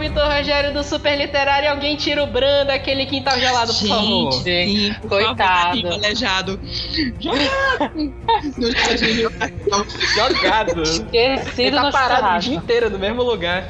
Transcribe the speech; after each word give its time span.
Vitor 0.00 0.26
Rogério 0.26 0.72
do 0.72 0.82
Super 0.82 1.16
Literário. 1.16 1.70
Alguém 1.70 1.96
tira 1.96 2.22
o 2.24 2.26
Bran 2.26 2.66
daquele 2.66 3.06
quintal 3.06 3.38
gelado, 3.38 3.72
por 3.72 3.86
favor. 3.86 4.32
Sim, 4.32 4.94
por 5.02 5.10
Coitado. 5.10 5.82
Favor, 5.82 5.92
aleijado. 5.92 6.60
Jogado. 7.20 8.10
Jogado. 10.14 10.82
Ele 11.12 11.34
Esquecido 11.34 11.76
tá 11.76 11.82
no 11.82 11.92
parado 11.92 12.36
o 12.36 12.40
dia 12.40 12.56
inteiro 12.56 12.90
no 12.90 12.98
mesmo 12.98 13.22
lugar. 13.22 13.68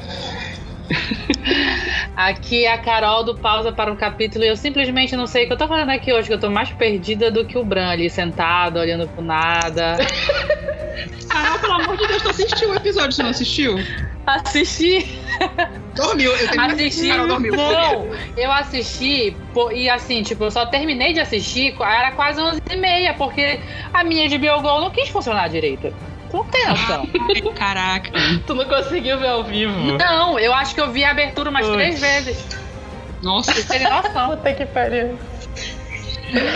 Aqui 2.15 2.65
é 2.65 2.73
a 2.73 2.77
Carol 2.77 3.23
do 3.23 3.35
Pausa 3.35 3.71
para 3.71 3.91
um 3.91 3.95
Capítulo 3.95 4.43
e 4.43 4.47
eu 4.47 4.55
simplesmente 4.55 5.15
não 5.15 5.25
sei 5.25 5.43
o 5.43 5.47
que 5.47 5.53
eu 5.53 5.57
tô 5.57 5.67
fazendo 5.67 5.89
aqui 5.91 6.13
hoje, 6.13 6.27
que 6.27 6.33
eu 6.33 6.39
tô 6.39 6.49
mais 6.49 6.71
perdida 6.71 7.31
do 7.31 7.45
que 7.45 7.57
o 7.57 7.63
Bran 7.63 7.89
ali, 7.89 8.09
sentado, 8.09 8.79
olhando 8.79 9.07
pro 9.07 9.21
nada. 9.21 9.97
Carol, 11.29 11.59
pelo 11.59 11.73
amor 11.73 11.97
de 11.97 12.07
Deus, 12.07 12.21
tu 12.21 12.29
assistiu 12.29 12.71
o 12.71 12.75
episódio, 12.75 13.11
você 13.11 13.23
não 13.23 13.29
assistiu? 13.29 13.75
Assisti, 14.25 15.19
Dormiu. 15.95 16.31
Eu 16.31 16.49
tenho 16.49 16.61
assisti. 16.61 17.07
Carol 17.07 17.27
dormiu. 17.27 17.55
Não, 17.55 18.07
eu 18.37 18.51
assisti 18.51 19.35
e 19.73 19.89
assim, 19.89 20.23
tipo, 20.23 20.43
eu 20.43 20.51
só 20.51 20.65
terminei 20.65 21.13
de 21.13 21.19
assistir, 21.19 21.75
era 21.79 22.11
quase 22.11 22.41
11h30, 22.41 23.15
porque 23.17 23.59
a 23.93 24.03
minha 24.03 24.27
de 24.27 24.37
Biogol 24.37 24.81
não 24.81 24.89
quis 24.89 25.09
funcionar 25.09 25.49
direito. 25.49 25.93
Não 26.33 26.43
tem. 26.45 26.63
Ai, 26.65 27.41
Caraca. 27.55 28.11
Tu 28.45 28.55
não 28.55 28.65
conseguiu 28.65 29.19
ver 29.19 29.27
ao 29.27 29.43
vivo. 29.43 29.97
Não, 29.97 30.39
eu 30.39 30.53
acho 30.53 30.73
que 30.73 30.81
eu 30.81 30.89
vi 30.91 31.03
a 31.03 31.11
abertura 31.11 31.49
umas 31.49 31.65
Putz. 31.65 31.75
três 31.75 31.99
vezes. 31.99 32.45
Nossa. 33.21 33.53
Não 33.53 33.63
tem 33.63 33.83
noção. 33.83 34.29
Puta 34.29 34.53
que 34.53 34.65
pariu. 34.65 35.17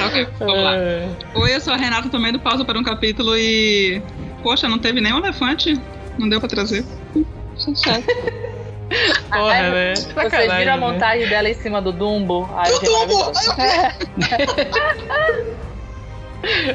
Ok, 0.08 0.28
vamos 0.40 0.64
lá. 0.64 0.76
É. 0.76 1.10
Oi, 1.36 1.56
eu 1.56 1.60
sou 1.60 1.74
a 1.74 1.78
Renata 1.78 2.08
também 2.10 2.32
do 2.32 2.40
Pausa 2.40 2.64
para 2.64 2.80
um 2.80 2.84
Capítulo 2.84 3.38
e. 3.38 4.02
Poxa, 4.42 4.70
não 4.70 4.80
teve 4.80 5.02
nenhum 5.02 5.18
elefante? 5.18 5.78
Não 6.18 6.30
deu 6.30 6.40
pra 6.40 6.48
trazer. 6.48 6.86
Porra, 9.30 9.52
Ai, 9.52 9.72
né? 9.72 9.94
Vocês 9.96 10.54
viram 10.54 10.74
a 10.74 10.78
né? 10.78 10.78
montagem 10.78 11.28
dela 11.28 11.50
em 11.50 11.54
cima 11.56 11.82
do 11.82 11.92
Dumbo? 11.92 12.50
Ai, 12.56 12.72
Do 12.72 12.80
Dumbo! 12.80 13.32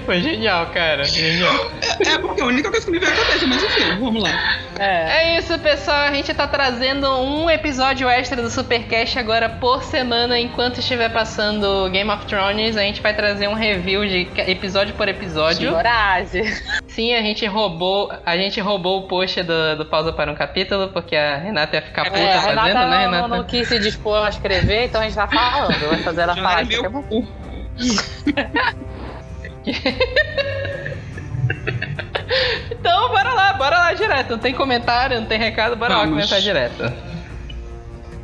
Foi 0.04 0.20
genial, 0.20 0.66
cara. 0.66 1.04
Genial. 1.04 1.70
É 2.04 2.18
porque 2.18 2.40
a 2.40 2.46
única 2.46 2.70
coisa 2.70 2.84
que 2.84 2.92
me 2.92 2.98
veio 2.98 3.12
à 3.12 3.16
cabeça, 3.16 3.46
mas 3.46 3.62
enfim, 3.62 3.98
vamos 4.00 4.22
lá. 4.22 4.30
É. 4.78 5.34
É 5.34 5.38
isso, 5.38 5.56
pessoal. 5.58 5.98
A 5.98 6.12
gente 6.12 6.32
tá 6.34 6.46
trazendo 6.48 7.08
um 7.20 7.48
episódio 7.48 8.08
extra 8.08 8.42
do 8.42 8.50
Supercast 8.50 9.18
agora 9.18 9.48
por 9.48 9.82
semana. 9.84 10.38
Enquanto 10.38 10.78
estiver 10.78 11.10
passando 11.12 11.88
Game 11.90 12.10
of 12.10 12.26
Thrones, 12.26 12.76
a 12.76 12.82
gente 12.82 13.00
vai 13.00 13.14
trazer 13.14 13.48
um 13.48 13.54
review 13.54 14.06
de 14.06 14.28
episódio 14.46 14.94
por 14.94 15.08
episódio. 15.08 15.72
Coragem. 15.72 16.44
Sim, 16.88 17.14
a 17.14 17.22
gente 17.22 17.46
roubou, 17.46 18.10
a 18.26 18.36
gente 18.36 18.60
roubou 18.60 19.00
o 19.00 19.08
post 19.08 19.42
do, 19.42 19.76
do 19.76 19.86
Pausa 19.86 20.12
para 20.12 20.30
um 20.32 20.34
Capítulo, 20.34 20.88
porque 20.88 21.14
a 21.14 21.36
Renata 21.36 21.76
ia 21.76 21.82
ficar 21.82 22.04
puta 22.04 22.18
É, 22.18 22.34
a 22.34 22.40
fazendo, 22.40 22.60
Renata 22.60 22.86
né, 22.86 23.04
não, 23.06 23.12
Renata? 23.12 23.28
não 23.28 23.44
quis 23.44 23.68
se 23.68 23.78
dispor 23.78 24.24
a 24.24 24.28
escrever, 24.28 24.86
então 24.86 25.00
a 25.00 25.04
gente 25.04 25.14
tá 25.14 25.28
falando. 25.28 25.88
Vai 25.88 26.02
fazer 26.02 26.22
ela 26.22 26.34
falar. 26.34 26.62
Então, 32.70 33.08
bora 33.08 33.32
lá, 33.34 33.52
bora 33.54 33.76
lá 33.78 33.92
direto. 33.92 34.30
Não 34.30 34.38
tem 34.38 34.54
comentário, 34.54 35.18
não 35.20 35.26
tem 35.26 35.38
recado, 35.38 35.76
bora 35.76 35.94
lá 35.94 36.00
Vamos. 36.00 36.14
começar 36.14 36.40
direto. 36.40 36.92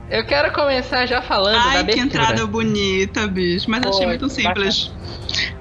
Eu 0.08 0.24
quero 0.24 0.52
começar 0.52 1.04
já 1.06 1.20
falando 1.20 1.54
da 1.54 1.60
Ai, 1.62 1.72
que 1.72 1.78
abertura. 1.78 2.06
entrada 2.06 2.46
bonita, 2.46 3.26
bicho. 3.26 3.68
Mas 3.68 3.82
eu 3.82 3.90
achei 3.90 4.06
muito 4.06 4.28
simples. 4.28 4.92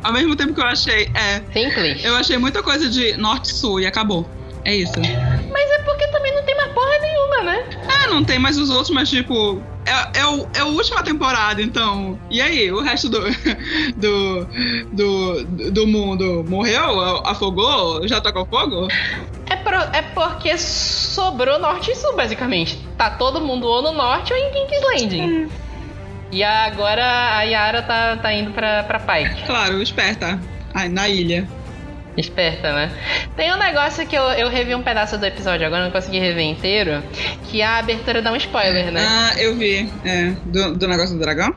Ao 0.03 0.13
mesmo 0.13 0.35
tempo 0.35 0.53
que 0.53 0.61
eu 0.61 0.65
achei. 0.65 1.09
É. 1.15 1.41
Simples. 1.51 2.03
Eu 2.05 2.15
achei 2.15 2.37
muita 2.37 2.61
coisa 2.61 2.87
de 2.87 3.17
norte-sul 3.17 3.79
e 3.79 3.87
acabou. 3.87 4.29
É 4.63 4.75
isso. 4.75 4.93
Mas 5.51 5.71
é 5.71 5.79
porque 5.79 6.07
também 6.09 6.33
não 6.35 6.43
tem 6.43 6.55
mais 6.55 6.71
porra 6.71 6.97
nenhuma, 7.01 7.43
né? 7.43 7.65
Ah, 8.03 8.07
não 8.07 8.23
tem 8.23 8.37
mais 8.37 8.57
os 8.57 8.69
outros, 8.69 8.91
mas 8.91 9.09
tipo. 9.09 9.61
É, 9.85 10.19
é, 10.19 10.25
o, 10.25 10.47
é 10.55 10.59
a 10.61 10.65
última 10.65 11.03
temporada, 11.03 11.61
então. 11.61 12.19
E 12.29 12.41
aí, 12.41 12.71
o 12.71 12.81
resto 12.81 13.07
do. 13.09 13.19
Do. 13.97 14.47
Do, 14.91 15.71
do 15.71 15.87
mundo 15.87 16.43
morreu? 16.47 16.99
Afogou? 17.25 18.07
Já 18.07 18.19
tocou 18.19 18.45
fogo? 18.45 18.87
É, 19.47 19.55
pro- 19.55 19.75
é 19.93 20.01
porque 20.01 20.57
sobrou 20.57 21.59
norte 21.59 21.91
e 21.91 21.95
sul, 21.95 22.15
basicamente. 22.15 22.77
Tá 22.97 23.11
todo 23.11 23.39
mundo 23.41 23.67
ou 23.67 23.81
no 23.81 23.91
norte 23.91 24.33
ou 24.33 24.39
em 24.39 24.51
King's 24.51 24.81
Landing. 25.01 25.49
E 26.31 26.43
agora 26.43 27.37
a 27.37 27.43
Yara 27.43 27.81
tá, 27.83 28.17
tá 28.17 28.33
indo 28.33 28.51
pra, 28.51 28.83
pra 28.83 28.99
Pike. 28.99 29.43
Claro, 29.45 29.81
esperta. 29.81 30.39
Ai, 30.73 30.89
na 30.89 31.07
ilha. 31.07 31.47
Esperta, 32.17 32.71
né? 32.73 32.91
Tem 33.35 33.53
um 33.53 33.57
negócio 33.57 34.05
que 34.07 34.15
eu, 34.15 34.23
eu 34.23 34.49
revi 34.49 34.73
um 34.73 34.81
pedaço 34.81 35.17
do 35.17 35.25
episódio, 35.25 35.67
agora 35.67 35.83
não 35.83 35.91
consegui 35.91 36.19
rever 36.19 36.45
inteiro, 36.45 37.03
que 37.49 37.61
a 37.61 37.77
abertura 37.77 38.21
dá 38.21 38.31
um 38.31 38.35
spoiler, 38.37 38.91
né? 38.91 39.01
Ah, 39.05 39.33
eu 39.37 39.55
vi. 39.55 39.91
É. 40.05 40.31
Do, 40.45 40.75
do 40.75 40.87
negócio 40.87 41.15
do 41.15 41.21
dragão? 41.21 41.53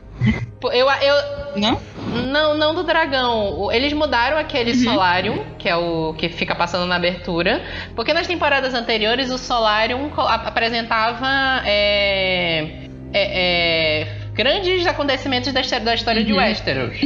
Eu, 0.61 0.87
eu, 0.89 1.55
Não? 1.55 1.81
Não, 2.27 2.57
não 2.57 2.75
do 2.75 2.83
dragão. 2.83 3.71
Eles 3.71 3.93
mudaram 3.93 4.37
aquele 4.37 4.75
Solarium, 4.75 5.45
que 5.57 5.69
é 5.69 5.75
o 5.75 6.13
que 6.17 6.27
fica 6.27 6.53
passando 6.53 6.85
na 6.85 6.95
abertura. 6.95 7.61
Porque 7.95 8.13
nas 8.13 8.27
temporadas 8.27 8.73
anteriores 8.73 9.29
o 9.31 9.37
Solarium 9.37 10.11
apresentava 10.17 11.61
é, 11.65 12.87
é, 13.13 14.01
é, 14.01 14.07
grandes 14.39 14.87
acontecimentos 14.87 15.51
da, 15.51 15.59
histó- 15.59 15.79
da 15.79 15.93
história 15.93 16.23
de 16.23 16.31
Westeros. 16.31 16.97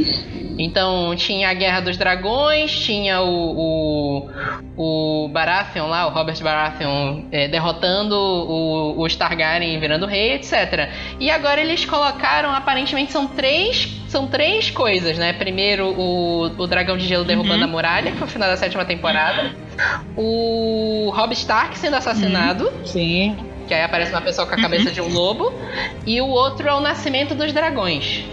Então 0.59 1.16
tinha 1.16 1.49
a 1.49 1.53
Guerra 1.55 1.79
dos 1.79 1.97
Dragões, 1.97 2.71
tinha 2.71 3.21
o, 3.21 4.27
o, 4.77 5.23
o 5.25 5.27
Baratheon 5.29 5.88
lá, 5.88 6.05
o 6.05 6.11
Robert 6.11 6.39
Baratheon, 6.44 7.23
é, 7.31 7.47
derrotando 7.47 8.16
o, 8.16 9.01
o 9.01 9.07
Targaryen 9.17 9.75
e 9.75 9.79
virando 9.79 10.05
rei, 10.05 10.33
etc. 10.33 10.89
E 11.19 11.31
agora 11.31 11.59
eles 11.59 11.85
colocaram, 11.85 12.51
aparentemente 12.51 13.11
são 13.11 13.25
três, 13.25 13.89
são 14.07 14.27
três 14.27 14.69
coisas, 14.69 15.17
né? 15.17 15.33
Primeiro 15.33 15.88
o, 15.88 16.44
o 16.55 16.67
Dragão 16.67 16.97
de 16.97 17.07
Gelo 17.07 17.25
derrubando 17.25 17.63
a 17.63 17.67
muralha, 17.67 18.11
que 18.11 18.17
foi 18.19 18.27
o 18.27 18.29
final 18.29 18.47
da 18.47 18.55
sétima 18.57 18.85
temporada. 18.85 19.55
O 20.15 21.11
Robb 21.15 21.33
Stark 21.33 21.75
sendo 21.79 21.95
assassinado, 21.95 22.71
Sim. 22.85 23.35
Que 23.68 23.74
aí 23.74 23.81
aparece 23.84 24.12
uma 24.12 24.22
pessoa 24.22 24.47
com 24.47 24.53
a 24.56 24.57
cabeça 24.62 24.91
de 24.91 25.01
um 25.01 25.07
lobo. 25.09 25.53
E 26.06 26.19
o 26.22 26.28
outro 26.28 26.68
é 26.68 26.74
o 26.74 26.79
Nascimento 26.79 27.34
dos 27.35 27.51
Dragões. 27.53 28.24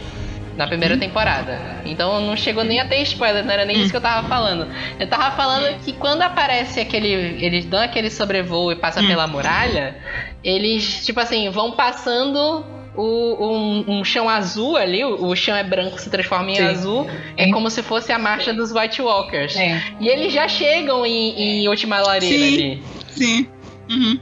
Na 0.56 0.66
primeira 0.66 0.96
temporada. 0.98 1.80
Então 1.86 2.20
não 2.20 2.36
chegou 2.36 2.62
nem 2.64 2.80
a 2.80 2.84
ter 2.84 3.00
spoiler, 3.02 3.42
não 3.44 3.52
era 3.52 3.64
nem 3.64 3.80
isso 3.80 3.90
que 3.90 3.96
eu 3.96 4.00
tava 4.00 4.28
falando. 4.28 4.66
Eu 4.98 5.06
tava 5.06 5.34
falando 5.34 5.78
que 5.82 5.92
quando 5.94 6.20
aparece 6.20 6.80
aquele. 6.80 7.08
Eles 7.42 7.64
dão 7.64 7.80
aquele 7.80 8.10
sobrevoo 8.10 8.70
e 8.70 8.76
passa 8.76 9.00
pela 9.02 9.26
muralha, 9.26 9.96
eles, 10.44 11.06
tipo 11.06 11.18
assim, 11.18 11.48
vão 11.48 11.72
passando 11.72 12.62
o- 12.94 13.46
um, 13.48 13.84
um 14.00 14.04
chão 14.04 14.28
azul 14.28 14.76
ali, 14.76 15.02
o, 15.02 15.28
o 15.28 15.36
chão 15.36 15.56
é 15.56 15.62
branco, 15.62 15.98
se 15.98 16.10
transforma 16.10 16.50
em 16.50 16.56
Sim. 16.56 16.62
azul. 16.64 17.10
É 17.38 17.44
Sim. 17.44 17.52
como 17.52 17.70
se 17.70 17.82
fosse 17.82 18.12
a 18.12 18.18
marcha 18.18 18.52
dos 18.52 18.70
White 18.70 19.00
Walkers. 19.00 19.56
É. 19.56 19.80
E 19.98 20.08
eles 20.08 20.30
já 20.32 20.46
chegam 20.46 21.06
em, 21.06 21.62
em 21.62 21.68
Última 21.68 22.00
Lareira 22.00 22.36
Sim. 22.36 22.54
ali. 22.54 22.82
Sim. 23.08 23.48
Uhum. 23.88 24.20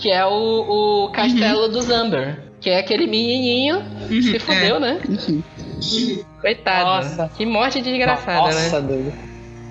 Que 0.00 0.10
é 0.10 0.24
o, 0.26 1.04
o 1.06 1.10
castelo 1.12 1.68
do 1.68 1.80
Zamber. 1.82 2.38
Que 2.60 2.70
é 2.70 2.78
aquele 2.78 3.06
menininho 3.06 3.76
Uhum. 4.10 4.22
se 4.22 4.38
fudeu, 4.38 4.80
né? 4.80 5.00
Enfim. 5.08 5.42
Coitado. 6.40 6.84
Nossa. 6.84 7.30
Que 7.36 7.46
morte 7.46 7.80
desgraçada, 7.80 8.38
Nossa, 8.38 8.80
né? 8.80 8.86
doido. 8.88 9.12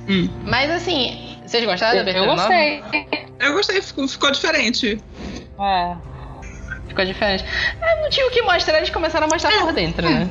Hum. 0.08 0.30
Mas 0.46 0.72
assim, 0.72 1.38
vocês 1.46 1.64
gostaram 1.66 1.94
da 1.94 1.98
Eu, 1.98 2.02
abertura 2.02 2.24
eu 2.26 2.28
nova? 2.36 2.42
gostei. 2.48 2.84
Eu 3.40 3.54
gostei, 3.54 3.82
ficou, 3.82 4.08
ficou 4.08 4.32
diferente. 4.32 5.00
É. 5.60 5.96
Ficou 6.88 7.06
diferente. 7.06 7.46
É, 7.82 8.02
não 8.02 8.10
tinha 8.10 8.26
o 8.28 8.32
que 8.32 8.42
mostrar, 8.42 8.78
eles 8.78 8.90
começaram 8.90 9.28
a 9.28 9.30
mostrar 9.30 9.52
por 9.60 9.72
dentro, 9.74 10.10
né? 10.10 10.28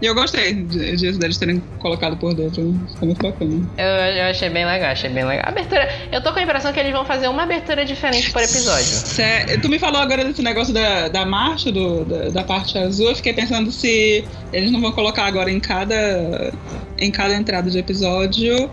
E 0.00 0.06
eu 0.06 0.14
gostei 0.14 0.54
de- 0.54 0.96
disso 0.96 1.18
deles 1.18 1.36
terem 1.38 1.60
colocado 1.80 2.16
por 2.16 2.32
dentro. 2.34 2.72
Ficou 2.92 3.06
muito 3.08 3.20
bacana. 3.20 3.68
Eu, 3.76 3.84
eu 3.86 4.30
achei 4.30 4.48
bem 4.48 4.64
legal, 4.64 4.90
achei 4.92 5.10
bem 5.10 5.24
legal. 5.24 5.44
Abertura. 5.48 5.88
Eu 6.12 6.22
tô 6.22 6.32
com 6.32 6.38
a 6.38 6.42
impressão 6.42 6.72
que 6.72 6.78
eles 6.78 6.92
vão 6.92 7.04
fazer 7.04 7.26
uma 7.26 7.42
abertura 7.42 7.84
diferente 7.84 8.30
por 8.30 8.40
episódio. 8.40 8.84
Cé- 8.84 9.58
Tu 9.60 9.68
me 9.68 9.78
falou 9.78 10.00
agora 10.00 10.24
desse 10.24 10.40
negócio 10.42 10.72
da, 10.72 11.08
da 11.08 11.26
marcha, 11.26 11.72
do, 11.72 12.04
da, 12.04 12.28
da 12.30 12.44
parte 12.44 12.78
azul. 12.78 13.08
Eu 13.10 13.16
fiquei 13.16 13.32
pensando 13.32 13.72
se 13.72 14.24
eles 14.52 14.70
não 14.70 14.80
vão 14.80 14.92
colocar 14.92 15.24
agora 15.26 15.50
em 15.50 15.58
cada, 15.58 16.52
em 16.96 17.10
cada 17.10 17.34
entrada 17.34 17.68
de 17.68 17.78
episódio. 17.78 18.70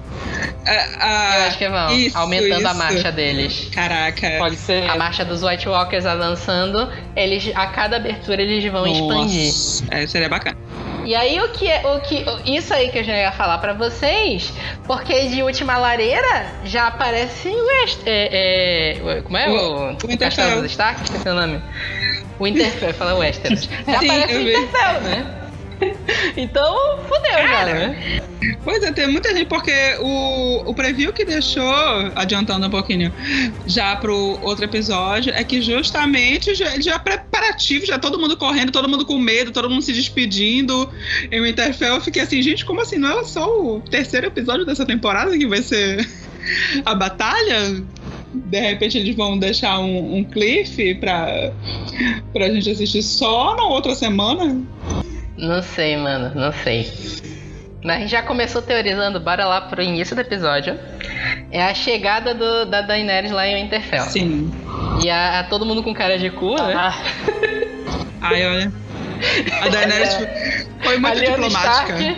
a- 0.66 1.31
a- 1.31 1.39
Eu 1.39 1.44
acho 1.48 1.57
que 1.57 1.69
vão, 1.69 1.92
isso, 1.98 2.18
aumentando 2.18 2.68
a 2.68 2.69
isso. 2.71 2.78
marcha 2.78 3.12
deles. 3.12 3.69
Caraca. 3.74 4.30
Pode 4.38 4.57
ser. 4.57 4.88
A 4.89 4.95
marcha 4.95 5.25
dos 5.25 5.42
White 5.42 5.68
Walkers 5.68 6.06
avançando, 6.06 6.88
eles 7.16 7.51
a 7.56 7.66
cada 7.68 7.95
abertura 7.98 8.42
eles 8.44 8.63
vão 8.71 8.86
expandir. 8.86 9.45
Nossa. 9.48 9.83
É, 9.89 10.06
seria 10.07 10.30
bacana. 10.30 10.57
E 11.06 11.16
aí 11.16 11.40
o 11.40 11.50
que 11.50 11.69
é 11.69 11.81
o 11.86 12.00
que 12.02 12.25
isso 12.46 12.74
aí 12.74 12.90
que 12.90 13.00
eu 13.00 13.04
já 13.04 13.16
ia 13.16 13.31
falar 13.31 13.57
pra 13.60 13.74
vocês, 13.74 14.52
porque 14.86 15.28
de 15.28 15.44
última 15.44 15.78
lareira 15.78 16.48
já 16.63 16.88
aparece 16.88 17.48
o 17.48 17.66
West, 17.68 18.00
é, 18.06 18.98
é, 19.18 19.22
como 19.22 19.38
é 19.38 19.50
O- 19.50 19.54
o, 19.54 19.92
o. 19.94 20.18
Castelo 20.18 20.62
dos 20.62 20.72
Stark, 20.72 21.04
esqueci 21.04 21.30
o 21.30 21.34
nome. 21.34 21.62
O 22.40 22.46
Interfell, 22.48 22.94
fala 22.94 23.16
Westeros. 23.16 23.69
Já 23.88 24.00
Sim, 24.00 24.10
aparece 24.10 24.36
o. 24.36 24.42
Interfell, 24.42 25.02
né? 25.02 25.44
Então, 26.38 27.00
fudeu 27.07 27.48
já, 27.48 27.66
né? 27.66 28.22
Pois 28.63 28.83
é, 28.83 28.92
tem 28.92 29.07
muita 29.07 29.33
gente, 29.33 29.48
porque 29.48 29.72
o, 30.00 30.69
o 30.69 30.74
preview 30.74 31.13
que 31.13 31.24
deixou, 31.24 31.63
adiantando 32.16 32.68
um 32.68 32.69
pouquinho, 32.69 33.12
já 33.66 33.95
pro 33.95 34.39
outro 34.42 34.66
episódio, 34.66 35.31
é 35.33 35.44
que 35.44 35.62
justamente 35.62 36.54
já, 36.54 36.80
já 36.80 36.95
é 36.95 37.00
preparativo, 37.00 37.86
já 37.86 37.98
todo 37.98 38.19
mundo 38.19 38.36
correndo, 38.36 38.72
todo 38.72 38.89
mundo 38.89 39.06
com 39.06 39.18
medo, 39.18 39.51
todo 39.51 39.69
mundo 39.69 39.81
se 39.81 39.94
despedindo. 39.94 40.89
Em 41.31 41.42
Winterfell 41.42 41.95
eu 41.95 42.01
fiquei 42.01 42.21
assim, 42.21 42.42
gente, 42.42 42.66
como 42.66 42.81
assim? 42.81 42.98
Não 42.98 43.19
é 43.19 43.24
só 43.24 43.48
o 43.48 43.81
terceiro 43.81 44.28
episódio 44.28 44.66
dessa 44.66 44.86
temporada 44.86 45.38
que 45.38 45.48
vai 45.48 45.62
ser 45.62 46.07
a 46.86 46.94
batalha? 46.94 47.83
De 48.33 48.60
repente 48.60 48.98
eles 48.98 49.16
vão 49.16 49.38
deixar 49.38 49.80
um, 49.80 50.18
um 50.18 50.24
cliff 50.24 50.95
pra, 50.95 51.54
pra 52.33 52.50
gente 52.50 52.69
assistir 52.69 53.01
só 53.01 53.56
na 53.56 53.63
outra 53.63 53.95
semana? 53.95 54.62
Não 55.38 55.62
sei, 55.62 55.98
mano, 55.98 56.32
não 56.34 56.52
sei. 56.52 56.90
A 57.84 58.00
gente 58.00 58.10
já 58.12 58.24
começou 58.24 58.62
teorizando, 58.62 59.20
bora 59.20 59.46
lá 59.46 59.62
pro 59.62 59.82
início 59.82 60.16
do 60.16 60.22
episódio. 60.22 60.80
É 61.52 61.64
a 61.64 61.74
chegada 61.74 62.34
do, 62.34 62.66
da 62.66 62.82
Daenerys 62.82 63.32
lá 63.32 63.48
em 63.48 63.64
Winterfell. 63.64 64.04
Sim. 64.04 64.52
E 65.04 65.10
a, 65.10 65.42
a 65.42 65.44
todo 65.44 65.66
mundo 65.66 65.84
com 65.84 65.94
cara 65.94 66.18
de 66.18 66.32
cu, 66.32 66.56
né? 66.56 66.74
Ah, 66.76 66.96
Ai, 68.22 68.48
olha. 68.48 68.74
A 69.62 69.70
Daenerys 69.70 70.16
foi 70.82 70.96
a 70.96 71.00
muito 71.00 71.20
Lyanna 71.20 71.48
diplomática. 71.48 72.00
Stark. 72.00 72.18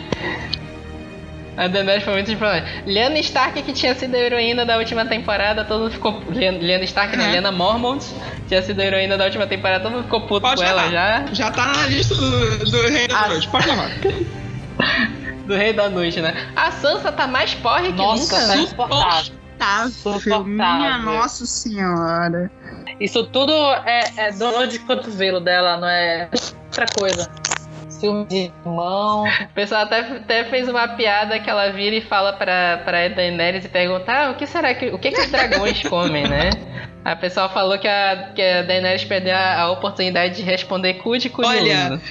A 1.58 1.68
Daenerys 1.68 2.04
foi 2.04 2.14
muito 2.14 2.30
diplomática. 2.30 2.84
Lyanna 2.86 3.18
Stark, 3.20 3.62
que 3.64 3.74
tinha 3.74 3.96
sido 3.96 4.14
a 4.14 4.20
heroína 4.20 4.64
da 4.64 4.78
última 4.78 5.06
temporada, 5.06 5.66
todo 5.66 5.82
mundo 5.82 5.92
ficou. 5.92 6.22
Lyanna, 6.30 6.84
Stark, 6.84 7.18
né? 7.18 7.26
Uhum. 7.26 7.32
Lyanna 7.32 7.52
Mormont, 7.52 8.06
tinha 8.48 8.62
sido 8.62 8.80
a 8.80 8.86
heroína 8.86 9.18
da 9.18 9.26
última 9.26 9.48
temporada, 9.48 9.84
todo 9.84 9.94
mundo 9.94 10.04
ficou 10.04 10.22
puto 10.22 10.42
Pode 10.42 10.62
com 10.62 10.64
ela 10.64 10.90
já. 10.92 11.26
Já 11.34 11.50
tá 11.50 11.66
na 11.66 11.88
lista 11.88 12.14
do, 12.14 12.66
do 12.72 12.82
Rei 12.88 13.08
da. 13.08 13.28
Noite. 13.28 13.48
Pode 13.48 13.68
levar. 13.68 13.90
Do 15.48 15.56
Rei 15.56 15.72
da 15.72 15.90
Noite, 15.90 16.20
né? 16.20 16.36
A 16.58 16.72
Sansa 16.72 17.10
tá 17.10 17.26
mais 17.26 17.54
porre 17.54 17.94
que 17.94 17.98
Nossa, 17.98 18.22
nunca, 18.22 18.36
tá 18.36 18.56
né? 18.56 18.64
insuportável. 18.64 19.34
Suportável. 19.90 20.44
Minha 20.44 20.98
nossa 20.98 21.46
senhora. 21.46 22.52
Isso 23.00 23.24
tudo 23.28 23.54
é, 23.86 24.12
é 24.18 24.32
dor 24.34 24.68
de 24.68 24.80
cotovelo 24.80 25.40
dela, 25.40 25.78
não 25.78 25.88
é 25.88 26.30
outra 26.66 26.86
coisa. 26.98 27.32
Ciúme 28.00 28.26
de 28.26 28.52
mão. 28.64 29.24
O 29.24 29.54
pessoal 29.54 29.82
até, 29.82 30.00
até 30.00 30.44
fez 30.46 30.68
uma 30.68 30.88
piada 30.90 31.40
que 31.40 31.50
ela 31.50 31.72
vira 31.72 31.96
e 31.96 32.02
fala 32.02 32.34
pra, 32.34 32.82
pra 32.86 33.08
Daenerys 33.10 33.66
e 33.66 33.70
pergunta: 33.70 34.12
ah, 34.12 34.32
o 34.32 34.36
que 34.36 34.46
será 34.46 34.74
que. 34.74 34.88
O 34.88 35.00
que, 35.00 35.12
que 35.12 35.22
os 35.22 35.32
dragões 35.32 35.82
comem, 35.88 36.28
né? 36.28 36.52
A 37.04 37.16
pessoa 37.16 37.48
falou 37.48 37.80
que 37.80 37.88
a, 37.88 38.32
que 38.36 38.42
a 38.42 38.64
Daenerys 38.64 39.06
perdeu 39.06 39.34
a, 39.34 39.62
a 39.62 39.72
oportunidade 39.72 40.36
de 40.36 40.42
responder 40.42 40.96
cu 40.96 41.18
de 41.18 41.30
cu 41.30 41.42
de 41.42 41.48
Olha, 41.48 42.02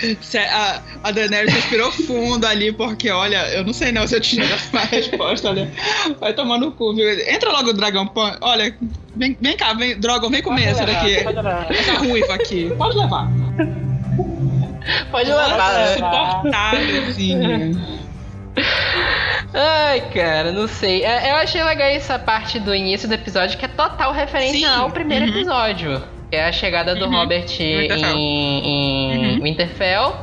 a, 0.51 0.83
a 1.05 1.11
Daenerys 1.11 1.53
respirou 1.53 1.93
fundo 1.93 2.47
ali, 2.47 2.73
porque, 2.73 3.11
olha, 3.11 3.47
eu 3.51 3.63
não 3.63 3.75
sei 3.75 3.93
não 3.93 4.07
se 4.07 4.17
eu 4.17 4.21
tinha 4.21 4.45
uma 4.73 4.83
resposta, 4.83 5.51
olha. 5.51 5.71
Vai 6.19 6.33
tomar 6.33 6.59
no 6.59 6.73
cu, 6.73 6.95
viu? 6.95 7.09
Entra 7.29 7.53
logo, 7.53 7.75
dragão. 7.75 8.07
pô. 8.07 8.23
Olha, 8.41 8.75
vem, 9.15 9.37
vem 9.39 9.57
cá, 9.57 9.75
vem, 9.75 10.01
Drogon, 10.01 10.31
vem 10.31 10.43
comer 10.43 10.69
essa 10.69 10.87
daqui. 10.87 11.23
Pode 11.23 11.37
levar. 11.37 11.71
Essa 11.71 11.93
ruiva 11.93 12.35
aqui. 12.35 12.73
Pode 12.77 12.97
levar. 12.97 13.29
Pode 15.11 15.29
levar, 15.31 15.73
né? 15.75 15.93
Insuportável, 15.95 17.03
assim. 17.09 17.41
Ai, 19.55 20.01
cara, 20.13 20.53
não 20.53 20.67
sei. 20.69 21.03
É, 21.05 21.31
eu 21.33 21.37
achei 21.37 21.63
legal 21.63 21.89
essa 21.89 22.19
parte 22.19 22.59
do 22.59 22.75
início 22.75 23.09
do 23.09 23.15
episódio, 23.15 23.59
que 23.59 23.65
é 23.65 23.69
total 23.69 24.13
referência 24.13 24.59
Sim, 24.59 24.65
ao 24.67 24.91
primeiro 24.91 25.27
uhum. 25.27 25.31
episódio. 25.33 26.03
Que 26.31 26.37
é 26.37 26.47
a 26.49 26.53
chegada 26.53 26.95
do 26.97 27.05
Uhum, 27.05 27.13
Robert 27.19 27.47
Winterfell. 27.47 28.17
em, 28.17 28.67
em 28.67 29.35
Uhum. 29.37 29.43
Winterfell. 29.45 30.17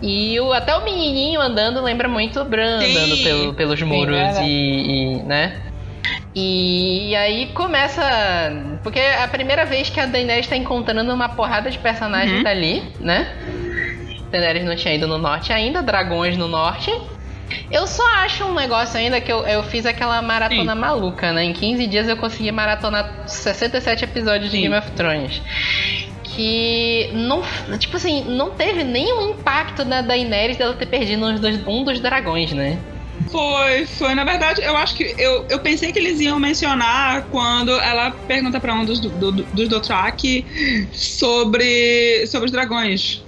E 0.00 0.38
o, 0.38 0.52
até 0.52 0.74
o 0.76 0.84
menininho 0.84 1.40
andando 1.40 1.82
lembra 1.82 2.08
muito 2.08 2.40
o 2.40 2.44
Bran 2.44 2.80
Sim. 2.80 2.96
andando 2.96 3.16
pelo- 3.24 3.54
pelos 3.54 3.82
muros 3.82 4.16
era. 4.16 4.40
e, 4.42 5.16
e, 5.16 5.22
né? 5.24 5.56
E, 6.34 7.16
aí 7.16 7.46
começa. 7.48 8.02
Porque 8.84 9.00
é 9.00 9.24
a 9.24 9.28
primeira 9.28 9.64
vez 9.66 9.90
que 9.90 9.98
a 9.98 10.06
Daenerys 10.06 10.46
tá 10.46 10.56
encontrando 10.56 11.12
uma 11.12 11.28
porrada 11.30 11.68
de 11.70 11.78
personagens 11.78 12.40
Uhum. 12.42 12.46
ali, 12.48 12.82
né? 13.00 13.26
Daenerys 14.30 14.64
não 14.64 14.76
tinha 14.76 14.94
ido 14.94 15.06
no 15.06 15.18
norte 15.18 15.52
ainda, 15.52 15.82
dragões 15.82 16.36
no 16.36 16.48
norte. 16.48 16.92
Eu 17.70 17.86
só 17.86 18.02
acho 18.16 18.44
um 18.44 18.54
negócio 18.54 18.98
ainda 18.98 19.20
que 19.22 19.32
eu, 19.32 19.38
eu 19.46 19.62
fiz 19.62 19.86
aquela 19.86 20.20
maratona 20.20 20.74
Sim. 20.74 20.78
maluca, 20.80 21.32
né? 21.32 21.44
Em 21.44 21.52
15 21.54 21.86
dias 21.86 22.06
eu 22.08 22.16
consegui 22.16 22.52
maratonar 22.52 23.24
67 23.26 24.04
episódios 24.04 24.50
de 24.50 24.56
Sim. 24.56 24.62
Game 24.64 24.76
of 24.76 24.90
Thrones. 24.92 25.40
Que 26.24 27.10
não. 27.14 27.42
Tipo 27.78 27.96
assim, 27.96 28.22
não 28.24 28.50
teve 28.50 28.84
nenhum 28.84 29.30
impacto 29.30 29.84
da 29.84 30.02
Daenerys 30.02 30.56
dela 30.56 30.74
ter 30.74 30.86
perdido 30.86 31.24
uns 31.24 31.40
dos- 31.40 31.66
um 31.66 31.82
dos 31.84 32.00
dragões, 32.00 32.52
né? 32.52 32.78
Foi, 33.32 33.84
foi. 33.86 34.14
Na 34.14 34.24
verdade, 34.24 34.62
eu 34.62 34.76
acho 34.76 34.94
que. 34.94 35.14
Eu, 35.18 35.44
eu 35.48 35.58
pensei 35.58 35.90
que 35.90 35.98
eles 35.98 36.20
iam 36.20 36.38
mencionar 36.38 37.22
quando 37.30 37.72
ela 37.80 38.10
pergunta 38.10 38.60
pra 38.60 38.72
um 38.74 38.84
dos, 38.84 39.00
do, 39.00 39.08
do, 39.10 39.32
dos 39.32 39.68
Dothraki 39.68 40.46
sobre, 40.92 42.26
sobre 42.26 42.46
os 42.46 42.52
dragões. 42.52 43.22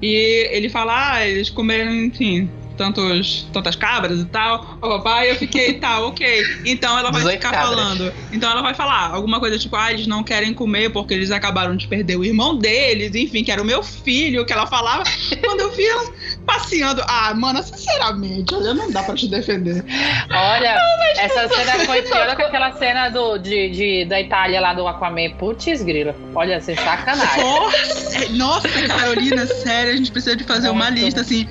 E 0.00 0.48
ele 0.50 0.68
fala, 0.68 1.14
ah, 1.14 1.26
eles 1.26 1.50
comeram, 1.50 1.92
enfim, 1.92 2.48
tantos, 2.76 3.46
tantas 3.52 3.76
cabras 3.76 4.20
e 4.20 4.24
tal. 4.26 4.76
O 4.80 4.88
papai, 4.88 5.30
eu 5.30 5.36
fiquei, 5.36 5.74
tá, 5.74 6.00
ok. 6.00 6.44
Então 6.64 6.98
ela 6.98 7.10
vai 7.10 7.20
18 7.22 7.36
ficar 7.40 7.52
cabras. 7.52 7.70
falando. 7.70 8.12
Então 8.32 8.50
ela 8.50 8.62
vai 8.62 8.74
falar 8.74 9.10
alguma 9.12 9.38
coisa 9.40 9.58
tipo, 9.58 9.76
ah, 9.76 9.92
eles 9.92 10.06
não 10.06 10.22
querem 10.22 10.52
comer 10.52 10.90
porque 10.90 11.14
eles 11.14 11.30
acabaram 11.30 11.76
de 11.76 11.86
perder 11.86 12.16
o 12.16 12.24
irmão 12.24 12.56
deles, 12.58 13.14
enfim, 13.14 13.44
que 13.44 13.50
era 13.52 13.62
o 13.62 13.64
meu 13.64 13.82
filho, 13.82 14.44
que 14.44 14.52
ela 14.52 14.66
falava. 14.66 15.04
Quando 15.44 15.60
eu 15.60 15.72
vi 15.72 15.86
ela 15.86 16.12
passeando, 16.46 17.02
ah, 17.08 17.32
mana, 17.34 17.62
sinceramente, 17.62 18.54
olha, 18.54 18.74
não 18.74 18.90
dá 18.90 19.02
pra 19.02 19.14
te 19.14 19.28
defender. 19.28 19.84
Olha, 20.30 20.78
essa 21.16 21.48
cena 21.48 21.78
foi 21.86 22.02
pior 22.02 22.34
que 22.36 22.42
aquela 22.42 22.72
cena 22.72 23.08
do, 23.08 23.38
de, 23.38 23.70
de- 23.70 24.04
da 24.06 24.20
Itália 24.20 24.60
lá 24.60 24.74
do 24.74 24.86
Aquaman. 24.86 25.30
Putz, 25.38 25.82
grila. 25.82 26.14
Olha, 26.34 26.60
sem 26.60 26.74
sacanagem. 26.76 27.42
Nossa, 27.42 28.24
é- 28.24 28.28
nossa, 28.30 28.68
Carolina, 28.88 29.46
sério, 29.46 29.92
a 29.92 29.96
gente 29.96 30.10
precisa 30.12 30.36
de 30.36 30.44
fazer 30.44 30.68
uma 30.70 30.86
Muito. 30.90 31.04
lista 31.04 31.20
assim. 31.20 31.48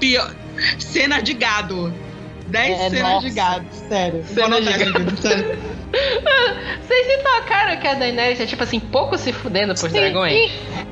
Pior, 0.00 0.34
cenas 0.78 1.22
de 1.22 1.34
gado. 1.34 1.92
10 2.48 2.70
É, 2.80 2.90
cenas 2.90 3.02
nossa. 3.12 3.28
de 3.28 3.34
gado, 3.34 3.64
sério. 3.88 4.24
Cenas 4.24 4.50
Vou 4.50 4.60
de 4.60 4.82
aqui, 4.82 5.22
sério. 5.22 5.58
Vocês 6.82 7.06
se 7.06 7.18
tocaram 7.18 7.76
que 7.80 7.86
a 7.86 7.94
Daenerys 7.94 8.40
é 8.40 8.46
tipo 8.46 8.62
assim, 8.62 8.80
pouco 8.80 9.16
se 9.18 9.32
fudendo 9.32 9.76
Sim. 9.76 9.88
dragões? 9.88 10.50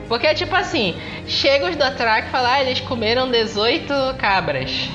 Porque 0.09 0.27
é 0.27 0.35
tipo 0.35 0.55
assim, 0.55 0.95
chega 1.27 1.69
os 1.69 1.77
Dothraki 1.77 2.29
e 2.29 2.31
falam, 2.31 2.51
ah, 2.51 2.61
eles 2.63 2.81
comeram 2.81 3.31
18 3.31 3.93
cabras. 4.19 4.89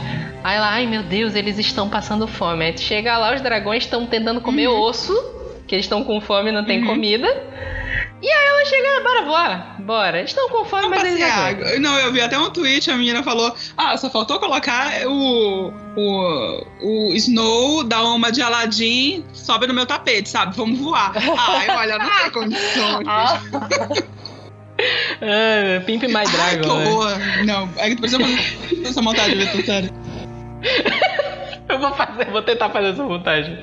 Aí 0.43 0.59
lá, 0.59 0.69
ai 0.73 0.85
meu 0.87 1.01
Deus, 1.03 1.33
eles 1.35 1.57
estão 1.57 1.89
passando 1.89 2.27
fome. 2.27 2.65
Aí 2.65 2.77
chega 2.77 3.17
lá, 3.17 3.33
os 3.33 3.41
dragões 3.41 3.83
estão 3.83 4.05
tentando 4.05 4.41
comer 4.41 4.67
osso, 4.67 5.13
que 5.67 5.73
eles 5.75 5.85
estão 5.85 6.03
com 6.03 6.21
fome 6.21 6.49
e 6.49 6.53
não 6.53 6.63
tem 6.65 6.81
Uhum. 6.81 6.87
comida. 6.87 7.27
E 8.21 8.27
aí 8.27 8.47
ela 8.47 8.65
chega, 8.65 8.74
"Ah, 8.74 8.74
bora 9.05 9.25
voar, 9.25 9.75
bora. 9.79 10.17
Eles 10.17 10.31
estão 10.31 10.49
com 10.49 10.65
fome, 10.65 10.89
mas 10.89 11.03
eles 11.03 11.21
aguentam. 11.23 11.79
Não, 11.79 11.97
eu 11.99 12.11
vi 12.11 12.19
até 12.21 12.37
um 12.37 12.49
tweet, 12.49 12.89
a 12.89 12.95
menina 12.97 13.21
falou: 13.23 13.55
Ah, 13.77 13.95
só 13.97 14.09
faltou 14.09 14.39
colocar 14.39 14.89
o. 15.07 15.71
O, 15.97 16.65
o 16.81 17.13
Snow 17.13 17.83
da 17.83 18.01
uma 18.03 18.29
de 18.31 18.41
Aladdin 18.41 19.23
sobe 19.33 19.65
no 19.67 19.73
meu 19.73 19.85
tapete, 19.85 20.27
sabe? 20.27 20.55
Vamos 20.57 20.79
voar. 20.79 21.13
Ai, 21.15 21.69
olha, 21.69 21.97
não 21.97 22.09
tem 22.21 22.31
condições. 22.31 23.07
Ah, 23.07 23.39
Ah, 25.21 25.81
Pimp 25.85 26.03
My 26.03 26.17
Ai, 26.17 26.25
que 26.25 26.31
Dragon, 26.31 26.77
né? 26.77 26.89
horror. 26.89 27.11
Não, 27.45 27.69
é 27.77 27.89
que 27.89 27.95
precisa 27.95 28.19
fazer 28.67 28.87
essa 28.87 29.01
montagem, 29.01 29.37
Vitor, 29.37 29.63
sério. 29.63 29.89
Eu 31.69 31.79
vou 31.79 31.93
fazer, 31.95 32.25
vou 32.29 32.41
tentar 32.41 32.69
fazer 32.69 32.89
essa 32.89 33.03
montagem. 33.03 33.57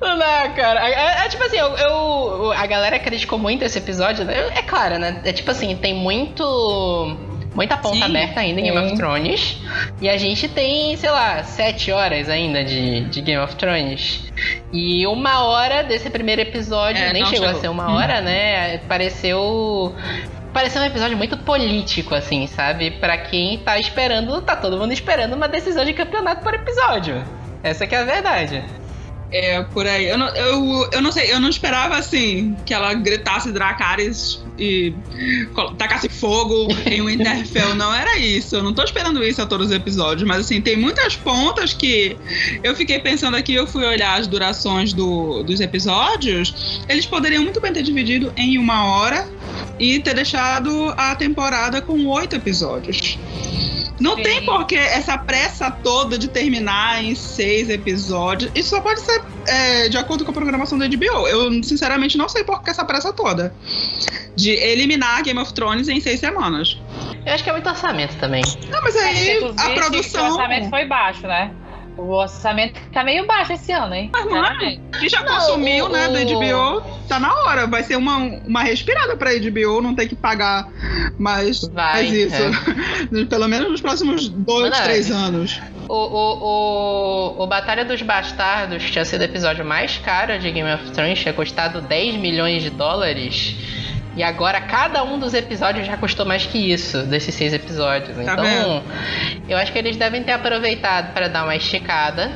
Não 0.00 0.18
dá, 0.18 0.48
cara. 0.50 0.88
É, 0.88 0.92
é- 0.92 1.26
é 1.26 1.28
tipo 1.28 1.42
assim, 1.44 1.56
eu, 1.56 1.68
eu- 1.76 2.52
a 2.52 2.66
galera 2.66 2.98
criticou 2.98 3.38
muito 3.38 3.64
esse 3.64 3.78
episódio. 3.78 4.24
né? 4.24 4.48
É 4.54 4.62
claro, 4.62 4.98
né? 4.98 5.20
É 5.24 5.32
tipo 5.32 5.50
assim, 5.50 5.74
tem 5.76 5.94
muito. 5.94 7.16
Muita 7.54 7.76
ponta 7.76 7.96
Sim, 7.96 8.02
aberta 8.04 8.38
ainda 8.38 8.60
em 8.60 8.64
Game 8.64 8.78
of. 8.78 8.94
Thrones. 8.96 9.58
E 10.00 10.08
a 10.08 10.16
gente 10.16 10.46
tem, 10.46 10.96
sei 10.96 11.10
lá, 11.10 11.42
sete 11.42 11.90
horas 11.90 12.28
ainda 12.28 12.62
de, 12.62 13.00
de 13.06 13.20
Game 13.20 13.42
of 13.42 13.56
Thrones. 13.56 14.30
E 14.72 15.04
uma 15.08 15.42
hora 15.44 15.82
desse 15.82 16.08
primeiro 16.08 16.40
episódio, 16.42 17.02
É, 17.02 17.12
nem 17.12 17.22
não 17.22 17.30
chegou 17.30 17.46
a 17.46 17.48
chegou. 17.48 17.60
ser 17.62 17.68
uma 17.68 17.88
Hum. 17.90 17.96
hora, 17.96 18.20
né? 18.20 18.78
Pareceu. 18.86 19.92
Pareceu 20.52 20.82
um 20.82 20.84
episódio 20.84 21.16
muito 21.16 21.36
político, 21.38 22.14
assim, 22.14 22.46
sabe? 22.46 22.92
Pra 22.92 23.18
quem 23.18 23.58
tá 23.58 23.76
esperando, 23.78 24.40
tá 24.42 24.54
todo 24.54 24.78
mundo 24.78 24.92
esperando 24.92 25.34
uma 25.34 25.48
decisão 25.48 25.84
de 25.84 25.92
campeonato 25.94 26.42
por 26.44 26.54
episódio. 26.54 27.24
Essa 27.62 27.86
que 27.88 27.94
é 27.94 27.98
a 27.98 28.04
verdade. 28.04 28.62
É, 29.30 29.62
por 29.62 29.86
aí. 29.86 30.08
Eu 30.08 30.16
não, 30.16 30.28
eu, 30.28 30.88
eu 30.92 31.02
não 31.02 31.12
sei, 31.12 31.30
eu 31.30 31.40
não 31.40 31.48
esperava 31.48 31.96
assim 31.96 32.56
que 32.64 32.72
ela 32.72 32.94
gritasse 32.94 33.52
Dracarys 33.52 34.42
e 34.58 34.94
tacasse 35.76 36.08
fogo 36.08 36.68
em 36.86 37.04
Winterfell. 37.04 37.74
não 37.74 37.94
era 37.94 38.18
isso. 38.18 38.56
Eu 38.56 38.62
não 38.62 38.72
tô 38.72 38.82
esperando 38.82 39.22
isso 39.22 39.42
a 39.42 39.46
todos 39.46 39.66
os 39.66 39.72
episódios, 39.72 40.26
mas 40.26 40.40
assim, 40.40 40.60
tem 40.60 40.76
muitas 40.76 41.14
pontas 41.14 41.74
que 41.74 42.16
eu 42.62 42.74
fiquei 42.74 42.98
pensando 42.98 43.36
aqui, 43.36 43.54
eu 43.54 43.66
fui 43.66 43.84
olhar 43.84 44.18
as 44.18 44.26
durações 44.26 44.92
do, 44.92 45.42
dos 45.42 45.60
episódios. 45.60 46.80
Eles 46.88 47.04
poderiam 47.04 47.42
muito 47.42 47.60
bem 47.60 47.72
ter 47.72 47.82
dividido 47.82 48.32
em 48.36 48.56
uma 48.56 48.86
hora 48.86 49.28
e 49.78 49.98
ter 50.00 50.14
deixado 50.14 50.92
a 50.96 51.14
temporada 51.14 51.80
com 51.82 52.06
oito 52.06 52.34
episódios. 52.34 53.18
Não 54.00 54.14
Sim. 54.14 54.22
tem 54.22 54.44
porque 54.44 54.76
essa 54.76 55.18
pressa 55.18 55.70
toda 55.70 56.16
de 56.16 56.28
terminar 56.28 57.02
em 57.02 57.14
seis 57.16 57.68
episódios. 57.68 58.50
Isso 58.54 58.70
só 58.70 58.80
pode 58.80 59.00
ser 59.00 59.20
é, 59.46 59.88
de 59.88 59.96
acordo 59.98 60.24
com 60.24 60.30
a 60.30 60.34
programação 60.34 60.78
da 60.78 60.86
HBO. 60.86 61.26
Eu, 61.26 61.62
sinceramente, 61.64 62.16
não 62.16 62.28
sei 62.28 62.44
por 62.44 62.62
que 62.62 62.70
essa 62.70 62.84
pressa 62.84 63.12
toda. 63.12 63.52
De 64.36 64.50
eliminar 64.50 65.22
Game 65.24 65.40
of 65.40 65.52
Thrones 65.52 65.88
em 65.88 66.00
seis 66.00 66.20
semanas. 66.20 66.78
Eu 67.26 67.34
acho 67.34 67.42
que 67.42 67.50
é 67.50 67.52
muito 67.52 67.68
orçamento 67.68 68.14
também. 68.18 68.42
Não, 68.70 68.80
mas 68.82 68.94
aí 68.94 69.36
Inclusive, 69.38 69.60
a 69.60 69.68
O 69.68 69.74
produção. 69.74 70.30
orçamento 70.30 70.70
foi 70.70 70.84
baixo, 70.84 71.26
né? 71.26 71.50
O 71.98 72.10
orçamento 72.12 72.80
tá 72.92 73.02
meio 73.02 73.26
baixo 73.26 73.52
esse 73.52 73.72
ano, 73.72 73.92
hein? 73.94 74.08
Mas, 74.12 74.24
mano, 74.24 74.36
Sinceramente. 74.46 74.80
que 75.00 75.08
já 75.08 75.20
Não, 75.22 75.34
consumiu, 75.34 75.86
o- 75.86 75.88
né, 75.88 76.08
da 76.08 76.20
o- 76.20 76.22
HBO, 76.22 76.80
tá 77.08 77.18
na 77.18 77.34
hora. 77.34 77.66
Vai 77.66 77.82
ser 77.82 77.96
uma, 77.96 78.16
uma 78.16 78.62
respirada 78.62 79.16
pra 79.16 79.32
HBO 79.32 79.82
não 79.82 79.94
ter 79.94 80.06
que 80.08 80.14
pagar 80.14 80.68
mais, 81.18 81.60
Vai, 81.68 81.94
mais 82.04 82.12
isso. 82.12 82.42
Pelo 83.28 83.48
menos 83.48 83.70
nos 83.70 83.80
próximos 83.80 84.28
dois, 84.28 84.72
é. 84.78 84.82
três 84.84 85.10
anos. 85.10 85.60
O, 85.88 85.94
o, 85.94 87.36
o, 87.38 87.42
o 87.42 87.46
Batalha 87.46 87.84
dos 87.84 88.00
Bastardos, 88.02 88.84
que 88.84 88.92
tinha 88.92 89.04
sido 89.04 89.22
o 89.22 89.24
episódio 89.24 89.64
mais 89.64 89.96
caro 89.98 90.38
de 90.38 90.50
Game 90.50 90.72
of 90.72 90.90
Thrones, 90.92 91.18
tinha 91.18 91.32
custado 91.34 91.80
10 91.80 92.16
milhões 92.16 92.62
de 92.62 92.70
dólares. 92.70 93.56
E 94.18 94.22
agora 94.24 94.60
cada 94.60 95.04
um 95.04 95.16
dos 95.16 95.32
episódios 95.32 95.86
já 95.86 95.96
custou 95.96 96.26
mais 96.26 96.44
que 96.44 96.58
isso, 96.72 97.04
desses 97.04 97.32
seis 97.32 97.52
episódios. 97.52 98.16
Tá 98.16 98.32
então, 98.32 98.82
eu 99.48 99.56
acho 99.56 99.70
que 99.72 99.78
eles 99.78 99.96
devem 99.96 100.24
ter 100.24 100.32
aproveitado 100.32 101.12
para 101.14 101.28
dar 101.28 101.44
uma 101.44 101.54
esticada. 101.54 102.28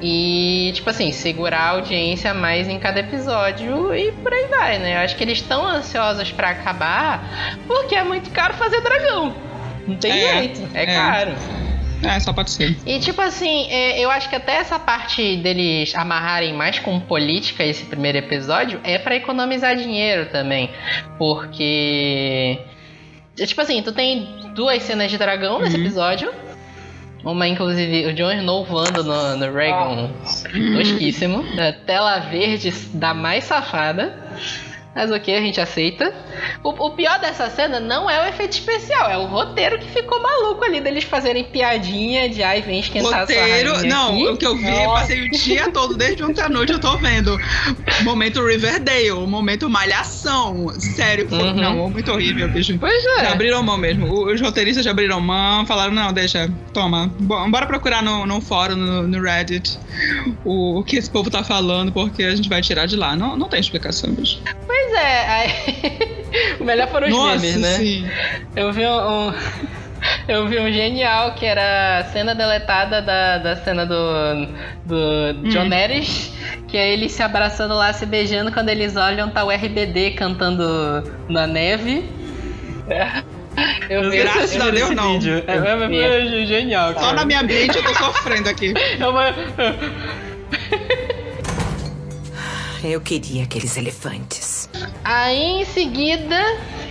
E, 0.00 0.72
tipo 0.74 0.88
assim, 0.88 1.12
segurar 1.12 1.60
a 1.60 1.68
audiência 1.70 2.32
mais 2.32 2.66
em 2.68 2.78
cada 2.78 3.00
episódio 3.00 3.94
e 3.94 4.10
por 4.12 4.32
aí 4.32 4.46
vai, 4.46 4.78
né? 4.78 4.94
Eu 4.96 5.00
acho 5.00 5.16
que 5.16 5.24
eles 5.24 5.38
estão 5.38 5.66
ansiosos 5.66 6.32
pra 6.32 6.50
acabar 6.50 7.58
porque 7.66 7.94
é 7.94 8.02
muito 8.04 8.30
caro 8.30 8.54
fazer 8.54 8.80
dragão. 8.80 9.34
Não 9.86 9.96
tem 9.96 10.12
É, 10.12 10.38
jeito, 10.38 10.68
é, 10.74 10.82
é. 10.82 10.86
caro. 10.86 11.32
É, 12.02 12.20
só 12.20 12.32
pode 12.32 12.50
ser. 12.50 12.76
E 12.86 12.98
tipo 13.00 13.20
assim, 13.20 13.66
é, 13.70 13.98
eu 14.00 14.10
acho 14.10 14.28
que 14.28 14.36
até 14.36 14.56
essa 14.56 14.78
parte 14.78 15.36
deles 15.38 15.94
amarrarem 15.94 16.52
mais 16.52 16.78
com 16.78 17.00
política 17.00 17.64
esse 17.64 17.84
primeiro 17.84 18.18
episódio 18.18 18.80
é 18.84 18.98
pra 18.98 19.16
economizar 19.16 19.74
dinheiro 19.76 20.26
também. 20.30 20.70
Porque. 21.18 22.58
é, 23.38 23.46
Tipo 23.46 23.60
assim, 23.60 23.82
tu 23.82 23.92
tem 23.92 24.28
duas 24.54 24.82
cenas 24.82 25.10
de 25.10 25.18
dragão 25.18 25.60
nesse 25.60 25.76
Uhum. 25.76 25.82
episódio. 25.82 26.32
Uma, 27.24 27.48
inclusive, 27.48 28.06
o 28.06 28.12
Jon 28.14 28.30
Snow 28.34 28.64
voando 28.64 29.02
no, 29.02 29.36
no 29.36 29.52
Dragon. 29.52 30.10
Tosquíssimo. 30.76 31.44
A 31.58 31.72
tela 31.72 32.18
verde 32.20 32.70
da 32.94 33.12
mais 33.12 33.42
safada. 33.44 34.16
Mas 34.96 35.12
ok, 35.12 35.36
a 35.36 35.40
gente 35.42 35.60
aceita. 35.60 36.10
O, 36.64 36.70
o 36.70 36.90
pior 36.92 37.20
dessa 37.20 37.50
cena 37.50 37.78
não 37.78 38.08
é 38.08 38.24
o 38.24 38.28
efeito 38.28 38.52
especial, 38.52 39.10
é 39.10 39.18
o 39.18 39.26
roteiro 39.26 39.78
que 39.78 39.88
ficou 39.90 40.22
maluco 40.22 40.64
ali 40.64 40.80
deles 40.80 41.04
fazerem 41.04 41.44
piadinha 41.44 42.30
de 42.30 42.42
ai, 42.42 42.62
vem 42.62 42.80
esquentar 42.80 43.12
a 43.22 43.26
sua 43.26 43.36
Roteiro. 43.36 43.86
Não, 43.86 44.14
aqui. 44.14 44.28
o 44.28 44.36
que 44.38 44.46
eu 44.46 44.56
vi, 44.56 44.70
Nossa. 44.70 45.00
passei 45.00 45.20
o 45.26 45.30
dia 45.30 45.70
todo, 45.70 45.94
desde 45.94 46.24
ontem 46.24 46.40
à 46.40 46.48
noite 46.48 46.72
eu 46.72 46.80
tô 46.80 46.96
vendo. 46.96 47.38
Momento 48.04 48.42
Riverdale, 48.44 49.10
momento 49.26 49.68
Malhação. 49.68 50.68
Sério, 50.78 51.28
Uhum. 51.30 51.54
não, 51.54 51.90
muito 51.90 52.10
horrível, 52.10 52.48
bicho. 52.48 52.76
Pois 52.78 53.04
é. 53.18 53.20
Já 53.26 53.32
abriram 53.32 53.62
mão 53.62 53.76
mesmo. 53.76 54.10
Os 54.26 54.40
roteiristas 54.40 54.84
já 54.84 54.92
abriram 54.92 55.20
mão, 55.20 55.66
falaram, 55.66 55.92
não, 55.92 56.10
deixa, 56.12 56.50
toma. 56.72 57.12
Bo- 57.20 57.46
Bora 57.50 57.66
procurar 57.66 58.02
no, 58.02 58.24
no 58.26 58.40
fórum, 58.40 58.76
no, 58.76 59.02
no 59.06 59.20
Reddit, 59.22 59.78
o, 60.44 60.78
o 60.80 60.84
que 60.84 60.96
esse 60.96 61.10
povo 61.10 61.30
tá 61.30 61.44
falando, 61.44 61.92
porque 61.92 62.22
a 62.22 62.34
gente 62.34 62.48
vai 62.48 62.62
tirar 62.62 62.86
de 62.86 62.96
lá. 62.96 63.14
Não, 63.14 63.36
não 63.36 63.48
tem 63.48 63.60
explicação, 63.60 64.10
bicho. 64.12 64.40
Pois 64.66 64.85
é, 64.94 65.28
aí... 65.28 66.56
o 66.60 66.64
melhor 66.64 66.88
foram 66.88 67.06
os 67.08 67.12
Nossa, 67.14 67.38
memes, 67.38 67.56
né? 67.56 67.72
sim. 67.74 68.08
Eu 68.54 68.72
vi 68.72 68.84
um, 68.86 69.28
um- 69.28 69.34
Eu 70.28 70.46
vi 70.46 70.58
um 70.58 70.70
genial 70.70 71.34
que 71.34 71.44
era 71.46 71.98
a 72.00 72.04
cena 72.12 72.34
deletada 72.34 73.00
da, 73.02 73.38
da 73.38 73.56
cena 73.56 73.84
do, 73.86 74.46
do 74.84 75.48
John 75.48 75.64
Neres, 75.64 76.32
que 76.68 76.76
é 76.76 76.92
eles 76.92 77.12
se 77.12 77.22
abraçando 77.22 77.74
lá, 77.74 77.92
se 77.92 78.04
beijando, 78.06 78.52
quando 78.52 78.68
eles 78.68 78.94
olham, 78.96 79.30
tá 79.30 79.42
o 79.44 79.50
RBD 79.50 80.12
cantando 80.12 80.64
na 81.28 81.46
neve. 81.46 82.08
Eu 83.88 84.10
vi 84.10 84.18
Graças 84.18 84.52
esse- 84.54 84.60
a 84.62 84.70
Deus, 84.70 84.90
não. 84.90 85.14
vídeo. 85.14 85.42
É, 85.46 85.56
Eu 85.56 85.64
é, 85.64 85.88
vi. 85.88 85.98
é, 86.00 86.42
é 86.42 86.46
genial, 86.46 86.92
Só 86.92 87.00
cara. 87.00 87.12
na 87.14 87.24
minha 87.24 87.42
mente 87.42 87.76
eu 87.76 87.82
tô 87.82 87.94
sofrendo 87.94 88.48
aqui. 88.48 88.74
É 89.00 89.06
uma- 89.08 89.34
Eu 92.86 93.00
queria 93.00 93.42
aqueles 93.42 93.76
elefantes. 93.76 94.68
Aí 95.02 95.60
em 95.60 95.64
seguida, 95.64 96.38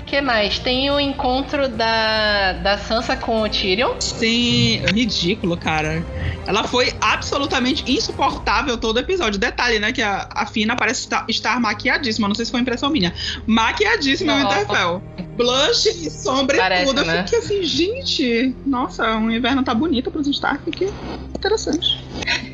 que 0.06 0.20
mais? 0.20 0.60
Tem 0.60 0.92
o 0.92 1.00
encontro 1.00 1.68
da, 1.70 2.54
da 2.54 2.78
Sansa 2.78 3.16
com 3.16 3.42
o 3.42 3.50
Tyrion. 3.50 3.94
Sim, 4.00 4.82
ridículo, 4.94 5.58
cara. 5.58 6.06
Ela 6.46 6.64
foi 6.64 6.94
absolutamente 7.00 7.90
insuportável 7.92 8.78
todo 8.78 8.98
o 8.98 9.00
episódio. 9.00 9.40
Detalhe, 9.40 9.80
né? 9.80 9.92
Que 9.92 10.02
a, 10.02 10.28
a 10.32 10.46
Fina 10.46 10.76
parece 10.76 11.02
estar, 11.02 11.26
estar 11.28 11.60
maquiadíssima. 11.60 12.28
Não 12.28 12.36
sei 12.36 12.46
se 12.46 12.52
foi 12.52 12.60
impressão 12.60 12.90
minha. 12.90 13.14
Maquiadíssima 13.48 14.36
no 14.36 14.44
Não. 14.44 14.50
Winterfell. 14.50 15.04
Blush 15.36 15.86
e 15.88 16.10
sombra 16.10 16.58
Parece, 16.58 16.84
e 16.84 16.86
tudo. 16.86 17.02
Eu 17.02 17.06
né? 17.06 17.24
fiquei 17.24 17.40
assim, 17.40 17.64
gente. 17.64 18.56
Nossa, 18.66 19.18
o 19.18 19.32
inverno 19.32 19.64
tá 19.64 19.74
bonito 19.74 20.12
pros 20.12 20.28
Stark. 20.28 20.70
Que 20.72 20.86
interessante. 21.36 22.04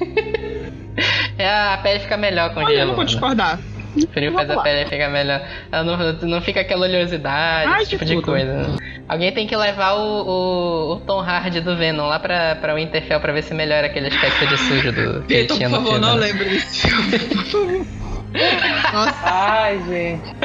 É, 1.41 1.73
a 1.73 1.77
pele 1.77 1.99
fica 1.99 2.17
melhor 2.17 2.53
com 2.53 2.59
Olha, 2.59 2.71
eu 2.71 2.75
gelo. 2.75 2.87
não 2.89 2.95
vou 2.95 3.03
né? 3.03 3.09
discordar. 3.09 3.59
O 3.93 4.07
frio 4.07 4.31
faz 4.31 4.49
a 4.49 4.61
pele 4.61 4.85
ficar 4.89 5.09
melhor. 5.09 5.41
Ela 5.69 5.83
não, 5.83 6.13
não 6.29 6.41
fica 6.41 6.61
aquela 6.61 6.85
oleosidade, 6.85 7.69
Ai, 7.69 7.81
esse 7.81 7.89
tipo 7.89 8.05
de 8.05 8.21
coisa. 8.21 8.77
Alguém 9.09 9.33
tem 9.33 9.45
que 9.45 9.53
levar 9.55 9.95
o, 9.95 10.21
o, 10.25 10.93
o 10.93 10.99
Tom 11.01 11.19
Hardy 11.19 11.59
do 11.59 11.75
Venom 11.75 12.07
lá 12.07 12.17
pra, 12.17 12.55
pra 12.55 12.73
Winterfell 12.75 13.19
pra 13.19 13.33
ver 13.33 13.43
se 13.43 13.53
melhora 13.53 13.87
aquele 13.87 14.07
aspecto 14.07 14.47
de 14.47 14.57
sujo 14.57 14.91
do 14.93 15.21
que 15.23 15.33
ele 15.33 15.41
Vitor, 15.41 15.57
tinha 15.57 15.69
por 15.69 15.79
no 15.81 15.85
favor, 15.85 15.99
filme. 15.99 16.07
não 16.07 16.15
né? 16.17 16.25
lembre 16.27 16.49
desse 16.51 16.87
filme. 16.87 17.19
Por 17.19 17.45
favor. 17.45 17.85
Nossa. 18.93 19.15
Ai, 19.23 19.81
gente. 19.87 20.35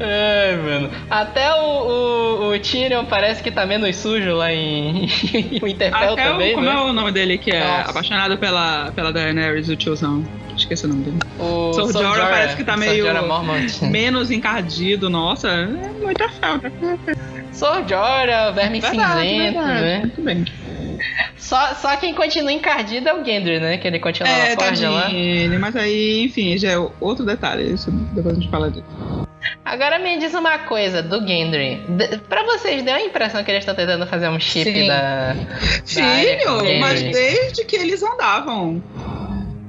Ai, 0.00 0.56
mano. 0.56 0.90
Até 1.10 1.52
o, 1.54 1.64
o, 1.64 2.52
o 2.54 2.58
Tyrion 2.58 3.04
parece 3.06 3.42
que 3.42 3.50
tá 3.50 3.64
menos 3.64 3.94
sujo 3.96 4.34
lá 4.34 4.52
em, 4.52 5.04
em 5.32 5.60
Winterfell 5.62 6.12
Até 6.12 6.24
também, 6.24 6.52
o, 6.52 6.54
como 6.56 6.66
né? 6.66 6.74
é 6.74 6.80
o 6.80 6.92
nome 6.92 7.12
dele 7.12 7.38
que 7.38 7.50
é 7.50 7.60
Nossa. 7.60 7.90
apaixonado 7.90 8.36
pela, 8.38 8.92
pela 8.92 9.12
Daenerys, 9.12 9.68
o 9.68 9.76
tiozão? 9.76 10.24
Esqueci 10.56 10.86
o 10.86 10.88
nome 10.88 11.04
dele. 11.04 11.18
O 11.38 11.72
Sor 11.72 11.92
Jorah 11.92 12.26
parece 12.26 12.56
que 12.56 12.64
tá 12.64 12.76
meio-. 12.76 13.06
Menos 13.88 14.30
encardido, 14.30 15.08
nossa, 15.08 15.48
é 15.48 15.66
muita 16.02 16.28
falta. 16.28 16.70
Sor 17.52 17.86
Jorah, 17.88 18.50
Verme 18.50 18.80
Verdade, 18.80 19.28
Cinzento, 19.28 19.52
verdade. 19.54 19.80
né? 19.80 19.98
Muito 20.00 20.22
bem. 20.22 20.44
Só, 21.36 21.74
só 21.74 21.96
quem 21.96 22.14
continua 22.14 22.52
encardido 22.52 23.08
é 23.08 23.14
o 23.14 23.24
Gendry, 23.24 23.60
né? 23.60 23.78
Que 23.78 23.88
ele 23.88 23.98
continua 23.98 24.28
É, 24.30 24.54
na 24.54 24.60
forja 24.62 24.90
lá. 24.90 25.08
Mas 25.60 25.76
aí, 25.76 26.24
enfim, 26.24 26.56
já 26.58 26.72
é 26.72 26.78
outro 27.00 27.24
detalhe. 27.24 27.72
Isso 27.72 27.90
depois 27.90 28.36
a 28.36 28.40
gente 28.40 28.50
fala 28.50 28.70
disso. 28.70 28.84
Agora 29.64 29.98
me 29.98 30.18
diz 30.18 30.34
uma 30.34 30.58
coisa 30.58 31.02
do 31.02 31.26
Gendry. 31.26 31.76
D- 31.88 32.18
Pra 32.28 32.42
vocês, 32.44 32.82
deu 32.82 32.94
a 32.94 33.00
impressão 33.00 33.42
que 33.44 33.50
eles 33.50 33.62
estão 33.62 33.74
tentando 33.74 34.06
fazer 34.06 34.28
um 34.28 34.38
chip 34.40 34.64
Sim. 34.72 34.86
da. 34.88 35.36
Filho, 35.86 36.80
mas 36.80 37.02
desde 37.02 37.64
que 37.64 37.76
eles 37.76 38.02
andavam. 38.02 38.82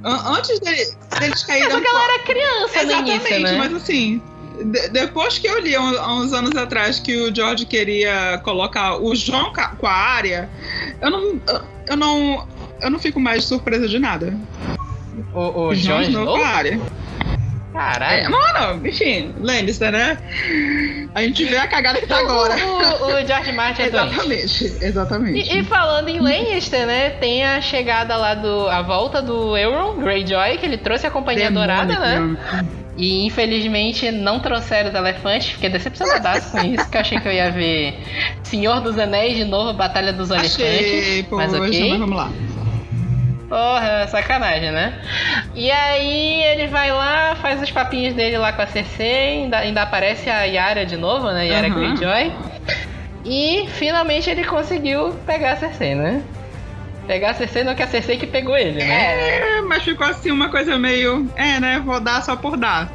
An- 0.02 0.36
antes 0.36 0.58
dele- 0.60 0.76
deles 1.20 1.44
É 1.44 1.46
caírem. 1.46 1.68
porque 1.70 1.88
ela 1.88 2.04
era 2.04 2.18
criança 2.24 2.82
no 2.84 2.90
Exatamente, 2.90 3.26
início, 3.34 3.40
né? 3.40 3.52
mas 3.58 3.74
assim. 3.74 4.22
De- 4.64 4.88
depois 4.88 5.38
que 5.38 5.46
eu 5.46 5.58
li 5.60 5.74
há 5.74 5.80
uns 6.12 6.32
anos 6.32 6.56
atrás 6.56 6.98
que 6.98 7.16
o 7.16 7.34
George 7.34 7.64
queria 7.66 8.40
colocar 8.44 8.96
o 8.96 9.14
João 9.14 9.52
com 9.78 9.86
a 9.86 9.92
área, 9.92 10.48
eu 11.00 11.10
não, 11.10 11.40
eu- 11.88 11.96
não, 11.96 12.46
eu 12.80 12.90
não 12.90 12.98
fico 12.98 13.18
mais 13.20 13.44
surpresa 13.44 13.88
de 13.88 13.98
nada. 13.98 14.34
O, 15.34 15.68
o 15.68 15.74
Jon 15.74 15.96
com 15.96 16.02
Snow? 16.02 16.36
a 16.42 16.48
área. 16.48 16.80
É, 17.72 17.72
Caralho. 17.72 18.30
mano, 18.30 18.86
enfim, 18.86 19.32
Lannister, 19.40 19.92
né? 19.92 20.18
A 21.14 21.22
gente 21.22 21.44
vê 21.44 21.56
a 21.56 21.68
cagada 21.68 22.00
que 22.00 22.06
tá 22.06 22.18
agora. 22.18 22.54
O, 22.66 23.04
o, 23.04 23.22
o 23.22 23.26
George 23.26 23.52
Martin 23.52 23.82
é 23.82 23.86
exatamente, 23.86 24.64
exatamente. 24.82 25.38
E, 25.54 25.60
e 25.60 25.64
falando 25.64 26.08
em 26.08 26.18
Lannister, 26.20 26.84
né? 26.86 27.10
Tem 27.10 27.44
a 27.44 27.60
chegada 27.60 28.16
lá 28.16 28.34
do. 28.34 28.68
a 28.68 28.82
volta 28.82 29.22
do 29.22 29.56
Euron 29.56 29.96
Greyjoy, 29.98 30.58
que 30.58 30.66
ele 30.66 30.78
trouxe 30.78 31.06
a 31.06 31.10
Companhia 31.12 31.50
Dourada, 31.50 31.96
né? 31.98 32.36
E 32.96 33.24
infelizmente 33.24 34.10
não 34.10 34.40
trouxeram 34.40 34.90
os 34.90 34.94
elefantes, 34.94 35.50
fiquei 35.50 35.70
decepcionadaço 35.70 36.50
com 36.50 36.58
isso, 36.58 36.90
que 36.90 36.96
eu 36.96 37.00
achei 37.00 37.18
que 37.20 37.28
eu 37.28 37.32
ia 37.32 37.50
ver 37.50 37.98
Senhor 38.42 38.80
dos 38.80 38.98
Anéis 38.98 39.36
de 39.36 39.44
novo, 39.44 39.72
Batalha 39.72 40.12
dos 40.12 40.30
Achei, 40.30 41.20
Elefantes. 41.20 41.30
mas 41.30 41.54
ok. 41.54 41.90
mas 41.90 41.98
vamos 41.98 42.16
lá. 42.16 42.30
Porra, 43.48 44.06
sacanagem, 44.06 44.70
né? 44.70 44.94
E 45.56 45.70
aí 45.70 46.42
ele 46.44 46.68
vai 46.68 46.92
lá, 46.92 47.34
faz 47.34 47.60
os 47.60 47.70
papinhos 47.70 48.14
dele 48.14 48.38
lá 48.38 48.52
com 48.52 48.62
a 48.62 48.66
Cersei, 48.66 49.42
ainda, 49.42 49.58
ainda 49.58 49.82
aparece 49.82 50.30
a 50.30 50.44
Yara 50.44 50.86
de 50.86 50.96
novo, 50.96 51.28
né? 51.32 51.48
Yara 51.48 51.66
Aham. 51.66 51.94
Greyjoy. 51.94 52.32
E 53.24 53.66
finalmente 53.70 54.30
ele 54.30 54.44
conseguiu 54.44 55.14
pegar 55.26 55.52
a 55.52 55.56
Cersei, 55.56 55.96
né? 55.96 56.22
Pegar 57.10 57.30
a 57.30 57.34
Cersei, 57.34 57.64
não 57.64 57.74
que 57.74 57.82
a 57.82 57.88
Cersei 57.88 58.16
que 58.16 58.24
pegou 58.28 58.56
ele, 58.56 58.84
né? 58.84 59.58
É, 59.58 59.62
mas 59.62 59.82
ficou 59.82 60.06
assim 60.06 60.30
uma 60.30 60.48
coisa 60.48 60.78
meio. 60.78 61.28
É, 61.34 61.58
né? 61.58 61.82
Vou 61.84 61.98
dar 61.98 62.22
só 62.22 62.36
por 62.36 62.56
dar. 62.56 62.88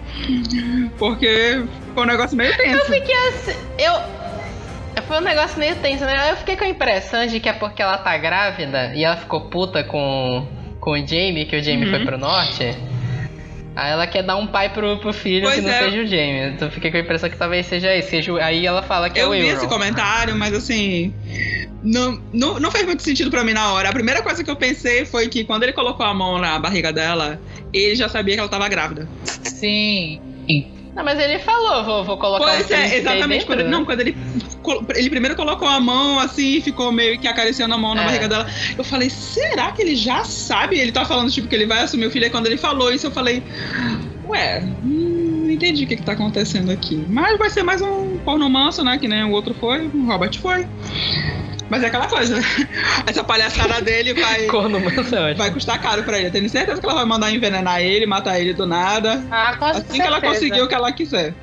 Porque 0.97 1.61
ficou 1.87 2.03
um 2.03 2.07
negócio 2.07 2.37
meio 2.37 2.55
tenso. 2.55 2.77
Eu 2.77 2.85
fiquei 2.85 3.13
assim. 3.27 3.51
Eu. 3.77 5.01
foi 5.03 5.17
um 5.17 5.21
negócio 5.21 5.59
meio 5.59 5.75
tenso, 5.75 6.05
né? 6.05 6.31
Eu 6.31 6.37
fiquei 6.37 6.55
com 6.55 6.63
a 6.63 6.69
impressão 6.69 7.27
de 7.27 7.41
que 7.41 7.49
é 7.49 7.51
porque 7.51 7.81
ela 7.81 7.97
tá 7.97 8.17
grávida 8.17 8.93
e 8.95 9.03
ela 9.03 9.17
ficou 9.17 9.41
puta 9.49 9.83
com, 9.83 10.47
com 10.79 10.91
o 10.91 10.97
Jamie, 11.05 11.43
que 11.45 11.57
o 11.57 11.61
Jamie 11.61 11.83
Uhum. 11.83 11.91
foi 11.91 12.05
pro 12.05 12.17
norte. 12.17 12.73
Aí 13.75 13.91
ela 13.91 14.07
quer 14.07 14.23
dar 14.23 14.37
um 14.37 14.47
pai 14.47 14.69
pro, 14.69 14.97
pro 14.99 15.11
filho 15.11 15.43
Pois 15.43 15.55
que 15.55 15.61
não 15.61 15.69
é. 15.69 15.79
seja 15.79 16.01
o 16.01 16.07
Jamie. 16.07 16.53
Então 16.53 16.67
eu 16.67 16.71
fiquei 16.71 16.89
com 16.91 16.97
a 16.97 16.99
impressão 17.01 17.29
que 17.29 17.37
talvez 17.37 17.65
seja 17.65 17.93
esse. 17.95 18.09
Seja 18.09 18.31
o- 18.33 18.37
Aí 18.37 18.65
ela 18.65 18.81
fala 18.81 19.09
que 19.09 19.19
é 19.19 19.23
Eu 19.23 19.29
o 19.29 19.31
vi 19.31 19.39
Euron. 19.39 19.57
esse 19.57 19.67
comentário, 19.67 20.35
mas 20.35 20.53
assim. 20.53 21.13
Não, 21.83 22.19
não, 22.33 22.59
não 22.59 22.71
fez 22.71 22.85
muito 22.85 23.03
sentido 23.03 23.29
pra 23.29 23.43
mim 23.43 23.53
na 23.53 23.73
hora. 23.73 23.89
A 23.89 23.93
primeira 23.93 24.21
coisa 24.23 24.43
que 24.43 24.49
eu 24.49 24.55
pensei 24.55 25.05
foi 25.05 25.27
que 25.27 25.43
quando 25.43 25.63
ele 25.63 25.73
colocou 25.73 26.05
a 26.05 26.13
mão 26.13 26.37
na 26.39 26.57
barriga 26.57 26.91
dela, 26.91 27.39
ele 27.73 27.95
já 27.95 28.07
sabia 28.09 28.33
que 28.35 28.39
ela 28.39 28.49
tava 28.49 28.67
grávida. 28.69 29.07
Sim. 29.43 30.19
Não, 30.95 31.03
mas 31.03 31.19
ele 31.19 31.37
falou, 31.39 31.83
vou, 31.83 32.03
vou 32.05 32.17
colocar 32.17 32.45
Pois 32.45 32.67
filho 32.67 32.79
é, 32.79 32.95
exatamente. 32.95 33.45
Quando, 33.45 33.65
não, 33.65 33.83
quando 33.83 33.99
ele. 33.99 34.15
Ele 34.95 35.09
primeiro 35.09 35.35
colocou 35.35 35.67
a 35.67 35.79
mão 35.79 36.19
assim 36.19 36.57
e 36.57 36.61
ficou 36.61 36.91
meio 36.91 37.19
que 37.19 37.27
acariciando 37.27 37.73
a 37.73 37.77
mão 37.77 37.93
na 37.95 38.03
É. 38.03 38.05
barriga 38.05 38.27
dela. 38.27 38.47
Eu 38.77 38.83
falei, 38.83 39.09
será 39.09 39.71
que 39.71 39.81
ele 39.81 39.95
já 39.95 40.23
sabe? 40.23 40.77
Ele 40.79 40.91
tá 40.91 41.05
falando, 41.05 41.31
tipo, 41.31 41.47
que 41.47 41.55
ele 41.55 41.65
vai 41.65 41.81
assumir 41.83 42.05
o 42.07 42.11
filho. 42.11 42.25
E 42.25 42.29
quando 42.29 42.47
ele 42.47 42.57
falou 42.57 42.91
isso, 42.93 43.07
eu 43.07 43.11
falei, 43.11 43.43
ué, 44.27 44.63
hum, 44.83 45.43
não 45.45 45.51
entendi 45.51 45.83
o 45.83 45.87
que, 45.87 45.95
que 45.97 46.03
tá 46.03 46.13
acontecendo 46.13 46.71
aqui. 46.71 47.03
Mas 47.07 47.37
vai 47.37 47.49
ser 47.49 47.63
mais 47.63 47.81
um 47.81 48.17
porno 48.25 48.49
manso, 48.49 48.83
né? 48.83 48.97
Que 48.97 49.07
nem 49.07 49.23
o 49.23 49.31
outro 49.31 49.53
foi, 49.59 49.87
o 49.87 50.05
Robert 50.05 50.37
foi. 50.39 50.67
Mas 51.67 51.81
é 51.81 51.87
aquela 51.87 52.07
coisa. 52.07 52.39
Essa 53.07 53.23
palhaçada 53.23 53.81
dele 53.81 54.13
vai. 54.13 54.43
Corno 54.47 54.79
manso 54.79 55.15
é. 55.15 55.33
Vai 55.33 55.49
custar 55.51 55.81
caro 55.81 56.03
pra 56.03 56.17
ele. 56.19 56.27
Eu 56.27 56.31
tenho 56.31 56.47
certeza 56.47 56.79
que 56.79 56.85
ela 56.85 56.93
vai 56.95 57.05
mandar 57.05 57.31
envenenar 57.31 57.81
ele, 57.81 58.05
matar 58.05 58.39
ele 58.39 58.53
do 58.53 58.67
nada. 58.67 59.23
Ah, 59.31 59.55
com 59.57 59.65
Assim 59.65 59.81
que 59.93 60.01
ela 60.01 60.19
certeza. 60.19 60.33
conseguir 60.33 60.61
o 60.61 60.67
que 60.67 60.75
ela 60.75 60.91
quiser. 60.91 61.33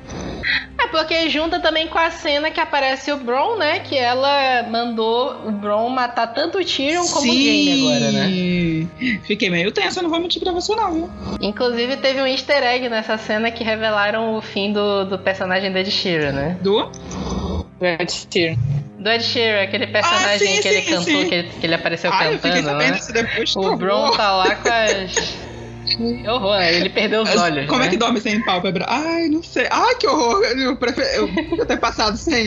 É 0.77 0.87
porque 0.87 1.29
junta 1.29 1.59
também 1.59 1.87
com 1.87 1.97
a 1.97 2.11
cena 2.11 2.51
que 2.51 2.59
aparece 2.59 3.11
o 3.11 3.17
Bron, 3.17 3.57
né? 3.57 3.79
Que 3.79 3.97
ela 3.97 4.63
mandou 4.69 5.47
o 5.47 5.51
Bron 5.51 5.89
matar 5.89 6.27
tanto 6.27 6.59
o 6.59 6.65
Tyrion 6.65 7.05
como 7.07 7.31
o 7.31 7.35
Jaime 7.35 7.87
agora, 7.87 8.11
né? 8.11 9.19
Fiquei 9.23 9.49
meio 9.49 9.71
tensa, 9.71 10.01
não 10.01 10.09
vou 10.09 10.19
mentir 10.19 10.41
pra 10.41 10.51
você 10.51 10.75
não, 10.75 10.93
viu? 10.93 11.09
Inclusive 11.41 11.97
teve 11.97 12.21
um 12.21 12.27
easter 12.27 12.63
egg 12.63 12.89
nessa 12.89 13.17
cena 13.17 13.49
que 13.51 13.63
revelaram 13.63 14.35
o 14.35 14.41
fim 14.41 14.71
do, 14.73 15.05
do 15.05 15.17
personagem 15.17 15.71
do 15.71 15.77
Ed 15.77 15.89
Sheeran, 15.89 16.31
né? 16.31 16.57
Du? 16.61 16.89
Red 17.79 18.07
Sheeran. 18.09 18.55
Do 18.99 19.09
Ed 19.09 19.23
Sheeran, 19.23 19.63
aquele 19.63 19.87
personagem 19.87 20.47
Ah, 20.49 20.55
sim, 20.55 20.61
que 20.61 20.67
ele 20.67 20.81
sim, 20.81 20.89
cantou, 20.91 21.03
sim. 21.21 21.27
que 21.29 21.35
ele, 21.35 21.49
que 21.59 21.65
ele 21.65 21.75
apareceu 21.75 22.11
Ai, 22.13 22.37
cantando, 22.37 22.73
né? 22.77 22.99
depois. 23.13 23.55
O 23.55 23.75
Bron 23.75 24.11
tá 24.11 24.31
lá 24.31 24.55
com 24.55 24.69
as. 24.69 25.33
Que 25.85 26.27
horror, 26.27 26.61
ele 26.61 26.89
perdeu 26.89 27.23
os 27.23 27.35
olhos. 27.35 27.67
Como 27.67 27.81
né? 27.81 27.87
é 27.87 27.89
que 27.89 27.97
dorme 27.97 28.19
sem 28.19 28.41
pálpebra? 28.43 28.85
Ai, 28.87 29.27
não 29.27 29.43
sei. 29.43 29.67
Ai, 29.69 29.95
que 29.95 30.07
horror. 30.07 30.43
Eu 30.43 30.75
prefiro 30.75 31.29
eu 31.57 31.65
ter 31.65 31.77
passado 31.77 32.17
sem, 32.17 32.45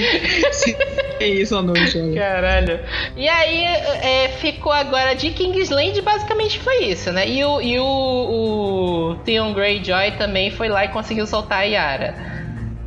sem 0.53 1.41
isso 1.41 1.57
à 1.57 1.63
noite. 1.63 1.99
olha. 1.99 2.15
Caralho. 2.15 2.81
E 3.17 3.29
aí 3.29 3.65
é, 3.65 4.29
ficou 4.41 4.73
agora 4.73 5.15
de 5.15 5.31
Kingsland, 5.31 6.01
basicamente 6.01 6.59
foi 6.61 6.85
isso, 6.85 7.13
né? 7.13 7.29
E 7.29 7.45
o, 7.45 7.61
e 7.61 7.79
o, 7.79 7.85
o 7.85 9.15
Theon 9.25 9.53
Greyjoy 9.53 10.13
também 10.13 10.51
foi 10.51 10.69
lá 10.69 10.85
e 10.85 10.89
conseguiu 10.89 11.27
soltar 11.27 11.61
a 11.61 11.65
Yara. 11.65 12.15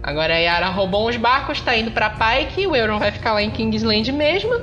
Agora 0.02 0.34
a 0.34 0.38
Yara 0.38 0.70
roubou 0.70 1.08
uns 1.10 1.18
barcos, 1.18 1.62
tá 1.62 1.76
indo 1.76 1.92
pra 1.92 2.10
Pike, 2.10 2.66
o 2.66 2.76
Euron 2.76 3.00
vai 3.00 3.12
ficar 3.12 3.34
lá 3.34 3.44
em 3.44 3.52
Kingsland 3.52 4.12
mesmo. 4.12 4.54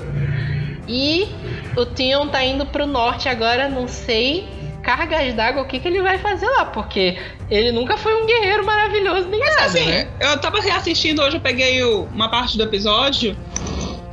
E 0.89 1.29
o 1.77 1.85
Theon 1.85 2.29
tá 2.29 2.43
indo 2.43 2.65
pro 2.67 2.87
norte 2.87 3.29
agora, 3.29 3.69
não 3.69 3.87
sei, 3.87 4.49
cargas 4.87 5.35
d'água, 5.35 5.63
o 5.63 5.67
que, 5.67 5.81
que 5.81 5.89
ele 5.89 6.01
vai 6.01 6.17
fazer 6.19 6.47
lá, 6.47 6.65
porque 6.67 7.19
ele 7.51 7.73
nunca 7.73 7.97
foi 7.99 8.15
um 8.23 8.25
guerreiro 8.25 8.65
maravilhoso 8.65 9.29
nem 9.29 9.41
nada, 9.41 9.65
Assim, 9.65 9.85
né? 9.85 10.09
eu 10.21 10.39
tava 10.39 10.61
reassistindo 10.61 11.21
hoje, 11.23 11.37
eu 11.37 11.41
peguei 11.41 11.83
uma 11.85 12.29
parte 12.31 12.57
do 12.57 12.63
episódio 12.63 13.37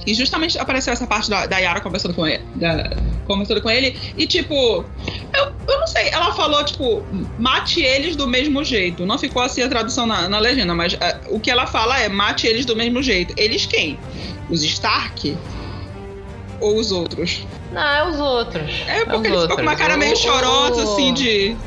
e 0.05 0.13
justamente 0.13 0.57
apareceu 0.59 0.91
essa 0.91 1.05
parte 1.07 1.29
da, 1.29 1.45
da 1.45 1.57
Yara 1.59 1.79
conversando 1.79 2.13
com 2.13 2.27
ele. 2.27 2.43
da- 2.55 2.89
conversando 3.25 3.61
com 3.61 3.69
ele. 3.69 3.97
E 4.17 4.27
tipo, 4.27 4.53
eu, 5.33 5.43
eu 5.65 5.79
não 5.79 5.87
sei, 5.87 6.09
ela 6.09 6.33
falou, 6.33 6.61
tipo, 6.65 7.01
mate 7.39 7.81
eles 7.81 8.17
do 8.17 8.27
mesmo 8.27 8.61
jeito. 8.65 9.05
Não 9.05 9.17
ficou 9.17 9.41
assim 9.41 9.61
a 9.61 9.69
tradução 9.69 10.05
na, 10.05 10.27
na 10.27 10.39
legenda, 10.39 10.75
mas 10.75 10.97
ah, 10.99 11.17
o 11.29 11.39
que 11.39 11.49
ela 11.49 11.65
fala 11.65 11.97
é 12.01 12.09
mate 12.09 12.45
eles 12.47 12.65
do 12.65 12.75
mesmo 12.75 13.01
jeito. 13.01 13.33
Eles 13.37 13.65
quem? 13.65 13.97
Os 14.49 14.61
Stark? 14.63 15.37
Ou 16.63 16.77
os 16.77 16.91
outros? 16.91 17.45
Não, 17.71 17.81
é 17.81 18.07
os 18.09 18.19
outros. 18.19 18.71
É 18.87 19.03
porque 19.05 19.17
os 19.17 19.25
ele 19.27 19.41
ficou 19.41 19.55
com 19.57 19.61
uma 19.63 19.75
cara 19.75 19.97
meio 19.97 20.15
chorosa, 20.15 20.83
assim, 20.83 21.13
de. 21.13 21.57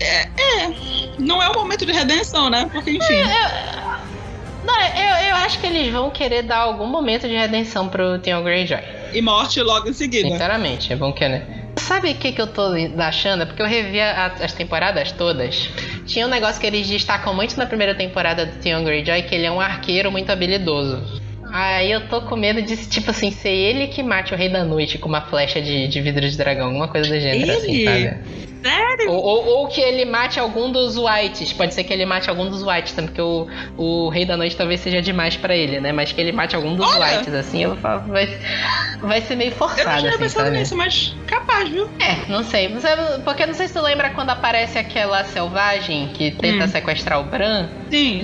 É, 0.00 0.20
é. 0.22 0.70
Não 1.18 1.42
é 1.42 1.48
o 1.48 1.54
momento 1.54 1.84
de 1.84 1.92
redenção, 1.92 2.48
né? 2.50 2.68
Porque, 2.72 2.90
enfim. 2.92 3.22
Não, 4.64 4.80
eu, 4.80 5.28
eu 5.28 5.36
acho 5.36 5.58
que 5.58 5.66
eles 5.66 5.92
vão 5.92 6.10
querer 6.10 6.42
dar 6.42 6.58
algum 6.58 6.86
momento 6.86 7.28
de 7.28 7.34
redenção 7.36 7.88
pro 7.88 8.18
Theon 8.18 8.42
Greyjoy. 8.42 8.78
E 9.12 9.20
morte 9.20 9.60
logo 9.60 9.88
em 9.88 9.92
seguida. 9.92 10.28
Sinceramente, 10.28 10.94
vão 10.94 11.12
querer. 11.12 11.64
Sabe 11.78 12.12
o 12.12 12.14
que, 12.14 12.32
que 12.32 12.40
eu 12.40 12.46
tô 12.46 12.70
achando? 12.98 13.42
É 13.42 13.46
porque 13.46 13.60
eu 13.60 13.66
revi 13.66 14.00
a- 14.00 14.34
as 14.40 14.52
temporadas 14.52 15.12
todas. 15.12 15.68
Tinha 16.06 16.26
um 16.26 16.30
negócio 16.30 16.60
que 16.60 16.66
eles 16.66 16.86
destacam 16.88 17.34
muito 17.34 17.56
na 17.58 17.66
primeira 17.66 17.94
temporada 17.94 18.46
do 18.46 18.52
Theon 18.62 18.84
Greyjoy, 18.84 19.22
que 19.24 19.34
ele 19.34 19.44
é 19.46 19.50
um 19.50 19.60
arqueiro 19.60 20.10
muito 20.10 20.30
habilidoso. 20.30 21.20
Aí 21.56 21.92
eu 21.92 22.08
tô 22.08 22.22
com 22.22 22.34
medo 22.34 22.60
de, 22.60 22.76
tipo 22.88 23.10
assim, 23.12 23.30
ser 23.30 23.48
ele 23.52 23.86
que 23.86 24.02
mate 24.02 24.34
o 24.34 24.36
Rei 24.36 24.48
da 24.48 24.64
Noite 24.64 24.98
com 24.98 25.08
uma 25.08 25.20
flecha 25.20 25.62
de, 25.62 25.86
de 25.86 26.00
vidro 26.00 26.28
de 26.28 26.36
dragão, 26.36 26.66
alguma 26.66 26.88
coisa 26.88 27.08
do 27.08 27.20
gênero 27.20 27.52
assim, 27.52 27.76
Ele? 27.76 28.08
sabe? 28.08 28.44
Sério? 28.64 29.10
Ou, 29.12 29.22
ou- 29.22 29.46
ou 29.58 29.68
que 29.68 29.80
ele 29.80 30.04
mate 30.04 30.40
algum 30.40 30.72
dos 30.72 30.96
Whites. 30.96 31.52
Pode 31.52 31.72
ser 31.72 31.84
que 31.84 31.92
ele 31.92 32.04
mate 32.06 32.28
algum 32.28 32.48
dos 32.48 32.62
Whites, 32.64 32.92
também, 32.94 33.08
porque 33.10 33.22
o, 33.22 33.46
o 33.76 34.08
Rei 34.08 34.24
da 34.24 34.36
Noite 34.36 34.56
talvez 34.56 34.80
seja 34.80 35.00
demais 35.00 35.36
pra 35.36 35.54
ele, 35.54 35.78
né? 35.78 35.92
Mas 35.92 36.10
que 36.10 36.20
ele 36.20 36.32
mate 36.32 36.56
algum 36.56 36.74
dos 36.74 36.90
Olha! 36.90 37.18
Whites, 37.18 37.32
assim, 37.34 37.62
eu 37.62 37.76
falo, 37.76 38.08
vai, 38.08 38.26
vai 39.00 39.20
ser 39.20 39.36
meio 39.36 39.50
Eu 39.52 39.56
não 39.60 39.68
forçado, 39.68 39.98
tinha 40.00 40.10
assim, 40.10 40.18
pensado 40.24 40.46
sabe? 40.46 40.58
nisso, 40.58 40.76
mas 40.76 41.14
capaz, 41.28 41.68
viu? 41.68 41.88
É, 42.00 42.28
não 42.32 42.42
sei. 42.42 42.66
Você, 42.68 42.88
porque 43.24 43.46
não 43.46 43.54
sei 43.54 43.68
se 43.68 43.74
tu 43.74 43.80
lembra 43.82 44.10
quando 44.10 44.30
aparece 44.30 44.76
aquela 44.76 45.22
selvagem 45.24 46.08
que 46.14 46.32
tenta 46.32 46.64
Hum. 46.64 46.68
sequestrar 46.68 47.20
o 47.20 47.24
Bran. 47.24 47.68
Sim. 47.90 48.22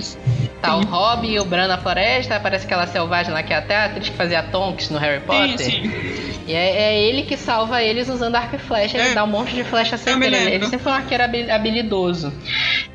Tá 0.61 0.75
o 0.77 0.81
Sim. 0.83 0.87
Rob 0.89 1.27
e 1.27 1.39
o 1.39 1.45
Bran 1.45 1.67
na 1.67 1.77
floresta, 1.77 2.35
aparece 2.35 2.65
aquela 2.65 2.85
selvagem 2.85 3.33
lá 3.33 3.41
que 3.41 3.51
é 3.53 3.57
até 3.57 3.75
a 3.75 3.85
atriz 3.85 4.09
que 4.09 4.15
fazia 4.15 4.43
Tonks 4.43 4.89
no 4.91 4.99
Harry 4.99 5.21
Potter. 5.21 5.57
Sim, 5.57 5.83
sim. 5.89 6.41
E 6.47 6.53
é, 6.53 6.93
é 6.93 7.01
ele 7.01 7.23
que 7.23 7.37
salva 7.37 7.81
eles 7.81 8.09
usando 8.09 8.35
arco 8.35 8.55
e 8.55 8.59
flecha. 8.59 8.97
Ele 8.97 9.09
É. 9.09 9.13
dá 9.13 9.23
um 9.23 9.27
monte 9.27 9.53
de 9.55 9.63
flecha 9.63 9.97
certeira. 9.97 10.35
Ele, 10.37 10.55
ele 10.55 10.65
sempre 10.65 10.79
foi 10.79 10.91
um 10.91 10.95
arqueiro 10.95 11.23
habi- 11.23 11.49
habilidoso. 11.49 12.33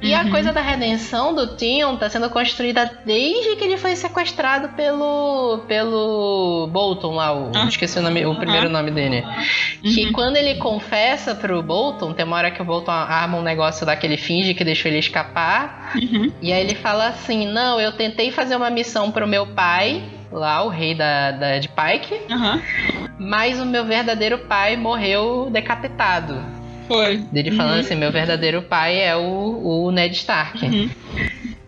E 0.02 0.14
a 0.14 0.22
Uhum. 0.22 0.30
coisa 0.30 0.52
da 0.52 0.60
redenção 0.60 1.34
do 1.34 1.56
Theon 1.56 1.96
tá 1.96 2.08
sendo 2.10 2.28
construída 2.30 2.90
desde 3.04 3.56
que 3.56 3.64
ele 3.64 3.76
foi 3.78 3.96
sequestrado 3.96 4.68
pelo 4.70 5.64
pelo 5.66 6.68
Bolton 6.70 7.14
lá. 7.14 7.32
O, 7.34 7.50
Ah. 7.54 7.66
Esqueci 7.68 7.98
o, 7.98 8.02
nome, 8.02 8.24
o 8.26 8.34
primeiro 8.36 8.68
nome 8.68 8.90
dele. 8.90 9.24
Que 9.82 10.12
quando 10.12 10.36
ele 10.36 10.56
confessa 10.56 11.34
pro 11.34 11.62
Bolton, 11.62 12.12
tem 12.12 12.24
uma 12.24 12.36
hora 12.36 12.50
que 12.50 12.60
o 12.60 12.64
Bolton 12.64 12.90
arma 12.92 13.38
um 13.38 13.42
negócio 13.42 13.86
lá 13.86 13.96
que 13.96 14.06
ele 14.06 14.16
finge 14.16 14.54
que 14.54 14.64
deixou 14.64 14.90
ele 14.90 14.98
escapar. 14.98 15.92
Uhum. 15.96 16.32
E 16.42 16.52
aí 16.52 16.60
ele 16.62 16.74
fala 16.74 17.08
assim: 17.08 17.46
Não, 17.56 17.80
eu 17.80 17.90
tentei 17.92 18.30
fazer 18.30 18.54
uma 18.54 18.68
missão 18.68 19.10
pro 19.10 19.26
meu 19.26 19.46
pai, 19.46 20.04
lá, 20.30 20.62
o 20.62 20.68
rei 20.68 20.94
da, 20.94 21.30
da, 21.30 21.58
de 21.58 21.70
Pike, 21.70 22.20
Aham. 22.30 22.60
mas 23.18 23.58
o 23.58 23.64
meu 23.64 23.82
verdadeiro 23.82 24.40
pai 24.40 24.76
morreu 24.76 25.48
decapitado. 25.50 26.38
Foi. 26.86 27.16
Dele 27.32 27.52
falando 27.52 27.80
assim: 27.80 27.94
Meu 27.94 28.12
verdadeiro 28.12 28.60
pai 28.60 29.00
é 29.00 29.16
o, 29.16 29.86
o 29.86 29.90
Ned 29.90 30.14
Stark. 30.14 30.66
Uhum. 30.66 30.90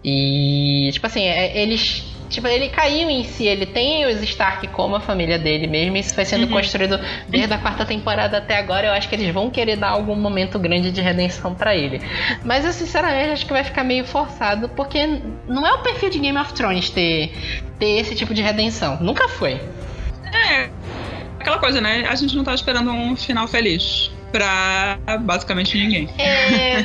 E, 0.04 0.90
tipo 0.92 1.06
assim, 1.06 1.22
é- 1.22 1.58
eles. 1.58 2.04
Tipo, 2.28 2.46
ele 2.46 2.68
caiu 2.68 3.08
em 3.08 3.24
si, 3.24 3.46
ele 3.46 3.64
tem 3.66 4.06
os 4.06 4.22
Stark 4.22 4.66
como 4.68 4.96
a 4.96 5.00
família 5.00 5.38
dele 5.38 5.66
mesmo, 5.66 5.96
e 5.96 6.00
isso 6.00 6.14
foi 6.14 6.24
sendo 6.24 6.44
Uhum. 6.46 6.52
construído 6.52 7.00
desde 7.28 7.52
a 7.54 7.58
quarta 7.58 7.84
temporada 7.86 8.38
até 8.38 8.58
agora. 8.58 8.86
Eu 8.88 8.92
acho 8.92 9.08
que 9.08 9.14
eles 9.14 9.32
vão 9.32 9.50
querer 9.50 9.76
dar 9.76 9.90
algum 9.90 10.14
momento 10.14 10.58
grande 10.58 10.90
de 10.90 11.00
redenção 11.00 11.54
pra 11.54 11.74
ele. 11.74 12.00
Mas 12.44 12.64
eu 12.64 12.72
sinceramente 12.72 13.30
acho 13.30 13.46
que 13.46 13.52
vai 13.52 13.64
ficar 13.64 13.82
meio 13.84 14.04
forçado, 14.04 14.68
porque 14.70 15.06
não 15.46 15.66
é 15.66 15.72
o 15.72 15.78
perfil 15.78 16.10
de 16.10 16.18
Game 16.18 16.38
of 16.38 16.52
Thrones 16.52 16.90
ter, 16.90 17.32
ter 17.78 18.00
esse 18.00 18.14
tipo 18.14 18.34
de 18.34 18.42
redenção. 18.42 18.98
Nunca 19.00 19.28
foi. 19.28 19.60
É. 20.32 20.68
Aquela 21.40 21.58
coisa, 21.58 21.80
né? 21.80 22.04
A 22.08 22.14
gente 22.14 22.36
não 22.36 22.44
tá 22.44 22.54
esperando 22.54 22.90
um 22.90 23.16
final 23.16 23.48
feliz. 23.48 24.10
Pra 24.30 24.98
basicamente 25.20 25.78
ninguém. 25.78 26.06
É. 26.18 26.84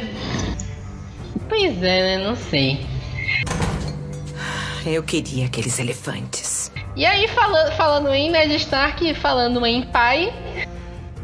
pois 1.49 1.83
é, 1.83 2.17
né? 2.17 2.23
Não 2.23 2.35
sei. 2.37 2.79
Eu 4.85 5.03
queria 5.03 5.45
aqueles 5.45 5.79
elefantes. 5.79 6.71
E 6.95 7.05
aí, 7.05 7.27
falando, 7.29 7.71
falando 7.75 8.13
em 8.13 8.29
Ned 8.31 8.53
Stark 8.55 9.13
falando 9.15 9.65
em 9.65 9.83
pai, 9.83 10.31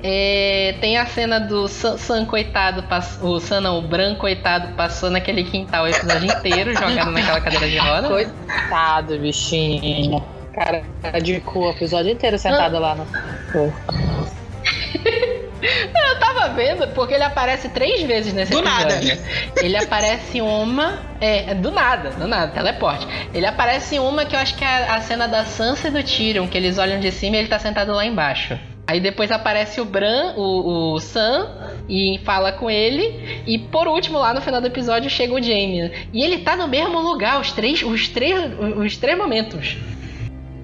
é, 0.02 0.76
tem 0.82 0.98
a 0.98 1.06
cena 1.06 1.40
do 1.40 1.68
Sam, 1.68 1.98
Sam 1.98 2.26
coitado, 2.26 2.84
pass- 2.84 3.20
o 3.22 3.40
Sam 3.40 3.62
não, 3.62 3.80
o 3.80 3.82
Bran 3.82 4.16
coitado, 4.16 4.74
passou 4.76 5.10
naquele 5.10 5.44
quintal 5.44 5.84
o 5.84 5.88
episódio 5.88 6.32
inteiro, 6.32 6.74
jogado 6.74 7.12
naquela 7.12 7.42
cadeira 7.42 7.70
de 7.70 7.78
roda. 7.78 8.08
Coitado, 8.08 9.20
bichinho. 9.20 10.24
Cara 10.54 11.20
de 11.22 11.40
cu, 11.42 11.60
o 11.60 11.70
episódio 11.72 12.12
inteiro 12.12 12.38
sentado 12.38 12.80
lá 12.80 12.96
no. 12.96 13.06
Eu 15.62 16.20
tava 16.20 16.50
vendo, 16.50 16.88
porque 16.90 17.14
ele 17.14 17.24
aparece 17.24 17.70
três 17.70 18.02
vezes 18.04 18.34
nesse 18.34 18.52
Do 18.52 18.60
episódio. 18.60 18.88
nada. 18.88 19.20
Ele 19.62 19.78
aparece 19.78 20.42
uma. 20.42 21.00
É, 21.20 21.54
do 21.54 21.70
nada, 21.72 22.12
do 22.12 22.28
nada, 22.28 22.52
teleporte. 22.52 23.06
Ele 23.34 23.46
aparece 23.46 24.00
uma 24.00 24.26
que 24.26 24.36
eu 24.36 24.40
acho 24.40 24.56
que 24.56 24.64
é 24.64 24.90
a 24.90 25.02
cena 25.02 25.28
da 25.28 25.44
Sansa 25.46 25.90
e 25.90 25.92
do 25.92 26.02
Tyrion, 26.02 26.48
que 26.48 26.58
eles 26.58 26.78
olham 26.78 27.00
de 27.00 27.12
cima 27.12 27.36
e 27.36 27.40
ele 27.40 27.48
tá 27.50 27.60
sentado 27.60 27.92
lá 27.92 28.06
embaixo. 28.06 28.58
Aí 28.88 29.00
depois 29.00 29.30
aparece 29.32 29.80
o 29.80 29.86
Bran, 29.86 30.34
o, 30.36 30.94
o 30.96 31.00
Sam, 31.00 31.48
e 31.88 32.20
fala 32.24 32.52
com 32.54 32.72
ele. 32.72 33.44
E 33.46 33.60
por 33.60 33.88
último, 33.88 34.18
lá 34.18 34.34
no 34.34 34.42
final 34.42 34.60
do 34.60 34.66
episódio, 34.66 35.10
chega 35.12 35.32
o 35.34 35.42
Jaime. 35.42 35.92
E 36.12 36.24
ele 36.24 36.40
tá 36.40 36.56
no 36.56 36.68
mesmo 36.68 37.00
lugar, 37.00 37.40
os 37.40 37.52
três, 37.52 37.84
os 37.84 38.08
três, 38.08 38.36
os 38.78 38.98
três 38.98 39.16
momentos. 39.16 39.78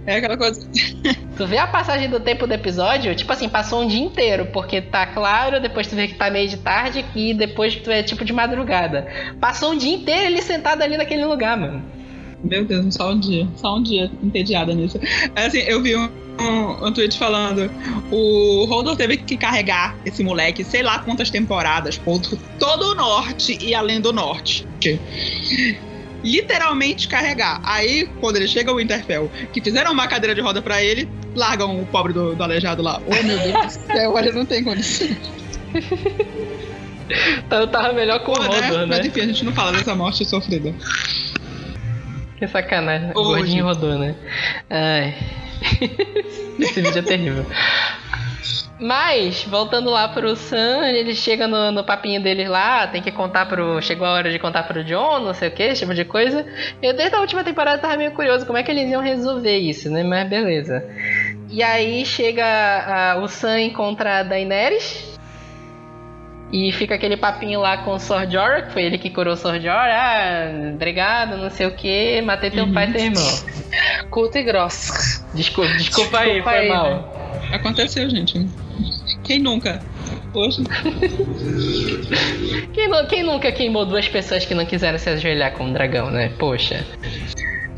É 0.05 0.17
aquela 0.17 0.37
coisa. 0.37 0.67
Tu 1.35 1.47
vê 1.47 1.57
a 1.57 1.67
passagem 1.67 2.09
do 2.09 2.19
tempo 2.19 2.47
do 2.47 2.53
episódio, 2.53 3.13
tipo 3.15 3.31
assim, 3.31 3.49
passou 3.49 3.83
um 3.83 3.87
dia 3.87 4.03
inteiro, 4.03 4.47
porque 4.53 4.81
tá 4.81 5.05
claro, 5.05 5.59
depois 5.59 5.87
tu 5.87 5.95
vê 5.95 6.07
que 6.07 6.13
tá 6.13 6.29
meio 6.29 6.47
de 6.47 6.57
tarde 6.57 7.03
e 7.15 7.33
depois 7.33 7.75
tu 7.75 7.91
é 7.91 8.03
tipo 8.03 8.23
de 8.23 8.31
madrugada. 8.31 9.07
Passou 9.39 9.71
um 9.71 9.77
dia 9.77 9.93
inteiro 9.93 10.27
ele 10.27 10.41
sentado 10.41 10.81
ali 10.81 10.95
naquele 10.95 11.25
lugar, 11.25 11.57
mano. 11.57 11.83
Meu 12.43 12.63
Deus, 12.63 12.93
só 12.93 13.11
um 13.11 13.19
dia. 13.19 13.47
Só 13.55 13.75
um 13.75 13.83
dia 13.83 14.09
entediada 14.21 14.73
nisso. 14.73 14.99
Assim, 15.35 15.59
eu 15.59 15.81
vi 15.81 15.95
um, 15.95 16.09
um, 16.39 16.87
um 16.87 16.91
tweet 16.93 17.17
falando: 17.17 17.71
o 18.11 18.65
Hodor 18.69 18.95
teve 18.95 19.17
que 19.17 19.35
carregar 19.35 19.95
esse 20.05 20.23
moleque, 20.23 20.63
sei 20.63 20.83
lá 20.83 20.99
quantas 20.99 21.29
temporadas, 21.29 21.97
por 21.97 22.21
todo 22.59 22.91
o 22.91 22.95
norte 22.95 23.57
e 23.61 23.73
além 23.73 23.99
do 23.99 24.13
norte. 24.13 24.67
Literalmente 26.25 27.07
carregar. 27.07 27.61
Aí, 27.63 28.09
quando 28.19 28.37
ele 28.37 28.47
chega 28.47 28.71
ao 28.71 28.77
Winterfell, 28.77 29.29
que 29.53 29.61
fizeram 29.61 29.91
uma 29.91 30.07
cadeira 30.07 30.33
de 30.33 30.41
roda 30.41 30.59
pra 30.61 30.83
ele, 30.83 31.07
largam 31.35 31.79
o 31.79 31.85
pobre 31.85 32.13
do, 32.13 32.35
do 32.35 32.43
aleijado 32.43 32.81
lá. 32.81 32.99
Oh, 33.05 33.23
meu 33.23 33.37
Deus 33.37 33.77
do 33.77 33.93
céu, 33.93 34.11
olha, 34.15 34.31
não 34.31 34.45
tem 34.45 34.63
condição. 34.63 35.07
Então 37.37 37.59
eu 37.59 37.67
tava 37.67 37.93
melhor 37.93 38.23
com 38.23 38.31
o 38.31 38.35
Pô, 38.35 38.43
né? 38.43 38.67
Rodor, 38.67 38.79
né? 38.79 38.97
Mas 38.97 39.05
enfim, 39.05 39.21
a 39.21 39.27
gente 39.27 39.45
não 39.45 39.53
fala 39.53 39.71
dessa 39.71 39.93
morte 39.93 40.25
sofrida. 40.25 40.73
Que 42.37 42.47
sacanagem. 42.47 43.11
O 43.11 43.23
gordinho 43.23 43.65
rodou, 43.65 43.97
né? 43.97 44.15
Ai. 44.69 45.15
Esse 46.59 46.81
vídeo 46.81 46.99
é 46.99 47.01
terrível. 47.01 47.45
Mas, 48.79 49.43
voltando 49.45 49.89
lá 49.89 50.07
pro 50.09 50.35
Sam, 50.35 50.85
ele 50.89 51.15
chega 51.15 51.47
no, 51.47 51.71
no 51.71 51.83
papinho 51.83 52.21
deles 52.21 52.49
lá, 52.49 52.85
tem 52.87 53.01
que 53.01 53.11
contar 53.11 53.45
pro. 53.45 53.81
Chegou 53.81 54.05
a 54.05 54.11
hora 54.11 54.29
de 54.31 54.37
contar 54.37 54.63
pro 54.63 54.83
John, 54.83 55.19
não 55.19 55.33
sei 55.33 55.47
o 55.47 55.51
que, 55.51 55.63
esse 55.63 55.81
tipo 55.81 55.93
de 55.93 56.03
coisa. 56.03 56.45
Eu 56.81 56.93
desde 56.93 57.15
a 57.15 57.21
última 57.21 57.43
temporada 57.43 57.77
tava 57.81 57.95
meio 57.95 58.11
curioso 58.11 58.45
como 58.45 58.57
é 58.57 58.63
que 58.63 58.71
eles 58.71 58.89
iam 58.89 59.01
resolver 59.01 59.57
isso, 59.57 59.89
né? 59.89 60.03
Mas 60.03 60.27
beleza. 60.29 60.83
E 61.49 61.63
aí 61.63 62.05
chega 62.05 62.43
a- 62.45 63.17
o 63.21 63.27
Sam 63.27 63.61
encontra 63.61 64.19
a 64.19 64.23
Daenerys. 64.23 65.15
E 66.51 66.71
fica 66.71 66.95
aquele 66.95 67.17
papinho 67.17 67.59
lá 67.59 67.77
com 67.79 67.91
o 67.95 67.99
Sor 67.99 68.29
Jorah, 68.29 68.61
que 68.61 68.71
foi 68.71 68.83
ele 68.83 68.97
que 68.97 69.09
curou 69.09 69.33
o 69.33 69.37
Sor 69.37 69.59
Jorah. 69.59 70.45
Ah, 70.47 70.69
obrigado, 70.73 71.37
não 71.37 71.49
sei 71.49 71.65
o 71.65 71.71
que, 71.71 72.21
matei 72.21 72.51
teu 72.51 72.71
pai 72.71 72.89
e 72.89 72.93
teu 72.93 73.01
irmão. 73.01 73.23
Curta 74.09 74.39
e 74.39 74.43
grossa. 74.43 75.25
Desculpa, 75.33 75.71
desculpa 75.73 76.19
aí, 76.19 76.33
Desculpa 76.35 76.49
foi 76.51 76.59
aí, 76.59 76.69
mal. 76.69 77.14
Aconteceu, 77.51 78.09
gente. 78.09 78.47
Quem 79.23 79.39
nunca? 79.39 79.81
Poxa. 80.31 80.61
Quem, 82.73 82.89
quem 83.07 83.23
nunca 83.23 83.51
queimou 83.51 83.85
duas 83.85 84.07
pessoas 84.07 84.45
que 84.45 84.53
não 84.53 84.65
quiseram 84.65 84.99
se 84.99 85.09
ajoelhar 85.09 85.53
com 85.53 85.65
um 85.65 85.73
dragão, 85.73 86.11
né? 86.11 86.29
Poxa. 86.37 86.85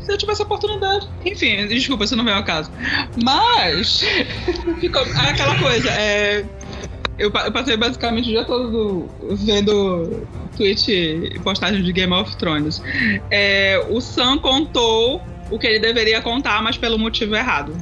se 0.00 0.12
eu 0.12 0.18
tivesse 0.18 0.42
a 0.42 0.44
oportunidade. 0.44 1.08
Enfim, 1.24 1.66
desculpa, 1.68 2.04
isso 2.04 2.16
não 2.16 2.24
veio 2.24 2.36
ao 2.36 2.44
caso. 2.44 2.70
Mas. 3.22 4.04
Ficou 4.80 5.02
aquela 5.02 5.58
coisa, 5.58 5.90
é. 5.90 6.44
Eu, 7.18 7.32
eu 7.32 7.52
passei 7.52 7.76
basicamente 7.76 8.26
o 8.26 8.32
dia 8.32 8.44
todo 8.44 9.08
vendo 9.44 10.26
tweet 10.56 10.92
e 10.92 11.38
postagem 11.40 11.82
de 11.82 11.92
Game 11.92 12.12
of 12.12 12.36
Thrones. 12.36 12.82
É, 13.30 13.84
o 13.88 14.00
Sam 14.00 14.38
contou 14.38 15.22
o 15.50 15.58
que 15.58 15.66
ele 15.66 15.78
deveria 15.78 16.20
contar, 16.20 16.62
mas 16.62 16.76
pelo 16.76 16.98
motivo 16.98 17.34
errado. 17.34 17.76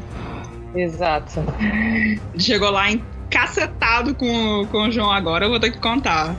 Exato. 0.77 1.43
Chegou 2.39 2.71
lá 2.71 2.91
encacetado 2.91 4.15
com, 4.15 4.67
com 4.71 4.89
o 4.89 4.91
João 4.91 5.11
agora, 5.11 5.47
eu 5.47 5.51
vou 5.51 5.61
ter 5.61 5.71
que 5.71 5.79
contar. 5.79 6.37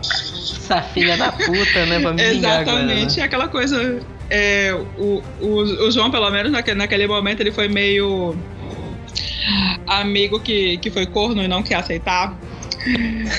Essa 0.00 0.82
filha 0.82 1.16
da 1.16 1.30
puta, 1.30 1.86
né? 1.86 2.00
Pra 2.00 2.12
me 2.12 2.24
vingar 2.24 2.60
agora, 2.60 2.82
né? 2.82 2.94
Exatamente, 2.94 3.20
é 3.20 3.24
aquela 3.24 3.48
coisa. 3.48 4.00
é, 4.30 4.72
o, 4.98 5.22
o, 5.40 5.62
o 5.86 5.90
João, 5.90 6.10
pelo 6.10 6.28
menos 6.30 6.50
naquele, 6.50 6.78
naquele 6.78 7.06
momento, 7.06 7.40
ele 7.40 7.52
foi 7.52 7.68
meio 7.68 8.34
amigo 9.86 10.40
que, 10.40 10.78
que 10.78 10.90
foi 10.90 11.06
corno 11.06 11.42
e 11.42 11.48
não 11.48 11.62
quer 11.62 11.76
aceitar. 11.76 12.36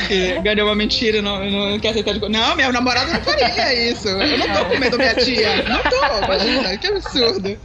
Que 0.08 0.40
ganhou 0.42 0.68
uma 0.68 0.76
mentira 0.76 1.18
e 1.18 1.22
não, 1.22 1.44
não 1.50 1.80
quer 1.80 1.90
aceitar. 1.90 2.14
de- 2.14 2.30
Não, 2.30 2.56
meu 2.56 2.72
namorado 2.74 3.12
não 3.12 3.22
faria 3.22 3.92
isso. 3.92 4.08
Eu 4.10 4.38
não 4.38 4.48
tô 4.56 4.66
com 4.66 4.78
medo 4.78 4.98
da 4.98 5.04
minha 5.04 5.16
tia. 5.16 5.64
Não 5.64 5.80
tô, 5.84 6.26
imagina, 6.26 6.78
que 6.78 6.88
absurdo. 6.88 7.58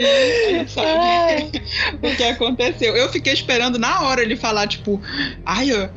E, 0.00 0.68
sabe 0.68 1.50
o 2.02 2.16
que 2.16 2.22
aconteceu? 2.24 2.96
Eu 2.96 3.08
fiquei 3.08 3.32
esperando 3.32 3.78
na 3.78 4.02
hora 4.02 4.22
ele 4.22 4.36
falar, 4.36 4.66
tipo, 4.66 5.00
ai, 5.44 5.70
eu, 5.70 5.88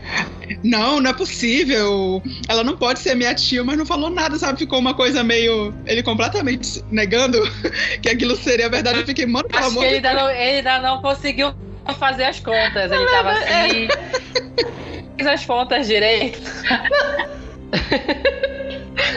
não, 0.63 0.99
não 0.99 1.09
é 1.11 1.13
possível. 1.13 2.21
Ela 2.47 2.63
não 2.63 2.77
pode 2.77 2.99
ser 2.99 3.15
minha 3.15 3.33
tia, 3.33 3.63
mas 3.63 3.77
não 3.77 3.85
falou 3.85 4.09
nada, 4.09 4.37
sabe? 4.37 4.59
Ficou 4.59 4.79
uma 4.79 4.93
coisa 4.93 5.23
meio. 5.23 5.73
Ele 5.85 6.03
completamente 6.03 6.83
negando 6.89 7.39
que 8.01 8.09
aquilo 8.09 8.35
seria 8.35 8.69
verdade. 8.69 8.99
Eu 8.99 9.05
fiquei, 9.05 9.25
mano, 9.25 9.47
pelo 9.47 9.59
Acho 9.63 9.71
que 9.73 9.77
amor 9.79 9.85
ele 9.85 9.99
de 10.01 10.07
ainda, 10.07 10.21
não, 10.21 10.29
ele 10.29 10.57
ainda 10.57 10.79
não 10.79 11.01
conseguiu 11.01 11.53
fazer 11.97 12.25
as 12.25 12.39
contas. 12.39 12.91
Ele 12.91 13.05
tava 13.07 13.31
assim. 13.31 13.87
Fez 15.17 15.27
as 15.27 15.45
contas 15.45 15.87
direito. 15.87 16.39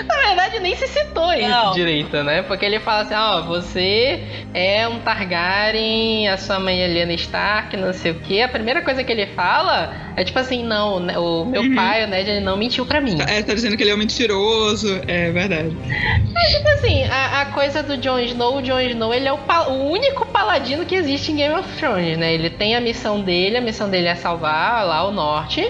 Na 0.06 0.16
verdade, 0.28 0.60
nem 0.60 0.74
se 0.76 0.86
citou 0.88 1.32
isso 1.32 1.48
Não. 1.48 1.72
direito, 1.72 2.22
né? 2.22 2.42
Porque 2.42 2.64
ele 2.64 2.78
fala 2.80 3.02
assim: 3.02 3.14
ó, 3.14 3.42
você 3.42 4.22
é 4.52 4.86
um 4.88 4.98
Targaryen, 5.00 6.28
a 6.28 6.36
sua 6.36 6.58
mãe 6.58 6.82
é 6.82 6.86
Lyanna 6.88 7.12
Stark, 7.14 7.76
não 7.76 7.92
sei 7.92 8.12
o 8.12 8.14
quê. 8.20 8.40
A 8.42 8.48
primeira 8.48 8.82
coisa 8.82 9.02
que 9.02 9.10
ele 9.12 9.26
fala 9.28 9.92
é 10.16 10.24
tipo 10.24 10.38
assim: 10.38 10.64
não, 10.64 11.00
né, 11.00 11.18
o 11.18 11.44
meu 11.44 11.62
Uhum. 11.62 11.74
pai, 11.74 12.04
o 12.04 12.08
Ned, 12.08 12.28
ele 12.30 12.40
não 12.40 12.56
mentiu 12.56 12.84
pra 12.86 13.00
mim. 13.00 13.18
É, 13.20 13.42
tá 13.42 13.54
dizendo 13.54 13.76
que 13.76 13.82
ele 13.82 13.90
é 13.90 13.94
um 13.94 13.98
mentiroso. 13.98 15.00
É 15.08 15.30
verdade. 15.30 15.70
Tipo 15.70 16.68
assim, 16.74 17.04
a, 17.04 17.40
a 17.42 17.46
coisa 17.46 17.82
do 17.82 17.96
Jon 17.96 18.18
Snow, 18.20 18.56
o 18.58 18.62
Jon 18.62 18.80
Snow, 18.80 19.14
ele 19.14 19.26
é 19.28 19.32
o, 19.32 19.38
o 19.68 19.90
único 19.90 20.26
paladino 20.26 20.84
que 20.84 20.94
existe 20.94 21.32
em 21.32 21.36
Game 21.36 21.54
of 21.54 21.68
Thrones, 21.78 22.18
né? 22.18 22.34
Ele 22.34 22.50
tem 22.50 22.76
a 22.76 22.80
missão 22.80 23.20
dele, 23.20 23.56
a 23.56 23.60
missão 23.60 23.88
dele 23.88 24.08
é 24.08 24.14
salvar 24.14 24.84
lá 24.86 25.06
o 25.08 25.12
norte. 25.12 25.62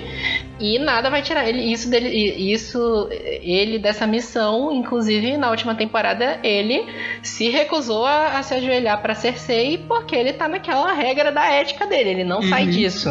E 0.61 0.79
nada 0.79 1.11
vai 1.11 1.21
tirar 1.21 1.49
ele 1.49 1.61
isso 1.61 1.91
dele, 1.91 2.09
isso 2.09 3.09
ele 3.43 3.79
dessa 3.79 4.07
missão, 4.07 4.73
inclusive 4.73 5.37
na 5.37 5.51
última 5.51 5.75
temporada 5.75 6.39
ele 6.45 6.87
se 7.23 7.49
recusou 7.51 8.07
a, 8.07 8.39
a 8.39 8.43
se 8.45 8.55
ajoelhar 8.55 9.03
pra 9.03 9.17
Cersei 9.17 9.79
porque 9.79 10.15
ele 10.15 10.33
tá 10.33 10.47
naquela 10.47 10.93
regra 10.93 11.33
da 11.33 11.45
ética 11.51 11.87
dele, 11.87 12.11
ele 12.11 12.25
não 12.25 12.41
sai 12.41 12.65
Uhum. 12.65 12.71
disso. 12.71 13.11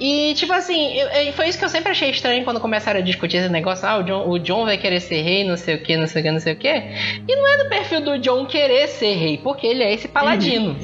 E 0.00 0.32
tipo 0.34 0.52
assim, 0.52 0.94
foi 1.34 1.48
isso 1.48 1.58
que 1.58 1.64
eu 1.64 1.68
sempre 1.68 1.90
achei 1.92 2.08
estranho 2.10 2.42
quando 2.42 2.58
começaram 2.58 3.00
a 3.00 3.02
discutir 3.02 3.36
esse 3.36 3.48
negócio, 3.50 3.86
ah, 3.86 3.98
o 3.98 4.02
John, 4.02 4.28
o 4.30 4.38
John 4.38 4.64
vai 4.64 4.78
querer 4.78 5.00
ser 5.00 5.20
rei, 5.22 5.44
não 5.44 5.56
sei 5.58 5.74
o 5.74 5.82
que, 5.82 5.96
não 5.96 6.06
sei 6.06 6.22
o 6.22 6.24
que, 6.24 6.30
não 6.30 6.40
sei 6.40 6.52
o 6.54 6.56
que. 6.56 6.68
E 6.68 7.36
não 7.36 7.46
é 7.54 7.64
do 7.64 7.68
perfil 7.68 8.00
do 8.00 8.18
John 8.18 8.46
querer 8.46 8.88
ser 8.88 9.14
rei, 9.14 9.38
porque 9.38 9.66
ele 9.66 9.82
é 9.82 9.92
esse 9.92 10.08
paladino. 10.08 10.74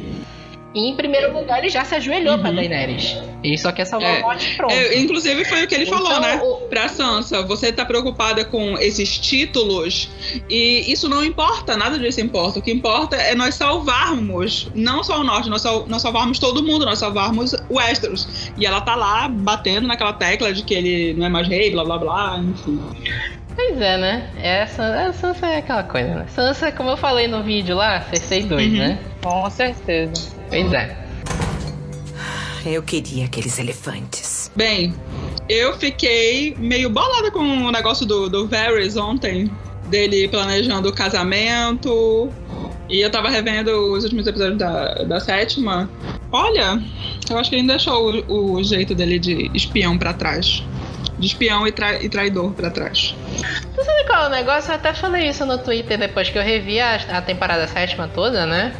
E 0.74 0.90
em 0.90 0.94
primeiro 0.94 1.32
lugar 1.32 1.58
ele 1.60 1.70
já 1.70 1.82
se 1.82 1.94
ajoelhou 1.94 2.38
pra 2.38 2.50
Daenerys. 2.50 3.16
Ele 3.42 3.56
só 3.56 3.72
quer 3.72 3.86
salvar 3.86 4.16
É. 4.16 4.18
o 4.18 4.20
norte 4.22 4.52
e 4.52 4.56
pronto. 4.56 4.72
É, 4.74 4.98
inclusive 4.98 5.44
foi 5.46 5.64
o 5.64 5.66
que 5.66 5.74
ele 5.74 5.84
Então, 5.84 5.98
falou, 5.98 6.20
né? 6.20 6.40
o- 6.42 6.68
Pra 6.68 6.88
Sansa, 6.88 7.42
você 7.42 7.72
tá 7.72 7.84
preocupada 7.86 8.44
com 8.44 8.76
esses 8.78 9.16
títulos 9.18 10.10
e 10.48 10.92
isso 10.92 11.08
não 11.08 11.24
importa, 11.24 11.74
nada 11.76 11.98
disso 11.98 12.20
importa. 12.20 12.58
O 12.58 12.62
que 12.62 12.70
importa 12.70 13.16
é 13.16 13.34
nós 13.34 13.54
salvarmos, 13.54 14.70
não 14.74 15.02
só 15.02 15.20
o 15.20 15.24
norte, 15.24 15.48
nós, 15.48 15.62
sal- 15.62 15.86
nós 15.88 16.02
salvarmos 16.02 16.38
todo 16.38 16.62
mundo, 16.62 16.84
nós 16.84 16.98
salvarmos 16.98 17.54
Westeros. 17.70 18.50
E 18.58 18.66
ela 18.66 18.82
tá 18.82 18.94
lá 18.94 19.26
batendo 19.26 19.86
naquela 19.88 20.12
tecla 20.12 20.52
de 20.52 20.62
que 20.62 20.74
ele 20.74 21.14
não 21.14 21.26
é 21.26 21.28
mais 21.30 21.48
rei, 21.48 21.70
blá 21.70 21.82
blá 21.84 21.96
blá, 21.98 22.38
enfim. 22.38 22.78
Pois 23.56 23.80
é, 23.80 23.96
né? 23.96 24.30
Essa, 24.40 25.06
a 25.08 25.12
Sansa 25.12 25.46
é 25.46 25.56
aquela 25.58 25.82
coisa, 25.82 26.14
né? 26.14 26.26
Sansa, 26.28 26.70
como 26.70 26.90
eu 26.90 26.96
falei 26.96 27.26
no 27.26 27.42
vídeo 27.42 27.74
lá, 27.74 28.00
Cersei 28.02 28.42
2, 28.44 28.70
Uhum. 28.72 28.78
né? 28.78 28.98
Com 29.22 29.48
certeza. 29.50 30.37
Pois 30.48 30.72
é. 30.72 30.96
Eu 32.66 32.82
queria 32.82 33.26
aqueles 33.26 33.58
elefantes. 33.58 34.50
Bem, 34.54 34.94
eu 35.48 35.76
fiquei 35.78 36.54
meio 36.58 36.90
bolada 36.90 37.30
com 37.30 37.40
o 37.40 37.70
negócio 37.70 38.04
do, 38.04 38.28
do 38.28 38.46
Varys 38.48 38.96
ontem, 38.96 39.50
dele 39.86 40.28
planejando 40.28 40.88
o 40.88 40.92
casamento. 40.92 42.30
E 42.88 43.00
eu 43.00 43.10
tava 43.10 43.28
revendo 43.28 43.70
os 43.92 44.04
últimos 44.04 44.26
episódios 44.26 44.58
da, 44.58 45.04
da 45.04 45.20
sétima. 45.20 45.88
Olha, 46.32 46.82
eu 47.30 47.38
acho 47.38 47.50
que 47.50 47.56
ele 47.56 47.66
deixou 47.66 48.24
o, 48.28 48.54
o 48.54 48.64
jeito 48.64 48.94
dele 48.94 49.18
de 49.18 49.50
espião 49.54 49.96
pra 49.96 50.12
trás. 50.12 50.62
De 51.18 51.26
espião 51.26 51.66
e, 51.66 51.72
tra 51.72 52.00
e 52.02 52.08
traidor 52.08 52.52
pra 52.52 52.70
trás. 52.70 53.14
Tu 53.74 53.84
sabe 53.84 54.04
qual 54.06 54.24
é 54.24 54.26
o 54.26 54.30
negócio? 54.30 54.70
Eu 54.70 54.76
até 54.76 54.92
falei 54.94 55.28
isso 55.28 55.44
no 55.44 55.58
Twitter 55.58 55.98
depois 55.98 56.28
que 56.30 56.38
eu 56.38 56.42
revi 56.42 56.78
a, 56.80 56.94
a 57.10 57.20
temporada 57.22 57.66
sétima 57.66 58.08
toda, 58.12 58.46
né? 58.46 58.72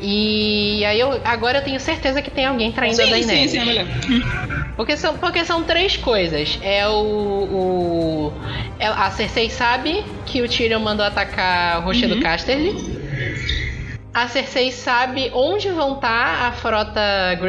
E 0.00 0.84
aí 0.84 0.98
eu 1.00 1.20
agora 1.24 1.58
eu 1.58 1.62
tenho 1.64 1.80
certeza 1.80 2.22
que 2.22 2.30
tem 2.30 2.46
alguém 2.46 2.70
traindo 2.72 3.00
a 3.00 3.04
Sim, 3.04 3.10
Daenerys. 3.10 3.50
sim, 3.50 3.58
sim, 3.58 3.58
é 3.58 3.64
melhor. 3.64 3.86
Porque 4.76 4.96
são, 4.96 5.16
porque 5.18 5.44
são 5.44 5.64
três 5.64 5.98
coisas. 5.98 6.58
É 6.62 6.88
o. 6.88 6.92
o 6.94 8.32
é- 8.78 8.86
a 8.86 9.10
Cersei 9.10 9.50
sabe 9.50 10.02
que 10.24 10.40
o 10.40 10.48
Tyrion 10.48 10.80
mandou 10.80 11.04
atacar 11.04 11.78
o 11.80 11.82
Rochedo 11.82 12.14
Uhum. 12.14 12.20
Casterly. 12.22 12.91
A 14.14 14.28
Cersei 14.28 14.70
sabe 14.70 15.30
onde 15.34 15.70
vão 15.70 15.94
estar 15.94 16.46
a 16.48 16.52
frota, 16.52 17.00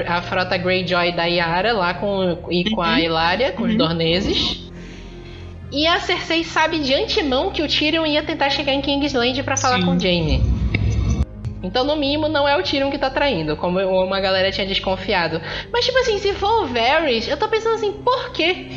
a 0.07 0.21
frota 0.21 0.57
Greyjoy 0.57 1.11
da 1.11 1.25
Yara 1.25 1.73
lá 1.73 1.93
com, 1.93 2.37
e 2.49 2.69
com 2.71 2.81
a 2.81 2.91
Uhum. 2.93 2.99
Hilária, 2.99 3.51
com 3.51 3.63
os 3.63 3.71
Uhum. 3.71 3.77
Dorneses. 3.77 4.63
E 5.71 5.85
a 5.87 5.99
Cersei 5.99 6.43
sabe 6.43 6.79
de 6.79 6.93
antemão 6.93 7.51
que 7.51 7.61
o 7.61 7.67
Tyrion 7.67 8.05
ia 8.05 8.23
tentar 8.23 8.49
chegar 8.49 8.71
em 8.73 8.81
Kingsland 8.81 9.43
pra 9.43 9.57
falar 9.57 9.79
Sim. 9.79 9.85
com 9.85 9.99
Jaime. 9.99 10.41
Então, 11.61 11.83
no 11.83 11.95
mínimo, 11.95 12.27
não 12.29 12.47
é 12.47 12.55
o 12.57 12.63
Tyrion 12.63 12.91
que 12.91 12.97
tá 12.97 13.09
traindo, 13.09 13.55
como 13.57 13.79
uma 13.79 14.19
galera 14.21 14.51
tinha 14.51 14.67
desconfiado. 14.67 15.41
Mas, 15.71 15.85
tipo 15.85 15.97
assim, 15.97 16.17
se 16.19 16.33
for 16.33 16.63
o 16.63 16.67
Varys, 16.67 17.27
eu 17.27 17.35
tô 17.37 17.47
pensando 17.47 17.75
assim, 17.75 17.91
por 17.91 18.31
quê? 18.31 18.67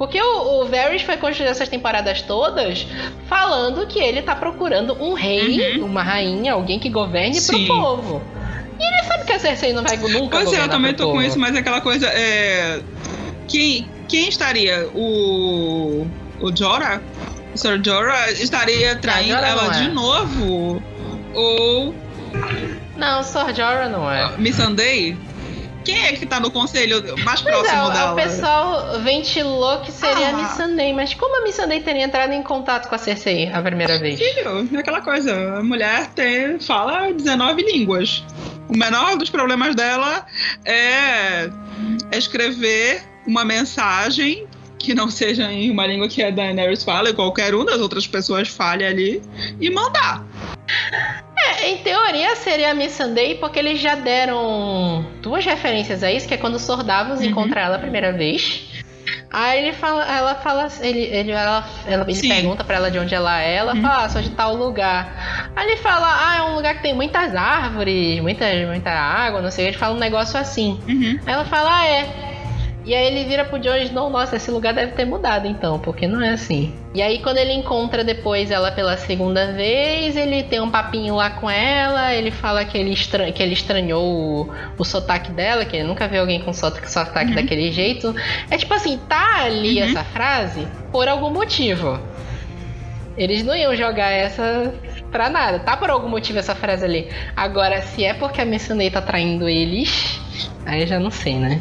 Porque 0.00 0.18
o, 0.18 0.62
o 0.62 0.64
Varys 0.64 1.02
foi 1.02 1.18
construído 1.18 1.50
essas 1.50 1.68
temporadas 1.68 2.22
todas 2.22 2.86
falando 3.28 3.86
que 3.86 3.98
ele 3.98 4.22
tá 4.22 4.34
procurando 4.34 4.94
um 4.94 5.12
rei, 5.12 5.78
uma 5.78 6.02
rainha, 6.02 6.54
alguém 6.54 6.78
que 6.78 6.88
governe 6.88 7.34
Uhum. 7.36 7.40
Sim. 7.42 7.66
pro 7.66 7.76
povo. 7.76 8.22
E 8.78 8.82
ele 8.82 9.02
sabe 9.06 9.26
que 9.26 9.32
a 9.34 9.38
Cersei 9.38 9.74
não 9.74 9.82
vai 9.82 9.98
nunca 9.98 10.38
Pois 10.38 10.50
é, 10.54 10.62
eu 10.62 10.68
também 10.70 10.94
tô 10.94 11.04
com 11.04 11.12
povo. 11.12 11.22
isso, 11.22 11.38
mas 11.38 11.54
é 11.54 11.58
aquela 11.58 11.82
coisa. 11.82 12.06
É... 12.06 12.80
Quem, 13.46 13.86
quem 14.08 14.30
estaria? 14.30 14.88
O. 14.94 16.06
O 16.40 16.56
Jorah? 16.56 17.02
O 17.54 17.58
Sir 17.58 17.78
Jorah 17.84 18.30
estaria 18.30 18.96
traindo 18.96 19.34
Jorah 19.34 19.48
ela 19.48 19.66
é. 19.76 19.80
de 19.82 19.88
novo? 19.88 20.82
Ou 21.34 21.94
Não, 22.96 23.22
Sor 23.22 23.54
Jorah 23.54 23.90
não 23.90 24.10
é. 24.10 24.32
Missandei? 24.38 25.14
Quem 25.84 26.06
é 26.06 26.12
que 26.12 26.26
tá 26.26 26.38
no 26.38 26.50
conselho 26.50 27.02
mais 27.24 27.40
Pois 27.40 27.54
é, 27.54 27.58
próximo 27.58 27.90
dela? 27.90 28.12
o 28.12 28.16
pessoal 28.16 29.00
ventilou 29.00 29.80
que 29.80 29.90
seria 29.90 30.26
a 30.26 30.30
Ah. 30.30 30.32
Missandei, 30.34 30.92
mas 30.92 31.14
como 31.14 31.40
a 31.40 31.42
Missandei 31.44 31.80
teria 31.80 32.04
entrado 32.04 32.32
em 32.32 32.42
contato 32.42 32.88
com 32.88 32.94
a 32.94 32.98
Cersei 32.98 33.50
a 33.52 33.62
primeira 33.62 33.98
vez? 33.98 34.18
Filho, 34.18 34.68
é 34.74 34.78
aquela 34.78 35.00
coisa. 35.00 35.58
A 35.58 35.62
mulher 35.62 36.08
tem, 36.14 36.58
fala 36.60 37.12
19 37.12 37.62
línguas. 37.62 38.22
O 38.68 38.76
menor 38.76 39.16
dos 39.16 39.30
problemas 39.30 39.74
dela 39.74 40.24
é 40.64 41.50
escrever 42.12 43.02
uma 43.26 43.44
mensagem 43.44 44.46
que 44.78 44.94
não 44.94 45.10
seja 45.10 45.50
em 45.52 45.70
uma 45.70 45.86
língua 45.86 46.08
que 46.08 46.22
a 46.22 46.30
Daenerys 46.30 46.82
fala 46.84 47.10
e 47.10 47.12
qualquer 47.14 47.54
uma 47.54 47.64
das 47.66 47.80
outras 47.80 48.06
pessoas 48.06 48.48
fale 48.48 48.84
ali 48.84 49.22
e 49.60 49.68
mandar. 49.70 50.24
Em 51.62 51.78
teoria 51.78 52.34
seria 52.36 52.70
a 52.70 52.74
Missandei, 52.74 53.34
porque 53.36 53.58
eles 53.58 53.78
já 53.80 53.94
deram 53.94 55.04
duas 55.20 55.44
referências 55.44 56.02
a 56.02 56.10
isso, 56.10 56.26
que 56.26 56.34
é 56.34 56.36
quando 56.36 56.54
o 56.54 56.58
Sordavos 56.58 57.20
Uhum. 57.20 57.26
encontra 57.26 57.60
ela 57.60 57.76
a 57.76 57.78
primeira 57.78 58.12
vez. 58.12 58.62
Aí 59.32 59.60
ele 59.64 59.72
fala, 59.72 60.04
ela 60.12 60.34
fala, 60.36 60.68
ele, 60.80 61.00
ele, 61.02 61.30
ela, 61.30 61.64
ela- 61.86 62.02
ele 62.04 62.14
Sim. 62.14 62.28
pergunta 62.28 62.64
pra 62.64 62.76
ela 62.76 62.90
de 62.90 62.98
onde 62.98 63.14
ela 63.14 63.40
é, 63.40 63.54
ela 63.56 63.74
Uhum. 63.74 63.82
fala, 63.82 64.04
ah, 64.04 64.08
sou 64.08 64.20
de 64.22 64.30
tal 64.30 64.54
lugar. 64.56 65.52
Aí 65.54 65.66
ele 65.68 65.76
fala, 65.76 66.06
ah, 66.08 66.36
é 66.38 66.42
um 66.42 66.54
lugar 66.56 66.74
que 66.74 66.82
tem 66.82 66.94
muitas 66.94 67.34
árvores, 67.34 68.20
muita, 68.20 68.44
muita 68.66 68.90
água, 68.90 69.40
não 69.40 69.50
sei, 69.50 69.68
ele 69.68 69.76
fala 69.76 69.94
um 69.94 69.98
negócio 70.00 70.38
assim. 70.38 70.80
Uhum. 70.88 71.18
Aí 71.26 71.32
ela 71.34 71.44
fala, 71.44 71.70
ah, 71.80 71.86
é. 71.86 72.29
E 72.84 72.94
aí 72.94 73.06
ele 73.08 73.24
vira 73.28 73.44
pro 73.44 73.58
Jon 73.58 73.76
Snow, 73.76 74.08
nossa, 74.08 74.36
esse 74.36 74.50
lugar 74.50 74.72
deve 74.72 74.92
ter 74.92 75.04
mudado 75.04 75.46
então, 75.46 75.78
porque 75.78 76.06
não 76.06 76.22
é 76.22 76.30
assim. 76.30 76.74
E 76.94 77.02
aí 77.02 77.18
quando 77.18 77.36
ele 77.36 77.52
encontra 77.52 78.02
depois 78.02 78.50
ela 78.50 78.72
pela 78.72 78.96
segunda 78.96 79.52
vez, 79.52 80.16
ele 80.16 80.42
tem 80.44 80.60
um 80.62 80.70
papinho 80.70 81.14
lá 81.16 81.28
com 81.28 81.48
ela, 81.50 82.14
ele 82.14 82.30
fala 82.30 82.64
que 82.64 82.78
ele, 82.78 82.92
estra- 82.92 83.30
que 83.32 83.42
ele 83.42 83.52
estranhou 83.52 84.02
o, 84.48 84.50
o 84.78 84.84
sotaque 84.84 85.30
dela, 85.30 85.64
que 85.66 85.76
ele 85.76 85.86
nunca 85.86 86.08
viu 86.08 86.22
alguém 86.22 86.40
com 86.40 86.54
sotaque, 86.54 86.90
sotaque 86.90 87.28
Uhum. 87.30 87.34
daquele 87.36 87.70
jeito. 87.70 88.14
É 88.50 88.56
tipo 88.56 88.72
assim, 88.72 88.98
tá 89.08 89.42
ali 89.44 89.78
Uhum. 89.82 89.88
essa 89.90 90.02
frase 90.02 90.66
por 90.90 91.06
algum 91.06 91.30
motivo. 91.30 92.00
Eles 93.16 93.44
não 93.44 93.54
iam 93.54 93.74
jogar 93.76 94.10
essa 94.10 94.72
pra 95.12 95.28
nada. 95.28 95.58
Tá 95.58 95.76
por 95.76 95.90
algum 95.90 96.08
motivo 96.08 96.38
essa 96.38 96.54
frase 96.54 96.84
ali. 96.84 97.08
Agora, 97.36 97.82
se 97.82 98.04
é 98.04 98.14
porque 98.14 98.40
a 98.40 98.44
Missandei 98.46 98.88
tá 98.90 99.02
traindo 99.02 99.48
eles, 99.48 100.18
aí 100.64 100.80
eu 100.82 100.86
já 100.86 100.98
não 100.98 101.10
sei, 101.10 101.34
né? 101.34 101.60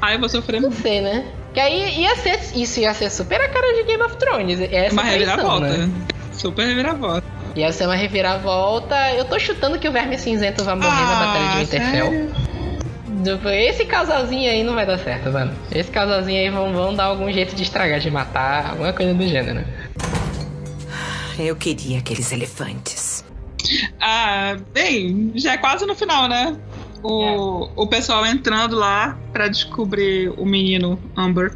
Aí 0.00 0.14
eu 0.14 0.20
vou 0.20 0.28
sofrer 0.28 0.60
Não 0.60 0.72
sei, 0.72 1.00
né? 1.00 1.24
Que 1.52 1.60
aí 1.60 2.00
ia 2.00 2.16
ser. 2.16 2.38
Isso 2.54 2.80
ia 2.80 2.92
ser 2.92 3.10
super 3.10 3.40
a 3.40 3.48
cara 3.48 3.74
de 3.74 3.84
Game 3.84 4.02
of 4.02 4.16
Thrones. 4.16 4.60
Essa 4.60 4.92
uma 4.92 5.02
traição, 5.02 5.36
reviravolta. 5.36 5.68
Né? 5.68 5.90
Super 6.32 6.66
reviravolta. 6.66 7.26
Ia 7.54 7.72
ser 7.72 7.86
uma 7.86 7.94
reviravolta. 7.94 9.12
Eu 9.12 9.24
tô 9.24 9.38
chutando 9.38 9.78
que 9.78 9.88
o 9.88 9.92
Verme 9.92 10.18
Cinzento 10.18 10.62
vai 10.64 10.74
morrer 10.74 10.90
na 10.90 11.14
Batalha 11.14 11.48
de 11.48 11.58
Winterfell. 11.58 12.06
Ah, 12.06 12.10
sério? 12.10 12.46
Esse 13.50 13.84
casalzinho 13.86 14.50
aí 14.50 14.62
não 14.62 14.74
vai 14.74 14.86
dar 14.86 14.98
certo, 14.98 15.30
mano. 15.30 15.52
Esse 15.72 15.90
casalzinho 15.90 16.38
aí 16.38 16.50
vão, 16.50 16.72
vão 16.72 16.94
dar 16.94 17.04
algum 17.04 17.30
jeito 17.32 17.56
de 17.56 17.62
estragar, 17.62 17.98
de 17.98 18.10
matar, 18.10 18.70
alguma 18.70 18.92
coisa 18.92 19.14
do 19.14 19.26
gênero. 19.26 19.64
Eu 21.38 21.56
queria 21.56 21.98
aqueles 21.98 22.30
elefantes. 22.32 23.24
Ah, 24.00 24.56
bem, 24.72 25.32
já 25.34 25.54
é 25.54 25.56
quase 25.56 25.86
no 25.86 25.94
final, 25.94 26.28
né? 26.28 26.56
O, 27.06 27.68
o 27.76 27.86
pessoal 27.86 28.26
entrando 28.26 28.76
lá 28.76 29.16
pra 29.32 29.48
descobrir 29.48 30.32
o 30.36 30.44
menino 30.44 30.98
Amber. 31.16 31.52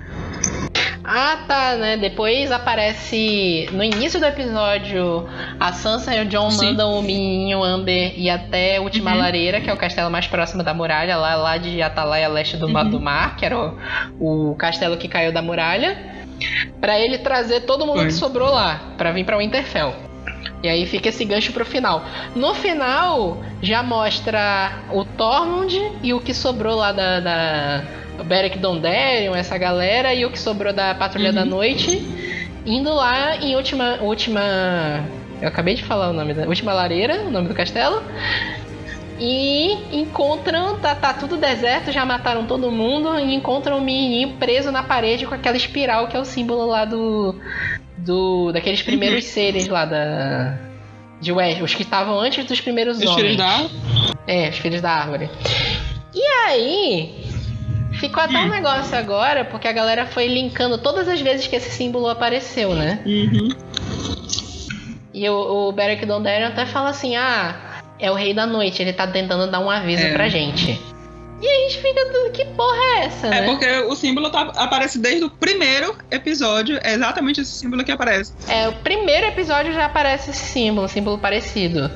Ah, 1.03 1.39
tá, 1.49 1.77
né? 1.77 1.97
Depois 1.97 2.53
aparece. 2.53 3.69
No 3.73 3.83
início 3.83 4.21
do 4.21 4.27
episódio, 4.27 5.27
a 5.59 5.73
Sansa 5.73 6.15
e 6.15 6.23
o 6.23 6.27
John 6.29 6.51
Sim. 6.53 6.67
mandam 6.67 6.93
o 6.99 7.03
menininho 7.03 7.65
Amber 7.65 8.13
ir 8.17 8.31
até 8.31 8.77
a 8.77 8.81
Última 8.81 9.13
Uhum. 9.13 9.19
Lareira, 9.19 9.61
que 9.61 9.69
é 9.69 9.73
o 9.73 9.77
castelo 9.77 10.11
mais 10.11 10.27
próximo 10.29 10.63
da 10.63 10.73
muralha, 10.73 11.17
lá, 11.17 11.35
lá 11.35 11.57
de 11.57 11.83
Atalaia 11.83 12.29
Leste 12.29 12.57
do, 12.57 12.67
Uhum. 12.67 12.91
do 12.91 13.01
Mar, 13.01 13.37
que 13.37 13.45
era 13.45 13.59
o, 14.21 14.51
o 14.51 14.55
castelo 14.57 14.97
que 14.97 15.09
caiu 15.09 15.33
da 15.33 15.43
muralha, 15.43 15.99
pra 16.81 16.99
ele 17.01 17.19
trazer 17.19 17.63
todo 17.63 17.85
mundo 17.87 17.97
Foi. 17.99 18.07
que 18.07 18.13
sobrou 18.13 18.51
lá, 18.51 18.81
pra 18.97 19.11
vir 19.11 19.25
pra 19.25 19.37
Winterfell. 19.39 19.93
E 20.63 20.69
aí 20.69 20.87
fica 20.87 21.09
esse 21.09 21.25
gancho 21.25 21.53
pro 21.53 21.65
final. 21.65 22.05
No 22.37 22.55
final, 22.55 23.43
já 23.63 23.83
mostra 23.83 24.73
o 24.93 25.05
Tormund 25.05 25.75
e 26.03 26.13
o 26.13 26.21
que 26.21 26.35
sobrou 26.35 26.77
lá 26.77 26.93
da. 26.93 27.21
da 27.21 27.83
Beric 28.25 28.59
Dondarrion, 28.59 29.35
essa 29.35 29.57
galera, 29.57 30.13
e 30.13 30.27
o 30.27 30.31
que 30.31 30.39
sobrou 30.39 30.73
da 30.75 30.95
Patrulha 30.95 31.31
Uhum. 31.31 31.35
da 31.35 31.45
Noite, 31.47 32.03
indo 32.67 32.93
lá 32.93 33.37
em 33.37 33.57
última. 33.57 33.97
última. 34.03 34.41
Eu 35.41 35.49
acabei 35.49 35.75
de 35.75 35.83
falar 35.83 36.11
o 36.11 36.13
nome 36.13 36.35
da. 36.35 36.47
Última 36.47 36.75
Lareira, 36.75 37.23
o 37.23 37.31
nome 37.31 37.49
do 37.49 37.55
castelo. 37.55 38.03
E 39.19 39.75
encontram, 39.93 40.79
tá, 40.79 40.95
tá 40.95 41.13
tudo 41.13 41.37
deserto, 41.37 41.93
já 41.93 42.07
mataram 42.07 42.47
todo 42.47 42.71
mundo, 42.71 43.19
e 43.19 43.35
encontram 43.35 43.77
o 43.77 43.81
menininho 43.81 44.37
preso 44.39 44.73
na 44.73 44.83
parede 44.83 45.27
com 45.27 45.35
aquela 45.35 45.59
espiral 45.59 46.09
que 46.09 46.17
é 46.17 46.21
o 46.21 46.25
símbolo 46.25 46.67
lá 46.67 46.85
do. 46.87 47.35
Do 48.05 48.53
daqueles 48.53 48.83
primeiros 48.83 49.25
seres 49.25 49.69
lá 49.69 49.85
da. 49.85 50.59
De 51.21 51.31
West, 51.33 51.61
os 51.61 51.75
que 51.75 51.83
estavam 51.83 52.19
antes 52.19 52.47
dos 52.47 52.61
primeiros 52.63 52.97
Os 52.97 53.05
homens. 53.05 53.21
filhos 53.21 53.37
da 53.37 53.67
É, 54.27 54.49
os 54.49 54.57
filhos 54.57 54.81
da 54.81 54.91
árvore. 54.91 55.29
E 56.15 56.23
aí, 56.47 57.25
ficou 57.93 58.23
até 58.23 58.39
um 58.39 58.49
negócio 58.49 58.97
agora, 58.97 59.45
porque 59.45 59.69
a 59.69 59.73
galera 59.73 60.07
foi 60.07 60.27
linkando 60.29 60.79
todas 60.79 61.07
as 61.09 61.21
vezes 61.21 61.47
que 61.47 61.55
esse 61.57 61.71
símbolo 61.71 62.09
apareceu, 62.09 62.75
né? 62.75 63.03
Uhum. 63.05 63.49
E 65.13 65.29
o, 65.29 65.69
o 65.69 65.73
Beric 65.73 66.07
Dondarrion 66.07 66.49
até 66.49 66.65
fala 66.65 66.89
assim: 66.89 67.17
ah, 67.17 67.83
é 67.99 68.11
o 68.11 68.15
rei 68.15 68.33
da 68.33 68.47
noite, 68.47 68.81
ele 68.81 68.93
tá 68.95 69.07
tentando 69.07 69.51
dar 69.51 69.61
um 69.61 69.69
aviso 69.69 70.05
É. 70.07 70.13
pra 70.13 70.29
gente. 70.29 70.81
E 71.43 71.49
a 71.49 71.55
gente 71.69 71.79
fica, 71.81 72.05
tudo, 72.13 72.31
que 72.33 72.45
porra 72.45 72.77
é 72.77 73.05
essa, 73.07 73.27
É 73.29 73.31
né? 73.31 73.47
porque 73.47 73.67
o 73.89 73.95
símbolo 73.97 74.29
tá- 74.31 74.53
aparece 74.57 74.99
desde 74.99 75.25
o 75.25 75.31
primeiro 75.31 75.97
episódio. 76.11 76.79
É 76.83 76.93
exatamente 76.93 77.41
esse 77.41 77.53
símbolo 77.53 77.83
que 77.83 77.91
aparece. 77.91 78.35
É, 78.47 78.69
o 78.69 78.73
primeiro 78.75 79.27
episódio 79.27 79.73
já 79.73 79.87
aparece 79.87 80.31
esse 80.31 80.45
símbolo, 80.45 80.87
símbolo 80.87 81.17
parecido. 81.19 81.91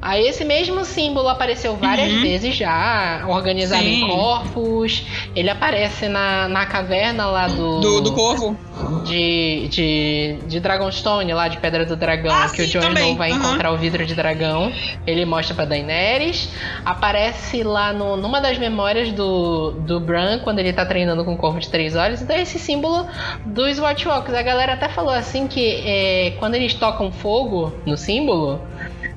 Aí 0.00 0.26
esse 0.28 0.44
mesmo 0.44 0.84
símbolo 0.84 1.28
apareceu 1.28 1.74
várias 1.76 2.12
Uhum. 2.12 2.22
vezes 2.22 2.54
já, 2.54 3.24
organizado 3.28 3.82
em 3.82 3.96
Sim. 4.02 4.06
corpos. 4.06 5.02
Ele 5.34 5.50
aparece 5.50 6.06
na, 6.08 6.46
na 6.48 6.64
caverna 6.66 7.26
lá 7.26 7.48
do. 7.48 7.80
Do, 7.80 8.00
do 8.02 8.12
corvo. 8.12 8.56
de, 9.04 9.68
de, 9.68 10.38
de 10.46 10.60
Dragonstone, 10.60 11.32
lá 11.32 11.48
de 11.48 11.56
Pedra 11.58 11.84
do 11.84 11.96
Dragão, 11.96 12.32
Ah, 12.32 12.48
que 12.50 12.62
o 12.62 12.64
sim, 12.66 12.72
Jon 12.72 12.80
também. 12.82 13.04
Snow 13.04 13.16
vai 13.16 13.30
Aham. 13.32 13.40
encontrar 13.40 13.72
o 13.72 13.76
vidro 13.78 14.06
de 14.06 14.14
dragão. 14.14 14.72
Ele 15.06 15.24
mostra 15.24 15.54
pra 15.56 15.64
Daenerys. 15.64 16.50
Aparece 16.84 17.62
lá 17.64 17.92
no, 17.92 18.16
numa 18.16 18.40
das 18.40 18.56
memórias 18.58 18.75
do, 19.14 19.72
do 19.72 20.00
Bran, 20.00 20.38
quando 20.40 20.58
ele 20.58 20.72
tá 20.72 20.84
treinando 20.84 21.24
com 21.24 21.34
o 21.34 21.36
Corvo 21.36 21.58
de 21.58 21.68
Três 21.68 21.96
Olhos. 21.96 22.22
Então, 22.22 22.36
é 22.36 22.42
esse 22.42 22.58
símbolo 22.58 23.06
dos 23.44 23.78
White 23.78 24.06
Walkers. 24.06 24.36
A 24.36 24.42
galera 24.42 24.74
até 24.74 24.88
falou 24.88 25.12
assim 25.12 25.46
que 25.46 25.82
é, 25.84 26.34
quando 26.38 26.54
eles 26.54 26.74
tocam 26.74 27.10
fogo 27.10 27.72
no 27.84 27.96
símbolo. 27.96 28.60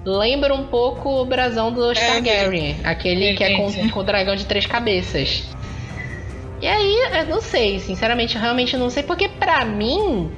lembra 0.06 0.54
um 0.54 0.66
pouco 0.66 1.22
o 1.22 1.26
brasão 1.26 1.72
do 1.72 1.94
Targaryen, 1.94 2.78
aquele 2.84 3.34
que 3.36 3.44
é 3.44 3.56
com, 3.56 3.90
com 3.90 4.00
o 4.00 4.04
dragão 4.04 4.36
de 4.36 4.46
três 4.46 4.66
cabeças. 4.66 5.44
E 6.62 6.68
aí, 6.68 7.20
eu 7.20 7.26
não 7.28 7.42
sei, 7.42 7.80
sinceramente, 7.80 8.36
eu 8.36 8.42
realmente 8.42 8.76
não 8.76 8.90
sei, 8.90 9.04
porque 9.04 9.30
pra 9.30 9.64
mim, 9.64 10.30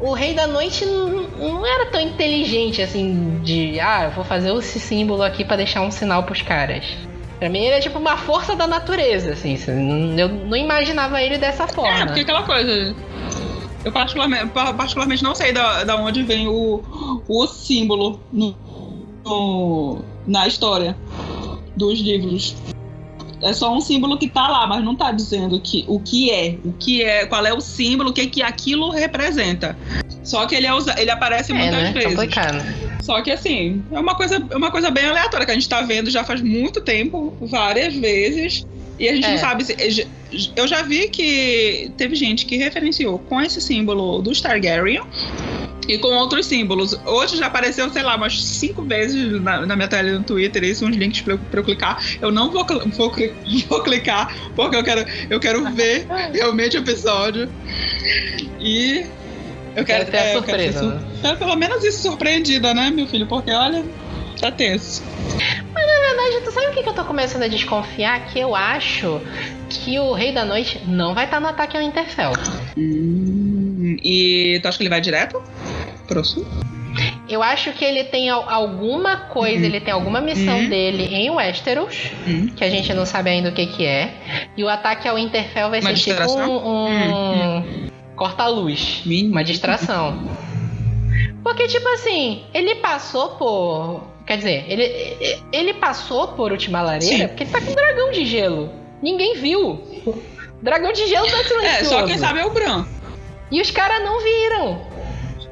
o 0.00 0.12
Rei 0.12 0.32
da 0.32 0.46
Noite 0.46 0.86
não, 0.86 1.28
não 1.38 1.66
era 1.66 1.86
tão 1.90 2.00
inteligente 2.00 2.80
assim, 2.80 3.40
de 3.42 3.78
ah, 3.78 4.04
eu 4.04 4.10
vou 4.12 4.24
fazer 4.24 4.54
esse 4.54 4.80
símbolo 4.80 5.22
aqui 5.22 5.44
pra 5.44 5.56
deixar 5.56 5.82
um 5.82 5.90
sinal 5.90 6.22
pros 6.22 6.40
caras. 6.40 6.84
Pra 7.40 7.48
mim, 7.48 7.58
ele 7.60 7.74
é 7.76 7.80
tipo 7.80 7.98
uma 7.98 8.16
força 8.18 8.54
da 8.54 8.66
natureza, 8.66 9.32
assim, 9.32 9.58
eu 10.18 10.28
não 10.28 10.56
imaginava 10.56 11.20
ele 11.22 11.38
dessa 11.38 11.66
forma. 11.66 12.02
É, 12.02 12.04
porque 12.06 12.20
aquela 12.20 12.42
coisa. 12.44 12.94
Eu 13.82 13.90
particularmente, 13.90 14.46
pa- 14.48 14.74
particularmente 14.74 15.22
não 15.24 15.34
sei 15.34 15.52
da, 15.52 15.82
da 15.84 15.96
onde 15.96 16.22
vem 16.22 16.46
o, 16.46 16.84
o 17.26 17.46
símbolo 17.46 18.20
no, 18.30 18.54
no- 19.24 19.98
na 20.26 20.46
história 20.46 20.94
dos 21.74 21.98
livros. 21.98 22.54
É 23.42 23.52
só 23.52 23.74
um 23.74 23.80
símbolo 23.80 24.18
que 24.18 24.28
tá 24.28 24.46
lá, 24.48 24.66
mas 24.66 24.84
não 24.84 24.94
tá 24.94 25.10
dizendo 25.12 25.58
que, 25.60 25.84
o 25.88 25.98
que 25.98 26.30
é, 26.30 26.56
o 26.64 26.72
que 26.74 27.02
é, 27.02 27.24
qual 27.26 27.44
é 27.46 27.52
o 27.54 27.60
símbolo, 27.60 28.10
o 28.10 28.12
que, 28.12 28.26
que 28.26 28.42
aquilo 28.42 28.90
representa. 28.90 29.76
Só 30.22 30.46
que 30.46 30.54
ele, 30.54 30.66
é 30.66 30.74
usa, 30.74 30.94
ele 31.00 31.10
aparece 31.10 31.52
É, 31.52 31.54
muitas 31.54 31.82
né? 31.82 31.92
vezes. 31.92 32.10
Complicado. 32.10 32.62
Só 33.02 33.22
que 33.22 33.30
assim, 33.30 33.82
é 33.90 33.98
uma 33.98 34.14
coisa, 34.14 34.46
é 34.50 34.56
uma 34.56 34.70
coisa 34.70 34.90
bem 34.90 35.06
aleatória 35.06 35.46
que 35.46 35.52
a 35.52 35.54
gente 35.54 35.68
tá 35.68 35.80
vendo 35.82 36.10
já 36.10 36.22
faz 36.22 36.42
muito 36.42 36.80
tempo, 36.82 37.34
várias 37.40 37.94
vezes. 37.94 38.66
E 38.98 39.08
a 39.08 39.14
gente 39.14 39.24
É. 39.26 39.30
não 39.30 39.38
sabe 39.38 39.64
se. 39.64 40.06
Eu 40.54 40.68
já 40.68 40.82
vi 40.82 41.08
que 41.08 41.90
teve 41.96 42.14
gente 42.14 42.44
que 42.44 42.56
referenciou 42.58 43.18
com 43.18 43.40
esse 43.40 43.60
símbolo 43.60 44.20
do 44.20 44.38
Targaryen 44.38 45.00
e 45.88 45.98
com 45.98 46.08
outros 46.08 46.46
símbolos. 46.46 46.94
Hoje 47.04 47.36
já 47.36 47.46
apareceu, 47.46 47.90
sei 47.90 48.02
lá, 48.02 48.16
umas 48.16 48.42
cinco 48.42 48.82
vezes 48.82 49.40
na, 49.42 49.66
na 49.66 49.76
minha 49.76 49.88
tela 49.88 50.10
no 50.12 50.22
Twitter, 50.22 50.62
isso, 50.64 50.84
uns 50.86 50.96
links 50.96 51.20
pra, 51.22 51.34
eu- 51.34 51.38
pra 51.38 51.60
eu 51.60 51.64
clicar. 51.64 52.02
Eu 52.20 52.30
não 52.30 52.50
vou, 52.50 52.64
vou, 52.66 53.12
vou 53.68 53.82
clicar, 53.82 54.34
porque 54.54 54.76
eu 54.76 54.84
quero, 54.84 55.04
eu 55.28 55.40
quero 55.40 55.64
ver 55.72 56.06
realmente 56.32 56.76
o 56.76 56.80
episódio. 56.80 57.48
E. 58.60 59.04
Eu 59.76 59.84
quero, 59.84 60.04
Quero 60.06 60.10
ter 60.10 60.16
a 60.18 60.20
é, 60.24 60.36
eu 60.36 60.42
quero 60.42 60.58
surpresa, 60.62 60.78
sur- 60.80 60.88
né? 60.94 61.18
quero 61.22 61.36
pelo 61.38 61.54
menos 61.56 61.84
isso 61.84 62.02
surpreendida, 62.02 62.74
né, 62.74 62.90
meu 62.90 63.06
filho? 63.06 63.24
Porque 63.26 63.52
olha, 63.52 63.84
tá 64.40 64.50
tenso. 64.50 65.02
Na 65.72 65.80
verdade, 65.80 66.44
tu 66.44 66.50
sabe 66.52 66.66
o 66.66 66.70
que 66.72 66.82
que 66.82 66.88
eu 66.88 66.94
tô 66.94 67.04
começando 67.04 67.42
a 67.42 67.48
desconfiar? 67.48 68.26
Que 68.26 68.38
eu 68.40 68.54
acho 68.54 69.20
que 69.68 69.98
o 69.98 70.12
Rei 70.12 70.32
da 70.32 70.44
Noite 70.44 70.80
não 70.86 71.14
vai 71.14 71.24
estar 71.26 71.40
no 71.40 71.48
ataque 71.48 71.76
ao 71.76 71.82
Interfell. 71.82 72.32
Hum, 72.76 73.96
e 74.02 74.58
tu 74.62 74.68
acha 74.68 74.76
que 74.78 74.82
ele 74.84 74.90
vai 74.90 75.00
direto 75.00 75.42
pro 76.06 76.24
sul? 76.24 76.46
Eu 77.28 77.42
acho 77.42 77.72
que 77.72 77.84
ele 77.84 78.02
tem 78.04 78.28
al- 78.28 78.48
alguma 78.50 79.16
coisa, 79.16 79.60
Uhum. 79.60 79.64
ele 79.66 79.80
tem 79.80 79.94
alguma 79.94 80.20
missão 80.20 80.58
Uhum. 80.58 80.68
dele 80.68 81.04
em 81.14 81.30
Westeros, 81.30 82.10
Hum. 82.26 82.48
que 82.56 82.64
a 82.64 82.68
gente 82.70 82.92
não 82.92 83.06
sabe 83.06 83.30
ainda 83.30 83.50
o 83.50 83.52
que 83.52 83.66
que 83.66 83.86
é. 83.86 84.12
E 84.56 84.64
o 84.64 84.68
ataque 84.68 85.06
ao 85.06 85.16
Interfell 85.16 85.70
vai 85.70 85.80
Uma 85.80 85.90
ser 85.90 85.96
tipo 85.96 86.08
distração? 86.16 86.50
um, 86.50 87.58
um 87.58 87.88
corta-luz. 88.16 89.02
Mínimo. 89.06 89.32
Uma 89.34 89.44
distração. 89.44 90.28
Porque, 91.44 91.68
tipo 91.68 91.88
assim, 91.90 92.42
ele 92.52 92.74
passou 92.76 93.30
por. 93.36 94.09
Quer 94.30 94.36
dizer, 94.36 94.64
ele, 94.68 95.42
ele 95.52 95.74
passou 95.74 96.28
por 96.28 96.52
última 96.52 96.80
lareira 96.80 97.16
Sim. 97.16 97.26
porque 97.26 97.42
ele 97.42 97.50
tá 97.50 97.60
com 97.60 97.72
um 97.72 97.74
dragão 97.74 98.12
de 98.12 98.24
gelo. 98.24 98.70
Ninguém 99.02 99.34
viu. 99.34 99.82
Dragão 100.62 100.92
de 100.92 101.08
gelo 101.08 101.26
tá 101.26 101.38
silencioso. 101.38 101.66
É, 101.66 101.84
só 101.84 102.06
quem 102.06 102.16
sabe 102.16 102.38
é 102.38 102.46
o 102.46 102.50
Bran. 102.50 102.86
E 103.50 103.60
os 103.60 103.72
caras 103.72 104.00
não 104.04 104.22
viram. 104.22 104.82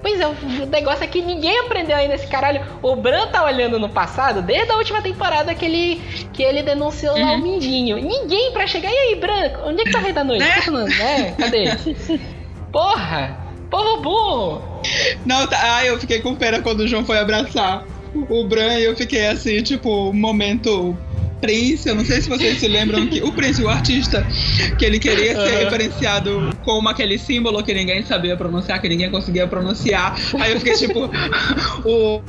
Pois 0.00 0.20
é, 0.20 0.28
o 0.28 0.66
negócio 0.70 1.02
é 1.02 1.08
que 1.08 1.20
ninguém 1.20 1.58
aprendeu 1.58 1.96
ainda 1.96 2.14
esse 2.14 2.28
caralho. 2.28 2.64
O 2.80 2.94
Bran 2.94 3.26
tá 3.32 3.44
olhando 3.44 3.80
no 3.80 3.88
passado, 3.88 4.42
desde 4.42 4.70
a 4.70 4.76
última 4.76 5.02
temporada 5.02 5.52
que 5.56 5.64
ele, 5.64 6.00
que 6.32 6.44
ele 6.44 6.62
denunciou 6.62 7.18
lá 7.18 7.32
o 7.32 7.34
Uhum. 7.34 7.42
Mindinho. 7.42 7.96
Ninguém 7.96 8.52
pra 8.52 8.64
chegar. 8.68 8.92
E 8.92 8.96
aí, 8.96 9.16
Bran, 9.16 9.58
onde 9.64 9.80
é 9.80 9.84
que 9.86 9.90
tá 9.90 9.98
o 9.98 10.02
Rei 10.02 10.12
da 10.12 10.22
Noite? 10.22 10.44
Né? 10.70 10.84
Tá 10.96 11.04
é, 11.04 11.32
cadê? 11.32 11.64
Porra! 12.70 13.36
Povo 13.68 14.00
burro! 14.02 14.62
Não, 15.26 15.48
tá, 15.48 15.58
ah, 15.60 15.84
eu 15.84 15.98
fiquei 15.98 16.20
com 16.20 16.36
pena 16.36 16.62
quando 16.62 16.80
o 16.82 16.86
João 16.86 17.04
foi 17.04 17.18
abraçar 17.18 17.84
o 18.14 18.44
Bran 18.46 18.78
e 18.78 18.84
eu 18.84 18.96
fiquei 18.96 19.26
assim, 19.26 19.62
tipo, 19.62 20.10
um 20.10 20.12
momento 20.12 20.96
Prince, 21.40 21.88
eu 21.88 21.94
não 21.94 22.04
sei 22.04 22.20
se 22.20 22.28
vocês 22.28 22.58
se 22.58 22.68
lembram 22.68 23.06
que 23.06 23.22
o 23.22 23.32
Prince, 23.32 23.62
o 23.62 23.68
artista, 23.68 24.26
que 24.78 24.84
ele 24.84 24.98
queria 24.98 25.34
ser 25.34 25.64
referenciado 25.64 26.50
como 26.64 26.88
aquele 26.88 27.18
símbolo 27.18 27.62
que 27.62 27.72
ninguém 27.72 28.02
sabia 28.02 28.36
pronunciar, 28.36 28.80
que 28.80 28.88
ninguém 28.88 29.10
conseguia 29.10 29.46
pronunciar. 29.46 30.16
Aí 30.40 30.52
eu 30.52 30.58
fiquei 30.58 30.74
tipo, 30.74 31.10
o, 31.84 32.20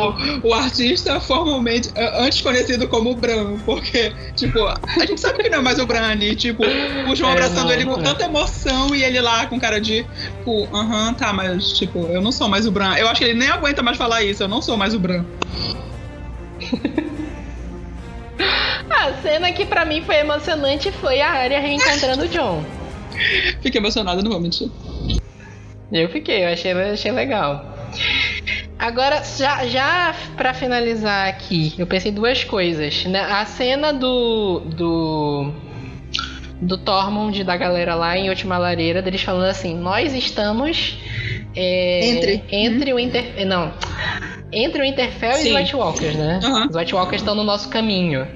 o, 0.00 0.14
o 0.48 0.54
artista 0.54 1.20
formalmente, 1.20 1.90
antes 1.96 2.40
conhecido 2.40 2.88
como 2.88 3.14
Bran, 3.14 3.58
porque, 3.64 4.12
tipo, 4.34 4.58
a 4.66 5.06
gente 5.06 5.20
sabe 5.20 5.42
que 5.42 5.50
não 5.50 5.58
é 5.58 5.62
mais 5.62 5.78
o 5.78 5.86
Bran 5.86 6.08
ali, 6.08 6.34
tipo, 6.34 6.62
o 6.64 7.14
João 7.14 7.30
É, 7.30 7.34
abraçando 7.34 7.66
não, 7.66 7.72
ele 7.72 7.84
com 7.84 8.00
é. 8.00 8.02
tanta 8.02 8.24
emoção 8.24 8.94
e 8.94 9.02
ele 9.02 9.20
lá 9.20 9.46
com 9.46 9.58
cara 9.60 9.80
de, 9.80 10.04
tipo, 10.38 10.68
aham, 10.74 11.14
tá, 11.14 11.32
mas, 11.32 11.72
tipo, 11.72 12.06
eu 12.06 12.20
não 12.20 12.32
sou 12.32 12.48
mais 12.48 12.66
o 12.66 12.70
Bran. 12.70 12.94
Eu 12.96 13.08
acho 13.08 13.20
que 13.20 13.24
ele 13.24 13.38
nem 13.38 13.48
aguenta 13.48 13.82
mais 13.82 13.96
falar 13.96 14.22
isso, 14.22 14.42
eu 14.42 14.48
não 14.48 14.62
sou 14.62 14.76
mais 14.76 14.94
o 14.94 14.98
Bran. 14.98 15.24
A 18.90 19.14
cena 19.22 19.50
que 19.52 19.64
pra 19.64 19.84
mim 19.84 20.02
foi 20.02 20.16
emocionante 20.16 20.92
foi 20.92 21.20
a 21.22 21.30
Arya 21.30 21.60
reencontrando 21.60 22.24
o 22.24 22.28
John. 22.28 22.62
Fiquei 23.62 23.80
emocionada, 23.80 24.20
não 24.22 24.30
vou 24.30 24.40
mentir. 24.40 24.70
Eu 25.90 26.08
fiquei, 26.10 26.44
eu 26.44 26.48
achei, 26.48 26.72
eu 26.72 26.92
achei 26.92 27.10
legal. 27.10 27.69
Agora, 28.80 29.22
já, 29.22 29.66
já 29.66 30.14
pra 30.38 30.54
finalizar 30.54 31.28
aqui, 31.28 31.74
eu 31.78 31.86
pensei 31.86 32.10
duas 32.10 32.44
coisas. 32.44 33.04
Né? 33.04 33.20
A 33.20 33.44
cena 33.44 33.92
do. 33.92 34.60
do. 34.60 35.52
do 36.62 36.78
Tormund 36.78 37.44
da 37.44 37.56
galera 37.58 37.94
lá 37.94 38.16
em 38.16 38.30
Última 38.30 38.56
Lareira, 38.56 39.02
deles 39.02 39.22
falando 39.22 39.44
assim: 39.50 39.76
Nós 39.76 40.14
estamos. 40.14 40.98
é, 41.54 42.08
Entre. 42.08 42.44
Entre 42.50 42.92
o 42.94 42.98
Inter. 42.98 43.46
Não. 43.46 43.70
Entre 44.52 44.80
o 44.82 44.84
Interfell 44.84 45.30
e 45.32 45.34
os 45.34 45.40
Sim. 45.40 45.56
White 45.56 45.76
Walkers, 45.76 46.16
né? 46.16 46.40
Aham. 46.42 46.66
Os 46.70 46.74
White 46.74 46.94
Walkers 46.94 47.20
estão 47.22 47.34
no 47.34 47.44
nosso 47.44 47.68
caminho. 47.68 48.26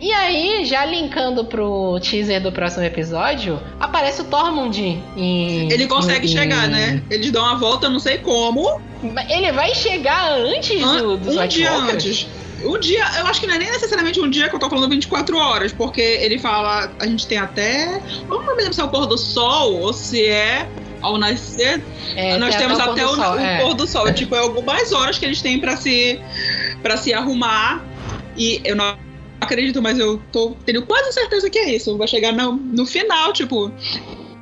E 0.00 0.12
aí, 0.12 0.64
já 0.64 0.84
linkando 0.84 1.44
pro 1.44 1.98
teaser 2.00 2.40
do 2.42 2.52
próximo 2.52 2.84
episódio, 2.84 3.60
aparece 3.80 4.20
o 4.20 4.24
Tormund 4.24 4.78
em. 5.16 5.70
Ele 5.72 5.86
consegue 5.86 6.26
em- 6.26 6.30
chegar, 6.30 6.68
né? 6.68 7.02
Eles 7.10 7.30
dão 7.30 7.42
uma 7.42 7.56
volta, 7.56 7.88
não 7.88 7.98
sei 7.98 8.18
como, 8.18 8.80
Ele 9.28 9.52
vai 9.52 9.74
chegar 9.74 10.32
antes 10.38 10.82
an- 10.82 10.98
do, 10.98 11.16
dos 11.16 11.36
um 11.36 11.40
White 11.40 11.54
dia 11.56 11.72
Walkers? 11.72 11.94
antes. 12.06 12.26
Um 12.64 12.78
dia, 12.80 13.04
eu 13.18 13.26
acho 13.28 13.40
que 13.40 13.46
não 13.46 13.54
é 13.54 13.58
nem 13.58 13.70
necessariamente 13.70 14.18
um 14.20 14.28
dia 14.28 14.48
que 14.48 14.54
eu 14.56 14.58
tô 14.58 14.68
falando 14.68 14.88
24 14.90 15.36
horas, 15.38 15.72
porque 15.72 16.00
ele 16.00 16.38
fala, 16.40 16.90
a 16.98 17.06
gente 17.06 17.24
tem 17.26 17.38
até. 17.38 18.00
Eu 18.28 18.42
não 18.42 18.56
lembro 18.56 18.72
se 18.74 18.80
é 18.80 18.84
o 18.84 18.88
pôr 18.88 19.06
do 19.06 19.16
sol 19.16 19.80
ou 19.80 19.92
se 19.92 20.24
é 20.26 20.68
ao 21.00 21.16
nascer. 21.18 21.80
É, 22.16 22.36
Nós 22.36 22.56
tem 22.56 22.66
temos 22.66 22.78
o 22.80 22.82
até 22.90 23.02
pôr 23.04 23.12
o, 23.12 23.16
do 23.16 23.22
sol, 23.22 23.34
o 23.34 23.38
é. 23.40 23.58
pôr 23.60 23.74
do 23.74 23.86
sol. 23.86 24.12
Tipo, 24.12 24.34
é 24.34 24.38
algumas 24.40 24.92
horas 24.92 25.16
que 25.18 25.24
eles 25.24 25.40
têm 25.40 25.60
pra 25.60 25.76
se, 25.76 26.18
pra 26.82 26.96
se 26.96 27.12
arrumar. 27.14 27.84
E 28.36 28.60
eu 28.64 28.74
não 28.74 28.96
acredito, 29.48 29.80
mas 29.80 29.98
eu 29.98 30.20
tô, 30.30 30.50
tenho 30.64 30.84
quase 30.84 31.12
certeza 31.12 31.48
que 31.48 31.58
é 31.58 31.74
isso. 31.74 31.96
Vai 31.96 32.06
chegar 32.06 32.32
no, 32.32 32.52
no 32.52 32.86
final, 32.86 33.32
tipo. 33.32 33.72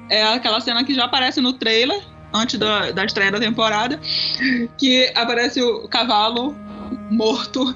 É 0.09 0.23
aquela 0.23 0.61
cena 0.61 0.85
que 0.85 0.95
já 0.95 1.05
aparece 1.05 1.41
no 1.41 1.53
trailer, 1.53 2.01
antes 2.33 2.59
da, 2.59 2.93
da 2.93 3.05
estreia 3.05 3.33
da 3.33 3.41
temporada, 3.41 3.99
que 4.79 5.11
aparece 5.17 5.61
o 5.63 5.89
cavalo 5.89 6.55
morto 7.11 7.75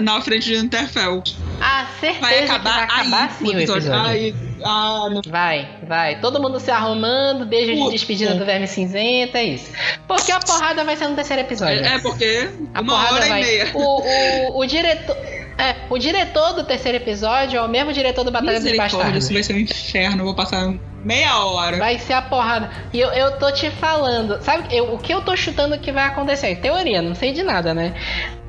na 0.00 0.20
frente 0.20 0.46
de 0.46 0.56
Interfell. 0.56 1.22
Ah, 1.60 1.86
certeza 2.00 2.20
Vai 2.20 2.44
acabar, 2.44 2.74
vai 2.74 2.84
acabar 2.84 3.22
aí, 3.22 3.30
sim 3.38 3.54
o 3.54 3.58
episódio. 3.58 3.94
Aí, 3.94 4.34
ah. 4.64 5.08
Vai, 5.28 5.68
vai. 5.86 6.20
Todo 6.20 6.40
mundo 6.40 6.58
se 6.58 6.70
arrumando, 6.70 7.46
beijo 7.46 7.72
de 7.72 7.90
despedida 7.90 8.34
do 8.34 8.44
Verme 8.44 8.66
Cinzenta, 8.66 9.38
é 9.38 9.44
isso. 9.44 9.70
Porque 10.08 10.32
a 10.32 10.40
porrada 10.40 10.84
vai 10.84 10.96
ser 10.96 11.08
no 11.08 11.14
terceiro 11.14 11.42
episódio. 11.42 11.84
É, 11.84 11.96
é 11.96 11.98
porque 12.00 12.50
A 12.74 12.80
uma 12.80 12.92
porrada 12.94 13.14
hora 13.14 13.26
vai. 13.26 13.40
e 13.40 13.44
meia. 13.44 13.70
O, 13.74 14.02
o, 14.02 14.58
o 14.60 14.66
diretor. 14.66 15.16
É, 15.60 15.76
o 15.90 15.98
diretor 15.98 16.54
do 16.54 16.64
terceiro 16.64 16.96
episódio 16.96 17.58
é 17.58 17.62
o 17.62 17.68
mesmo 17.68 17.92
diretor 17.92 18.24
do 18.24 18.30
Batalha 18.30 18.58
dos 18.60 18.76
Bastardos. 18.76 19.24
isso 19.24 19.32
vai 19.32 19.42
ser 19.42 19.54
um 19.54 19.58
inferno. 19.58 20.24
Vou 20.24 20.34
passar 20.34 20.72
meia 21.04 21.44
hora. 21.44 21.76
Vai 21.78 21.98
ser 21.98 22.14
a 22.14 22.22
porrada. 22.22 22.70
E 22.92 23.00
eu, 23.00 23.08
eu 23.10 23.32
tô 23.38 23.50
te 23.52 23.70
falando, 23.70 24.42
sabe 24.42 24.74
eu- 24.74 24.94
o 24.94 24.98
que 24.98 25.12
eu 25.12 25.20
tô 25.22 25.36
chutando 25.36 25.78
que 25.78 25.92
vai 25.92 26.04
acontecer? 26.04 26.56
Teoria, 26.56 27.00
não 27.02 27.14
sei 27.14 27.32
de 27.32 27.42
nada, 27.42 27.72
né? 27.74 27.94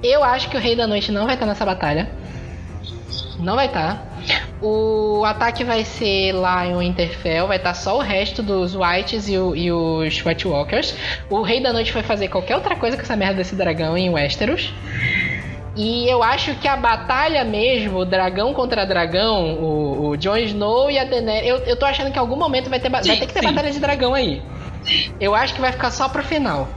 Eu 0.04 0.24
acho 0.24 0.50
que 0.50 0.58
o 0.58 0.60
Rei 0.60 0.76
da 0.76 0.88
Noite 0.88 1.12
não 1.12 1.26
vai 1.26 1.36
estar 1.36 1.46
nessa 1.46 1.66
batalha. 1.66 2.10
Não 3.40 3.56
vai 3.56 3.66
estar. 3.68 4.08
O 4.62 5.24
ataque 5.26 5.64
vai 5.64 5.84
ser 5.84 6.32
lá 6.34 6.66
em 6.68 6.78
Winterfell, 6.78 7.48
vai 7.48 7.58
estar 7.58 7.74
só 7.74 7.98
o 7.98 8.00
resto 8.00 8.44
dos 8.44 8.76
Whites 8.76 9.28
e, 9.28 9.38
o- 9.38 9.56
e 9.56 9.72
os 9.72 10.24
White 10.24 10.48
Walkers. 10.48 10.94
O 11.30 11.42
Rei 11.42 11.60
da 11.62 11.74
Noite 11.74 11.92
vai 11.92 12.04
fazer 12.04 12.28
qualquer 12.28 12.56
outra 12.56 12.76
coisa 12.76 12.96
com 12.96 13.02
essa 13.04 13.16
merda 13.16 13.36
desse 13.38 13.56
dragão 13.56 13.98
em 13.98 14.10
Westeros. 14.12 14.72
E 15.76 16.10
eu 16.10 16.22
acho 16.22 16.56
que 16.56 16.68
a 16.68 16.76
batalha 16.76 17.46
mesmo, 17.46 18.00
o 18.00 18.06
dragão 18.06 18.54
contra 18.54 18.86
dragão, 18.86 19.54
o, 19.56 20.10
o 20.10 20.18
Jon 20.18 20.38
Snow 20.38 20.92
e 20.92 21.00
a 21.00 21.06
Daenerys, 21.06 21.48
eu, 21.48 21.58
eu 21.60 21.76
tô 21.78 21.86
achando 21.86 22.12
que 22.12 22.18
em 22.18 22.20
algum 22.20 22.36
momento 22.36 22.70
vai 22.70 22.80
ter, 22.80 22.88
Sim, 22.88 23.08
vai 23.08 23.18
ter 23.18 23.28
que 23.28 23.34
ter 23.34 23.40
sim. 23.40 23.46
batalha 23.46 23.72
de 23.72 23.80
dragão 23.80 24.14
aí. 24.14 24.42
Eu 25.20 25.34
acho 25.34 25.54
que 25.54 25.62
vai 25.62 25.72
ficar 25.72 25.92
só 25.92 26.10
pro 26.10 26.24
final. 26.24 26.68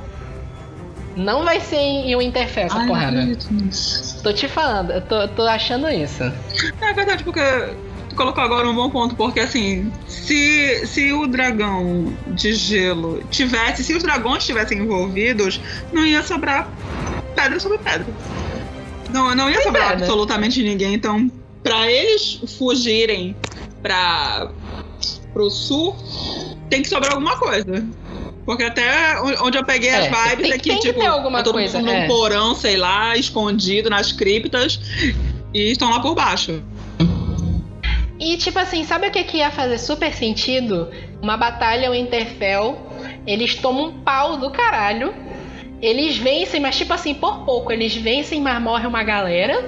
Não 1.16 1.44
vai 1.44 1.60
ser 1.60 1.76
em 1.76 2.16
Winterfell 2.16 2.66
essa 2.66 2.78
Ai, 2.78 2.86
porrada. 2.86 3.38
Tô 4.22 4.32
te 4.32 4.48
falando, 4.48 4.92
eu 4.92 5.00
tô, 5.00 5.28
tô 5.28 5.42
achando 5.42 5.88
isso. 5.88 6.22
É 6.80 6.92
verdade, 6.92 7.22
porque 7.22 7.40
tu 8.08 8.16
colocou 8.16 8.42
agora 8.42 8.68
um 8.68 8.74
bom 8.74 8.90
ponto, 8.90 9.14
porque 9.14 9.40
assim, 9.40 9.92
se, 10.06 10.86
se 10.86 11.12
o 11.12 11.26
dragão 11.26 12.12
de 12.28 12.52
gelo 12.54 13.22
tivesse, 13.30 13.84
se 13.84 13.94
os 13.94 14.02
dragões 14.02 14.38
estivessem 14.38 14.78
envolvidos, 14.78 15.60
não 15.92 16.04
ia 16.04 16.22
sobrar 16.22 16.68
pedra 17.34 17.60
sobre 17.60 17.78
pedra. 17.78 18.06
Não, 19.14 19.32
não 19.34 19.48
ia 19.48 19.54
Pois 19.54 19.64
sobrar 19.64 19.92
é, 19.92 19.96
né? 19.96 20.02
absolutamente 20.02 20.60
ninguém. 20.62 20.92
Então, 20.94 21.30
pra 21.62 21.88
eles 21.90 22.40
fugirem 22.58 23.36
pra, 23.80 24.50
pro 25.32 25.48
sul, 25.48 25.94
tem 26.68 26.82
que 26.82 26.88
sobrar 26.88 27.12
alguma 27.12 27.36
coisa. 27.38 27.86
Porque 28.44 28.64
até 28.64 29.18
onde 29.40 29.56
eu 29.56 29.64
peguei 29.64 29.88
as 29.90 30.06
É, 30.06 30.10
vibes 30.10 30.42
tem- 30.42 30.52
é 30.52 30.58
que, 30.58 30.68
tem 30.70 30.78
que 30.80 30.86
tipo, 30.88 31.00
ter 31.00 31.06
alguma 31.06 31.38
é 31.38 31.42
todo 31.44 31.54
coisa, 31.54 31.78
mundo 31.78 31.90
é. 31.90 32.00
num 32.02 32.06
porão, 32.08 32.54
sei 32.56 32.76
lá, 32.76 33.16
escondido 33.16 33.88
nas 33.88 34.10
criptas, 34.12 34.80
e 35.54 35.70
estão 35.70 35.88
lá 35.90 36.00
por 36.00 36.14
baixo. 36.14 36.60
E 38.18 38.36
tipo 38.36 38.58
assim, 38.58 38.84
sabe 38.84 39.08
o 39.08 39.10
que, 39.10 39.24
que 39.24 39.38
ia 39.38 39.50
fazer 39.50 39.78
super 39.78 40.12
sentido? 40.12 40.90
Uma 41.22 41.36
batalha 41.36 41.90
Winterfell, 41.90 42.76
eles 43.26 43.54
tomam 43.54 43.86
um 43.86 43.92
pau 44.02 44.36
do 44.36 44.50
caralho, 44.50 45.14
eles 45.86 46.16
vencem, 46.16 46.60
mas 46.60 46.76
tipo 46.76 46.92
assim, 46.92 47.14
por 47.14 47.40
pouco, 47.44 47.72
eles 47.72 47.94
vencem, 47.94 48.40
mas 48.40 48.60
morre 48.62 48.86
uma 48.86 49.02
galera. 49.02 49.64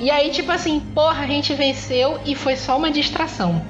E 0.00 0.10
aí, 0.10 0.30
tipo 0.30 0.50
assim, 0.50 0.80
porra, 0.94 1.24
a 1.24 1.26
gente 1.26 1.52
venceu 1.54 2.18
e 2.26 2.34
foi 2.34 2.56
só 2.56 2.76
uma 2.76 2.90
distração. 2.90 3.64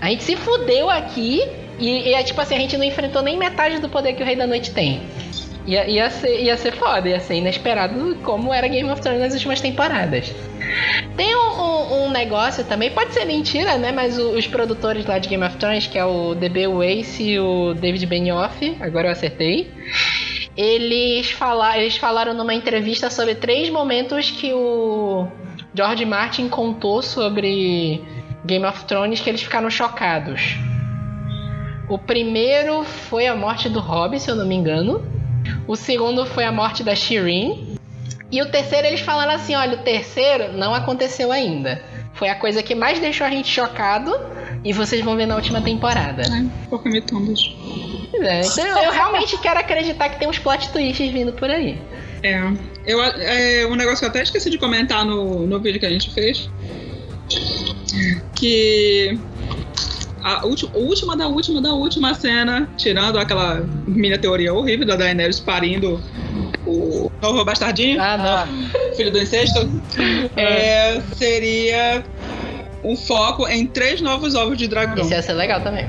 A 0.00 0.08
gente 0.10 0.22
se 0.22 0.36
fudeu 0.36 0.88
aqui 0.88 1.42
e, 1.78 2.14
é 2.14 2.22
tipo 2.22 2.40
assim, 2.40 2.54
a 2.54 2.58
gente 2.58 2.76
não 2.76 2.84
enfrentou 2.84 3.22
nem 3.22 3.36
metade 3.36 3.78
do 3.80 3.88
poder 3.88 4.12
que 4.14 4.22
o 4.22 4.26
Rei 4.26 4.36
da 4.36 4.46
Noite 4.46 4.70
tem. 4.70 5.02
Ia, 5.66 5.84
ia, 5.88 6.08
ser, 6.10 6.42
ia 6.42 6.56
ser 6.56 6.72
foda, 6.76 7.08
ia 7.08 7.18
ser 7.18 7.34
inesperado 7.34 8.16
como 8.22 8.54
era 8.54 8.68
Game 8.68 8.88
of 8.88 9.02
Thrones 9.02 9.20
nas 9.20 9.34
últimas 9.34 9.60
temporadas. 9.60 10.32
Tem 11.16 11.34
um, 11.34 11.38
um- 11.60 12.04
um 12.06 12.10
negócio 12.10 12.62
também, 12.64 12.90
pode 12.92 13.12
ser 13.12 13.24
mentira, 13.24 13.76
né? 13.76 13.90
Mas 13.90 14.16
o- 14.16 14.30
os 14.30 14.46
produtores 14.46 15.04
lá 15.06 15.18
de 15.18 15.28
Game 15.28 15.44
of 15.44 15.56
Thrones, 15.56 15.88
que 15.88 15.98
é 15.98 16.04
o 16.04 16.36
DB 16.36 16.68
Weiss 16.68 17.18
e 17.18 17.36
o 17.40 17.74
David 17.74 18.06
Benioff, 18.06 18.76
agora 18.80 19.08
eu 19.08 19.12
acertei. 19.12 19.68
Eles, 20.56 21.30
fala, 21.30 21.76
eles 21.78 21.96
falaram 21.96 22.32
numa 22.32 22.54
entrevista 22.54 23.10
sobre 23.10 23.34
três 23.34 23.68
momentos 23.68 24.30
que 24.30 24.52
o 24.54 25.28
George 25.74 26.06
Martin 26.06 26.48
contou 26.48 27.02
sobre 27.02 28.02
Game 28.44 28.64
of 28.64 28.84
Thrones 28.86 29.20
que 29.20 29.28
eles 29.28 29.42
ficaram 29.42 29.68
chocados. 29.68 30.56
O 31.88 31.98
primeiro 31.98 32.84
foi 32.84 33.26
a 33.26 33.36
morte 33.36 33.68
do 33.68 33.80
Robb, 33.80 34.18
se 34.18 34.30
eu 34.30 34.34
não 34.34 34.46
me 34.46 34.54
engano. 34.54 35.04
O 35.68 35.76
segundo 35.76 36.24
foi 36.24 36.44
a 36.44 36.50
morte 36.50 36.82
da 36.82 36.94
Shireen. 36.94 37.76
E 38.32 38.42
o 38.42 38.50
terceiro 38.50 38.86
eles 38.86 39.00
falaram 39.00 39.32
assim: 39.32 39.54
olha, 39.54 39.78
o 39.78 39.82
terceiro 39.82 40.52
não 40.52 40.74
aconteceu 40.74 41.30
ainda. 41.30 41.82
Foi 42.14 42.28
a 42.28 42.34
coisa 42.34 42.62
que 42.62 42.74
mais 42.74 42.98
deixou 42.98 43.26
a 43.26 43.30
gente 43.30 43.48
chocado. 43.48 44.12
E 44.64 44.72
vocês 44.72 45.04
vão 45.04 45.16
ver 45.16 45.26
na 45.26 45.36
última 45.36 45.60
temporada. 45.60 46.22
Ai, 46.28 46.48
pouco 46.68 46.88
me 46.88 47.00
tombas. 47.00 47.38
É, 48.20 48.40
então 48.40 48.82
eu 48.84 48.92
realmente 48.92 49.36
quero 49.38 49.60
acreditar 49.60 50.08
que 50.08 50.18
tem 50.18 50.28
uns 50.28 50.38
plot 50.38 50.70
twists 50.70 51.12
vindo 51.12 51.32
por 51.32 51.50
aí. 51.50 51.78
É. 52.22 52.40
Eu, 52.86 53.02
é 53.02 53.66
um 53.66 53.74
negócio 53.74 53.98
que 53.98 54.04
eu 54.04 54.08
até 54.08 54.22
esqueci 54.22 54.48
de 54.48 54.58
comentar 54.58 55.04
no, 55.04 55.46
no 55.46 55.60
vídeo 55.60 55.78
que 55.80 55.86
a 55.86 55.90
gente 55.90 56.12
fez. 56.12 56.48
Que. 58.34 59.18
A 60.22 60.44
última, 60.44 60.72
a 60.74 60.78
última 60.78 61.16
da 61.16 61.28
última 61.28 61.62
da 61.62 61.72
última 61.72 62.14
cena, 62.14 62.68
tirando 62.76 63.18
aquela 63.18 63.64
minha 63.86 64.18
teoria 64.18 64.52
horrível 64.52 64.84
da 64.84 64.96
Daenerys 64.96 65.38
parindo 65.38 66.00
o 66.66 67.12
novo 67.22 67.44
bastardinho, 67.44 68.00
Ah, 68.00 68.46
não. 68.48 68.94
filho 68.96 69.12
do 69.12 69.18
incesto, 69.20 69.70
é, 70.36 71.00
seria 71.14 72.04
um 72.82 72.96
foco 72.96 73.46
em 73.46 73.66
três 73.66 74.00
novos 74.00 74.34
ovos 74.34 74.58
de 74.58 74.66
dragão. 74.66 75.04
Isso 75.04 75.12
ia 75.14 75.22
ser 75.22 75.34
legal 75.34 75.60
também. 75.60 75.86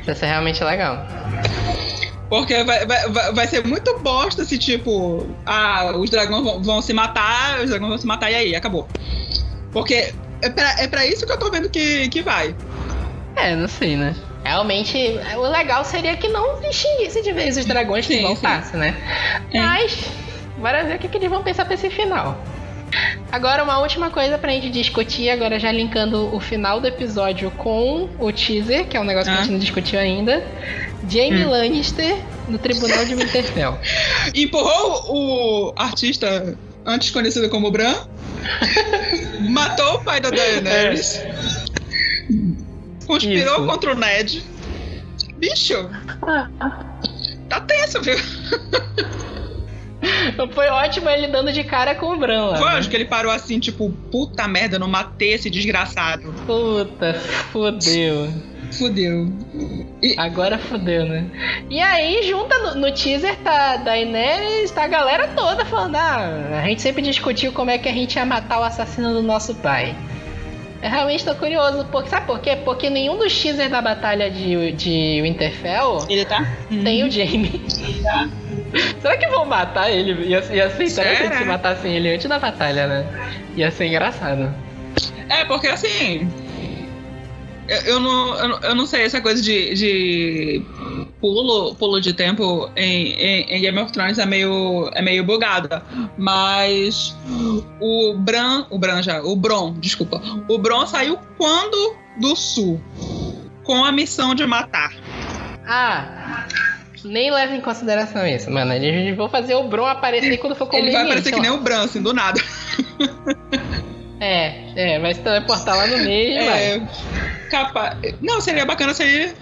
Isso 0.00 0.10
ia 0.10 0.14
ser 0.16 0.26
realmente 0.26 0.62
legal. 0.64 1.06
Porque 2.28 2.62
vai, 2.62 2.86
vai, 2.86 3.32
vai 3.32 3.46
ser 3.48 3.66
muito 3.66 3.98
bosta 3.98 4.44
se, 4.44 4.56
tipo, 4.56 5.26
ah, 5.44 5.92
os 5.96 6.08
dragões 6.10 6.44
vão, 6.44 6.62
vão 6.62 6.80
se 6.80 6.92
matar, 6.92 7.60
os 7.60 7.70
dragões 7.70 7.88
vão 7.88 7.98
se 7.98 8.06
matar 8.06 8.30
e 8.30 8.34
aí, 8.36 8.54
acabou. 8.54 8.86
Porque 9.72 10.14
é 10.40 10.48
pra, 10.48 10.80
é 10.80 10.86
pra 10.86 11.06
isso 11.06 11.26
que 11.26 11.32
eu 11.32 11.38
tô 11.38 11.50
vendo 11.50 11.68
que, 11.68 12.08
que 12.08 12.22
vai. 12.22 12.54
É, 13.34 13.56
não 13.56 13.66
sei, 13.66 13.96
né? 13.96 14.14
Realmente, 14.44 14.96
o 15.36 15.42
legal 15.42 15.84
seria 15.84 16.16
que 16.16 16.28
não 16.28 16.62
extinguisse 16.62 17.20
de 17.22 17.32
vez 17.32 17.56
os 17.56 17.66
dragões 17.66 18.06
que 18.06 18.16
Sim, 18.16 18.22
voltassem, 18.22 18.78
né? 18.78 18.94
É. 19.52 19.60
Mas, 19.60 20.10
bora 20.56 20.84
ver 20.84 20.96
o 20.96 20.98
que, 20.98 21.08
que 21.08 21.18
eles 21.18 21.28
vão 21.28 21.42
pensar 21.42 21.64
pra 21.64 21.74
esse 21.74 21.90
final. 21.90 22.40
Agora, 23.30 23.62
uma 23.62 23.78
última 23.78 24.10
coisa 24.10 24.36
pra 24.38 24.50
gente 24.50 24.70
discutir, 24.70 25.30
agora 25.30 25.58
já 25.58 25.70
linkando 25.70 26.34
o 26.34 26.40
final 26.40 26.80
do 26.80 26.86
episódio 26.88 27.50
com 27.52 28.08
o 28.18 28.32
teaser, 28.32 28.86
que 28.88 28.96
é 28.96 29.00
um 29.00 29.04
negócio 29.04 29.30
que 29.30 29.36
a 29.38 29.40
Ah. 29.40 29.42
gente 29.44 29.52
não 29.52 29.58
discutiu 29.60 29.98
ainda. 30.00 30.44
Jamie 31.08 31.44
Hum. 31.46 31.50
Lannister 31.50 32.16
no 32.48 32.58
Tribunal 32.58 33.04
de 33.04 33.14
Winterfell. 33.14 33.78
Empurrou 34.34 35.04
o 35.08 35.72
artista 35.76 36.56
antes 36.84 37.10
conhecido 37.10 37.48
como 37.48 37.70
Bran, 37.70 37.94
matou 39.48 39.94
o 39.96 40.04
pai 40.04 40.20
da 40.20 40.30
Daenerys, 40.30 41.22
conspirou 43.06 43.56
Isso. 43.58 43.66
contra 43.66 43.92
o 43.92 43.94
Ned. 43.98 44.42
Bicho, 45.36 45.88
tá 47.48 47.60
tenso, 47.60 48.00
viu? 48.02 48.16
Foi 50.54 50.68
ótimo 50.68 51.08
ele 51.08 51.28
dando 51.28 51.52
de 51.52 51.64
cara 51.64 51.94
com 51.94 52.06
o 52.06 52.16
Bran 52.16 52.46
lá. 52.46 52.56
Foi, 52.56 52.70
né? 52.70 52.78
acho 52.78 52.88
que 52.88 52.96
ele 52.96 53.04
parou 53.04 53.32
assim, 53.32 53.58
tipo, 53.58 53.90
puta 54.10 54.46
merda, 54.48 54.78
não 54.78 54.88
matei 54.88 55.34
esse 55.34 55.50
desgraçado. 55.50 56.32
Puta, 56.46 57.14
fodeu. 57.52 58.32
Fudeu. 58.72 59.28
Agora 60.16 60.56
fodeu, 60.56 61.04
né? 61.04 61.26
E 61.68 61.80
aí, 61.80 62.22
junta 62.28 62.56
no, 62.58 62.74
no 62.76 62.92
teaser, 62.92 63.36
tá 63.38 63.76
Daenerys, 63.76 64.70
tá 64.70 64.84
a 64.84 64.88
galera 64.88 65.28
toda 65.28 65.64
falando: 65.64 65.96
ah, 65.96 66.60
a 66.62 66.68
gente 66.68 66.80
sempre 66.80 67.02
discutiu 67.02 67.52
como 67.52 67.70
é 67.70 67.78
que 67.78 67.88
a 67.88 67.92
gente 67.92 68.14
ia 68.14 68.24
matar 68.24 68.60
o 68.60 68.62
assassino 68.62 69.12
do 69.12 69.22
nosso 69.22 69.54
pai. 69.56 69.96
Eu 70.82 70.88
realmente 70.88 71.24
tô 71.24 71.34
curioso, 71.34 71.84
porque, 71.92 72.08
sabe 72.08 72.26
por 72.26 72.40
quê? 72.40 72.56
Porque 72.64 72.88
nenhum 72.88 73.18
dos 73.18 73.38
teasers 73.38 73.70
da 73.70 73.82
batalha 73.82 74.30
de, 74.30 74.72
de 74.72 75.20
Winterfell 75.20 76.06
Ele 76.08 76.24
tá? 76.24 76.46
tem 76.68 77.04
o 77.04 77.10
Jaime. 77.10 77.60
Será 79.00 79.16
que 79.16 79.26
vão 79.28 79.44
matar 79.44 79.90
ele? 79.90 80.12
Ia, 80.28 80.40
ia 80.52 80.70
ser 80.70 80.84
interessante 80.84 81.36
se 81.38 81.44
matassem 81.44 81.96
ele 81.96 82.14
antes 82.14 82.28
da 82.28 82.38
batalha, 82.38 82.86
né? 82.86 83.06
Ia 83.56 83.70
ser 83.70 83.86
engraçado. 83.86 84.52
É, 85.28 85.44
porque 85.44 85.66
assim. 85.68 86.28
Eu, 87.68 87.76
eu 87.82 88.00
não, 88.00 88.34
eu, 88.36 88.48
não- 88.48 88.60
eu 88.60 88.74
não 88.74 88.86
sei, 88.86 89.02
essa 89.04 89.20
coisa 89.20 89.40
de, 89.40 89.74
de 89.74 90.62
pulo, 91.20 91.72
pulo 91.76 92.00
de 92.00 92.12
tempo 92.12 92.68
em, 92.74 93.12
em, 93.12 93.42
em 93.42 93.60
Game 93.60 93.78
of 93.78 93.92
Thrones 93.92 94.18
é 94.18 94.26
meio, 94.26 94.90
é 94.92 95.00
meio 95.00 95.22
bugada. 95.22 95.82
Mas 96.18 97.16
o 97.80 98.14
Bran. 98.18 98.66
O 98.70 98.78
Bran 98.78 99.02
já. 99.02 99.22
O 99.22 99.36
Bron, 99.36 99.74
desculpa. 99.78 100.20
O 100.48 100.58
Bron 100.58 100.84
saiu 100.86 101.16
quando 101.38 101.96
do 102.18 102.34
sul? 102.34 102.80
Com 103.62 103.84
a 103.84 103.92
missão 103.92 104.34
de 104.34 104.44
matar. 104.46 104.92
Ah, 105.64 106.44
nem 107.04 107.30
leva 107.30 107.54
em 107.54 107.60
consideração 107.60 108.26
isso, 108.26 108.50
mano. 108.50 108.72
Eles 108.72 109.16
vão 109.16 109.28
fazer 109.28 109.54
o 109.54 109.64
Bron 109.64 109.86
aparecer 109.86 110.36
quando 110.38 110.54
for 110.54 110.64
Ele 110.64 110.70
conveniente. 110.70 110.94
vai 110.94 111.04
aparecer 111.04 111.32
que 111.32 111.40
nem 111.40 111.50
o 111.50 111.58
Bran, 111.58 111.84
assim, 111.84 112.02
do 112.02 112.12
nada. 112.12 112.40
É, 114.22 114.52
é, 114.76 114.98
vai 115.00 115.14
se 115.14 115.20
teleportar 115.20 115.74
lá 115.74 115.86
no 115.86 115.96
meio 116.04 116.32
e 116.32 116.44
vai. 116.44 116.62
É, 116.62 116.82
capa... 117.50 117.96
Não, 118.20 118.38
seria 118.38 118.66
bacana 118.66 118.92
se 118.92 119.02
ele, 119.02 119.32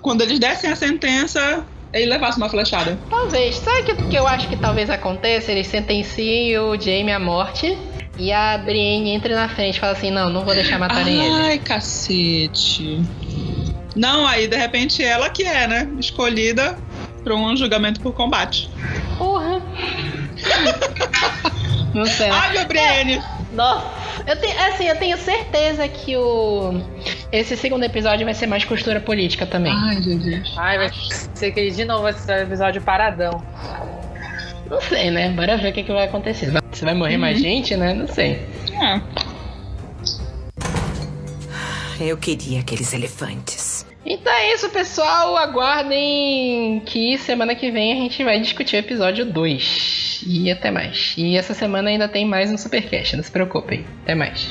quando 0.00 0.20
eles 0.22 0.38
dessem 0.38 0.70
a 0.70 0.76
sentença, 0.76 1.66
ele 1.92 2.06
levasse 2.06 2.38
uma 2.38 2.48
flechada. 2.48 2.96
Talvez. 3.10 3.56
Sabe 3.56 3.80
o 3.80 3.84
que, 3.96 4.08
que 4.10 4.16
eu 4.16 4.24
acho 4.28 4.48
que 4.48 4.56
talvez 4.56 4.90
aconteça? 4.90 5.50
Eles 5.50 5.66
sentenciem 5.66 6.56
o 6.56 6.80
Jaime 6.80 7.10
à 7.10 7.18
morte 7.18 7.76
e 8.16 8.32
a 8.32 8.56
Brienne 8.58 9.10
entre 9.10 9.34
na 9.34 9.48
frente 9.48 9.78
e 9.78 9.80
fala 9.80 9.92
assim: 9.92 10.12
não, 10.12 10.30
não 10.30 10.44
vou 10.44 10.54
deixar 10.54 10.78
matarem 10.78 11.24
ele. 11.24 11.34
Ai, 11.34 11.58
cacete. 11.58 13.00
Não, 13.96 14.26
aí 14.26 14.46
de 14.46 14.56
repente 14.56 15.02
ela 15.02 15.30
que 15.30 15.42
é, 15.42 15.66
né? 15.66 15.88
Escolhida 15.98 16.76
para 17.24 17.34
um 17.34 17.56
julgamento 17.56 18.00
por 18.00 18.12
combate. 18.12 18.70
Porra. 19.18 19.60
não 21.94 22.04
sei. 22.04 22.30
Ai, 22.30 22.52
meu 22.52 22.66
Brienne! 22.66 23.22
Nossa, 23.52 23.86
eu 24.26 24.36
tenho, 24.36 24.66
assim, 24.66 24.84
eu 24.84 24.96
tenho 24.96 25.16
certeza 25.16 25.88
que 25.88 26.16
o 26.16 26.74
esse 27.32 27.56
segundo 27.56 27.84
episódio 27.84 28.24
vai 28.24 28.34
ser 28.34 28.46
mais 28.46 28.64
costura 28.64 29.00
política 29.00 29.46
também. 29.46 29.72
Ai, 29.72 30.02
Jesus. 30.02 30.54
Ai, 30.56 30.78
vai 30.78 30.90
ser 31.34 31.50
que 31.52 31.70
de 31.70 31.84
novo 31.84 32.02
vai 32.02 32.12
ser 32.12 32.40
um 32.40 32.42
episódio 32.42 32.82
paradão. 32.82 33.42
Não 34.70 34.80
sei, 34.80 35.10
né? 35.10 35.30
Bora 35.30 35.56
ver 35.56 35.70
o 35.70 35.72
que, 35.72 35.82
que 35.82 35.92
vai 35.92 36.04
acontecer. 36.04 36.52
Se 36.72 36.84
vai 36.84 36.94
morrer 36.94 37.16
mais 37.16 37.40
gente, 37.40 37.76
né? 37.76 37.94
Não 37.94 38.08
sei. 38.08 38.46
É. 38.72 39.00
Eu 42.00 42.16
queria 42.16 42.60
aqueles 42.60 42.92
elefantes. 42.92 43.75
Então 44.08 44.32
é 44.32 44.54
isso, 44.54 44.70
pessoal. 44.70 45.36
Aguardem 45.36 46.80
que 46.86 47.18
semana 47.18 47.56
que 47.56 47.72
vem 47.72 47.92
a 47.92 47.96
gente 47.96 48.22
vai 48.22 48.40
discutir 48.40 48.76
o 48.76 48.78
episódio 48.78 49.26
2. 49.26 50.24
E 50.28 50.50
até 50.50 50.70
mais. 50.70 51.14
E 51.18 51.36
essa 51.36 51.52
semana 51.52 51.90
ainda 51.90 52.08
tem 52.08 52.24
mais 52.24 52.50
um 52.50 52.56
Supercast, 52.56 53.16
não 53.16 53.24
se 53.24 53.30
preocupem. 53.30 53.84
Até 54.04 54.14
mais. 54.14 54.48